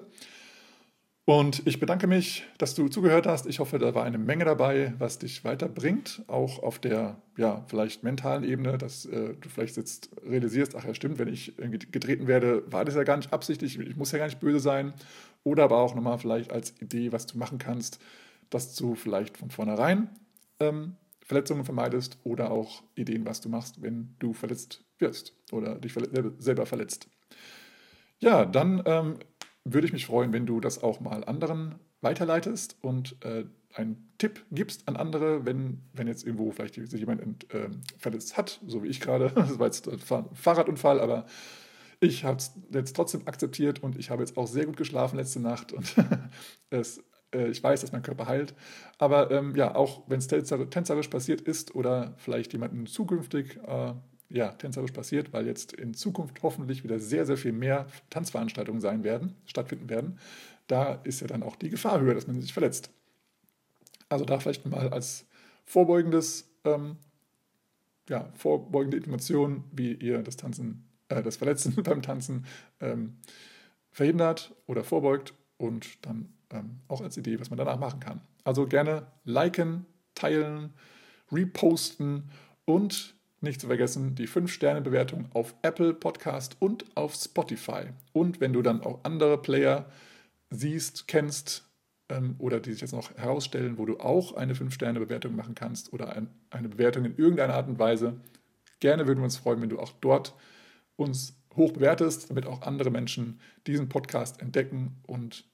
Und 1.29 1.61
ich 1.67 1.79
bedanke 1.79 2.07
mich, 2.07 2.47
dass 2.57 2.73
du 2.73 2.87
zugehört 2.87 3.27
hast. 3.27 3.45
Ich 3.45 3.59
hoffe, 3.59 3.77
da 3.77 3.93
war 3.93 4.03
eine 4.03 4.17
Menge 4.17 4.45
dabei, 4.45 4.95
was 4.97 5.19
dich 5.19 5.43
weiterbringt, 5.43 6.23
auch 6.25 6.63
auf 6.63 6.79
der, 6.79 7.21
ja, 7.37 7.63
vielleicht 7.67 8.03
mentalen 8.03 8.43
Ebene, 8.43 8.79
dass 8.79 9.05
äh, 9.05 9.35
du 9.39 9.47
vielleicht 9.47 9.77
jetzt 9.77 10.09
realisierst, 10.27 10.75
ach 10.75 10.85
ja, 10.85 10.95
stimmt, 10.95 11.19
wenn 11.19 11.27
ich 11.27 11.53
getreten 11.91 12.25
werde, 12.25 12.63
war 12.71 12.83
das 12.83 12.95
ja 12.95 13.03
gar 13.03 13.15
nicht 13.15 13.31
absichtlich, 13.31 13.77
ich 13.77 13.95
muss 13.95 14.11
ja 14.11 14.17
gar 14.17 14.25
nicht 14.25 14.39
böse 14.39 14.59
sein. 14.59 14.95
Oder 15.43 15.65
aber 15.65 15.77
auch 15.77 15.93
nochmal 15.93 16.17
vielleicht 16.17 16.51
als 16.51 16.73
Idee, 16.81 17.11
was 17.11 17.27
du 17.27 17.37
machen 17.37 17.59
kannst, 17.59 17.99
dass 18.49 18.73
du 18.73 18.95
vielleicht 18.95 19.37
von 19.37 19.51
vornherein 19.51 20.09
ähm, 20.59 20.95
Verletzungen 21.23 21.63
vermeidest 21.63 22.17
oder 22.23 22.49
auch 22.49 22.81
Ideen, 22.95 23.27
was 23.27 23.39
du 23.39 23.49
machst, 23.49 23.83
wenn 23.83 24.15
du 24.17 24.33
verletzt 24.33 24.83
wirst 24.97 25.35
oder 25.51 25.75
dich 25.75 25.93
selber 26.39 26.65
verletzt. 26.65 27.07
Ja, 28.17 28.45
dann 28.45 28.81
ähm, 28.87 29.19
würde 29.63 29.87
ich 29.87 29.93
mich 29.93 30.05
freuen, 30.05 30.33
wenn 30.33 30.45
du 30.45 30.59
das 30.59 30.81
auch 30.81 30.99
mal 30.99 31.23
anderen 31.23 31.75
weiterleitest 32.01 32.77
und 32.81 33.15
äh, 33.23 33.45
einen 33.73 34.11
Tipp 34.17 34.45
gibst 34.51 34.87
an 34.87 34.95
andere, 34.95 35.45
wenn, 35.45 35.81
wenn 35.93 36.07
jetzt 36.07 36.25
irgendwo 36.25 36.51
vielleicht 36.51 36.75
sich 36.75 36.99
jemand 36.99 37.21
ent, 37.21 37.53
äh, 37.53 37.69
verletzt 37.97 38.37
hat, 38.37 38.59
so 38.65 38.83
wie 38.83 38.87
ich 38.87 38.99
gerade. 38.99 39.31
Das 39.35 39.59
war 39.59 39.67
jetzt 39.67 39.87
ein 39.87 39.99
Fahrradunfall, 40.33 40.99
aber 40.99 41.25
ich 41.99 42.23
habe 42.23 42.37
es 42.37 42.53
jetzt 42.71 42.95
trotzdem 42.95 43.27
akzeptiert 43.27 43.83
und 43.83 43.97
ich 43.97 44.09
habe 44.09 44.23
jetzt 44.23 44.37
auch 44.37 44.47
sehr 44.47 44.65
gut 44.65 44.77
geschlafen 44.77 45.17
letzte 45.17 45.39
Nacht 45.39 45.73
und 45.73 45.95
es, 46.69 47.03
äh, 47.33 47.49
ich 47.49 47.61
weiß, 47.61 47.81
dass 47.81 47.91
mein 47.91 48.01
Körper 48.01 48.27
heilt. 48.27 48.55
Aber 48.97 49.29
ähm, 49.31 49.55
ja, 49.55 49.75
auch 49.75 50.03
wenn 50.07 50.19
es 50.19 50.27
tänzerisch 50.27 51.09
passiert 51.09 51.41
ist 51.41 51.75
oder 51.75 52.15
vielleicht 52.17 52.53
jemanden 52.53 52.85
zukünftig 52.87 53.57
äh, 53.67 53.93
ja, 54.29 54.49
tänzerisch 54.49 54.91
passiert, 54.91 55.33
weil 55.33 55.47
jetzt 55.47 55.73
in 55.73 55.93
Zukunft 55.93 56.41
hoffentlich 56.43 56.83
wieder 56.83 56.99
sehr, 56.99 57.25
sehr 57.25 57.37
viel 57.37 57.51
mehr 57.51 57.87
Tanzveranstaltungen 58.09 58.79
sein 58.79 59.03
werden, 59.03 59.35
stattfinden 59.45 59.89
werden. 59.89 60.19
Da 60.67 60.93
ist 61.03 61.21
ja 61.21 61.27
dann 61.27 61.41
auch 61.43 61.55
die 61.55 61.69
Gefahr 61.69 61.99
höher, 61.99 62.13
dass 62.13 62.27
man 62.27 62.39
sich 62.39 62.53
verletzt. 62.53 62.91
Also 64.07 64.25
da 64.25 64.39
vielleicht 64.39 64.65
mal 64.67 64.89
als 64.89 65.25
vorbeugendes, 65.65 66.49
ähm, 66.63 66.97
ja, 68.07 68.29
vorbeugende 68.35 68.97
Information, 68.97 69.63
wie 69.71 69.93
ihr 69.93 70.21
das 70.21 70.37
Tanzen, 70.37 70.87
äh, 71.09 71.23
das 71.23 71.37
Verletzen 71.37 71.75
beim 71.83 72.01
Tanzen 72.01 72.45
ähm, 72.79 73.17
verhindert 73.91 74.55
oder 74.67 74.83
vorbeugt 74.83 75.33
und 75.57 76.05
dann 76.05 76.33
ähm, 76.51 76.79
auch 76.87 77.01
als 77.01 77.17
Idee, 77.17 77.39
was 77.39 77.49
man 77.49 77.57
danach 77.57 77.79
machen 77.79 77.99
kann. 77.99 78.21
Also 78.43 78.67
gerne 78.67 79.07
liken, 79.25 79.85
teilen, 80.13 80.73
reposten 81.31 82.29
und 82.65 83.18
nicht 83.41 83.61
zu 83.61 83.67
vergessen, 83.67 84.15
die 84.15 84.27
5-Sterne-Bewertung 84.27 85.29
auf 85.33 85.55
Apple 85.61 85.93
Podcast 85.93 86.57
und 86.59 86.85
auf 86.95 87.15
Spotify. 87.15 87.85
Und 88.13 88.41
wenn 88.41 88.53
du 88.53 88.61
dann 88.61 88.81
auch 88.81 88.99
andere 89.03 89.41
Player 89.41 89.85
siehst, 90.49 91.07
kennst 91.07 91.69
ähm, 92.09 92.35
oder 92.39 92.59
die 92.59 92.71
sich 92.71 92.81
jetzt 92.81 92.93
noch 92.93 93.15
herausstellen, 93.15 93.77
wo 93.77 93.85
du 93.85 93.99
auch 93.99 94.33
eine 94.33 94.53
5-Sterne-Bewertung 94.53 95.35
machen 95.35 95.55
kannst 95.55 95.93
oder 95.93 96.15
ein, 96.15 96.29
eine 96.49 96.69
Bewertung 96.69 97.05
in 97.05 97.17
irgendeiner 97.17 97.53
Art 97.53 97.67
und 97.67 97.79
Weise, 97.79 98.19
gerne 98.79 99.07
würden 99.07 99.19
wir 99.19 99.25
uns 99.25 99.37
freuen, 99.37 99.61
wenn 99.61 99.69
du 99.69 99.79
auch 99.79 99.93
dort 100.01 100.33
uns 100.95 101.35
hoch 101.55 101.71
bewertest, 101.71 102.29
damit 102.29 102.45
auch 102.45 102.61
andere 102.61 102.91
Menschen 102.91 103.39
diesen 103.67 103.89
Podcast 103.89 104.41
entdecken 104.41 104.97
und 105.07 105.45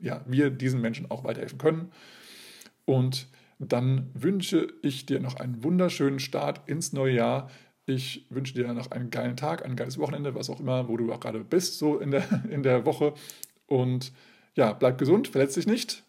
ja, 0.00 0.22
wir 0.26 0.50
diesen 0.50 0.80
Menschen 0.80 1.10
auch 1.10 1.24
weiterhelfen 1.24 1.58
können. 1.58 1.92
Und 2.84 3.28
dann 3.58 4.10
wünsche 4.14 4.68
ich 4.82 5.06
dir 5.06 5.20
noch 5.20 5.36
einen 5.36 5.64
wunderschönen 5.64 6.20
Start 6.20 6.68
ins 6.68 6.92
neue 6.92 7.14
Jahr. 7.14 7.50
Ich 7.86 8.26
wünsche 8.30 8.54
dir 8.54 8.72
noch 8.72 8.90
einen 8.90 9.10
geilen 9.10 9.36
Tag, 9.36 9.64
ein 9.64 9.76
geiles 9.76 9.98
Wochenende, 9.98 10.34
was 10.34 10.50
auch 10.50 10.60
immer, 10.60 10.88
wo 10.88 10.96
du 10.96 11.12
auch 11.12 11.20
gerade 11.20 11.42
bist, 11.42 11.78
so 11.78 11.98
in 11.98 12.10
der, 12.10 12.44
in 12.50 12.62
der 12.62 12.86
Woche. 12.86 13.14
Und 13.66 14.12
ja, 14.54 14.72
bleib 14.72 14.98
gesund, 14.98 15.28
verletz 15.28 15.54
dich 15.54 15.66
nicht 15.66 16.04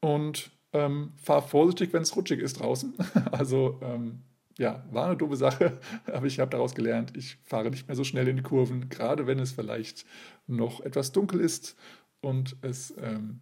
und 0.00 0.50
ähm, 0.72 1.12
fahr 1.16 1.42
vorsichtig, 1.42 1.92
wenn 1.92 2.02
es 2.02 2.14
rutschig 2.16 2.40
ist 2.40 2.60
draußen. 2.60 2.94
Also 3.32 3.80
ähm, 3.82 4.20
ja, 4.58 4.84
war 4.90 5.06
eine 5.06 5.16
doofe 5.16 5.36
Sache, 5.36 5.78
aber 6.06 6.26
ich 6.26 6.38
habe 6.40 6.50
daraus 6.50 6.74
gelernt, 6.74 7.16
ich 7.16 7.36
fahre 7.44 7.70
nicht 7.70 7.88
mehr 7.88 7.96
so 7.96 8.04
schnell 8.04 8.28
in 8.28 8.36
die 8.36 8.42
Kurven, 8.42 8.88
gerade 8.88 9.26
wenn 9.26 9.38
es 9.38 9.52
vielleicht 9.52 10.04
noch 10.46 10.80
etwas 10.80 11.12
dunkel 11.12 11.40
ist 11.40 11.76
und 12.20 12.56
es 12.62 12.94
ähm, 12.98 13.40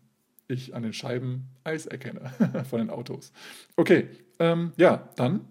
ich 0.49 0.75
an 0.75 0.83
den 0.83 0.93
Scheiben 0.93 1.49
Eis 1.65 1.87
erkenne 1.87 2.31
von 2.71 2.79
den 2.79 2.91
Autos. 2.91 3.33
Okay, 3.77 4.09
ähm, 4.39 4.73
ja, 4.77 5.09
dann 5.17 5.47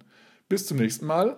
bis 0.50 0.68
zum 0.68 0.78
nächsten 0.78 1.06
Mal 1.06 1.38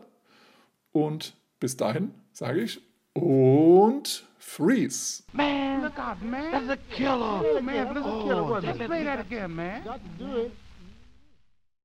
und 0.92 1.36
bis 1.60 1.78
dahin 1.78 2.12
sage 2.32 2.62
ich 2.62 2.82
und 3.14 4.26
freeze. 4.40 5.24
Man, 5.34 5.84
look 5.84 5.98
out, 5.98 6.22
man. 6.22 6.52
That's 6.52 6.70
a 6.70 6.78
killer. 6.90 7.42
Yeah, 7.44 7.62
man, 7.62 7.94
that's 7.94 8.06
a 8.06 8.24
killer. 8.24 8.44
Oh, 8.44 8.60
Let's 8.60 8.78
play 8.78 9.04
that 9.04 9.20
again, 9.20 9.56
man. 9.56 9.84
Got 9.84 10.00
to 10.04 10.24
do 10.24 10.38
it. 10.42 10.52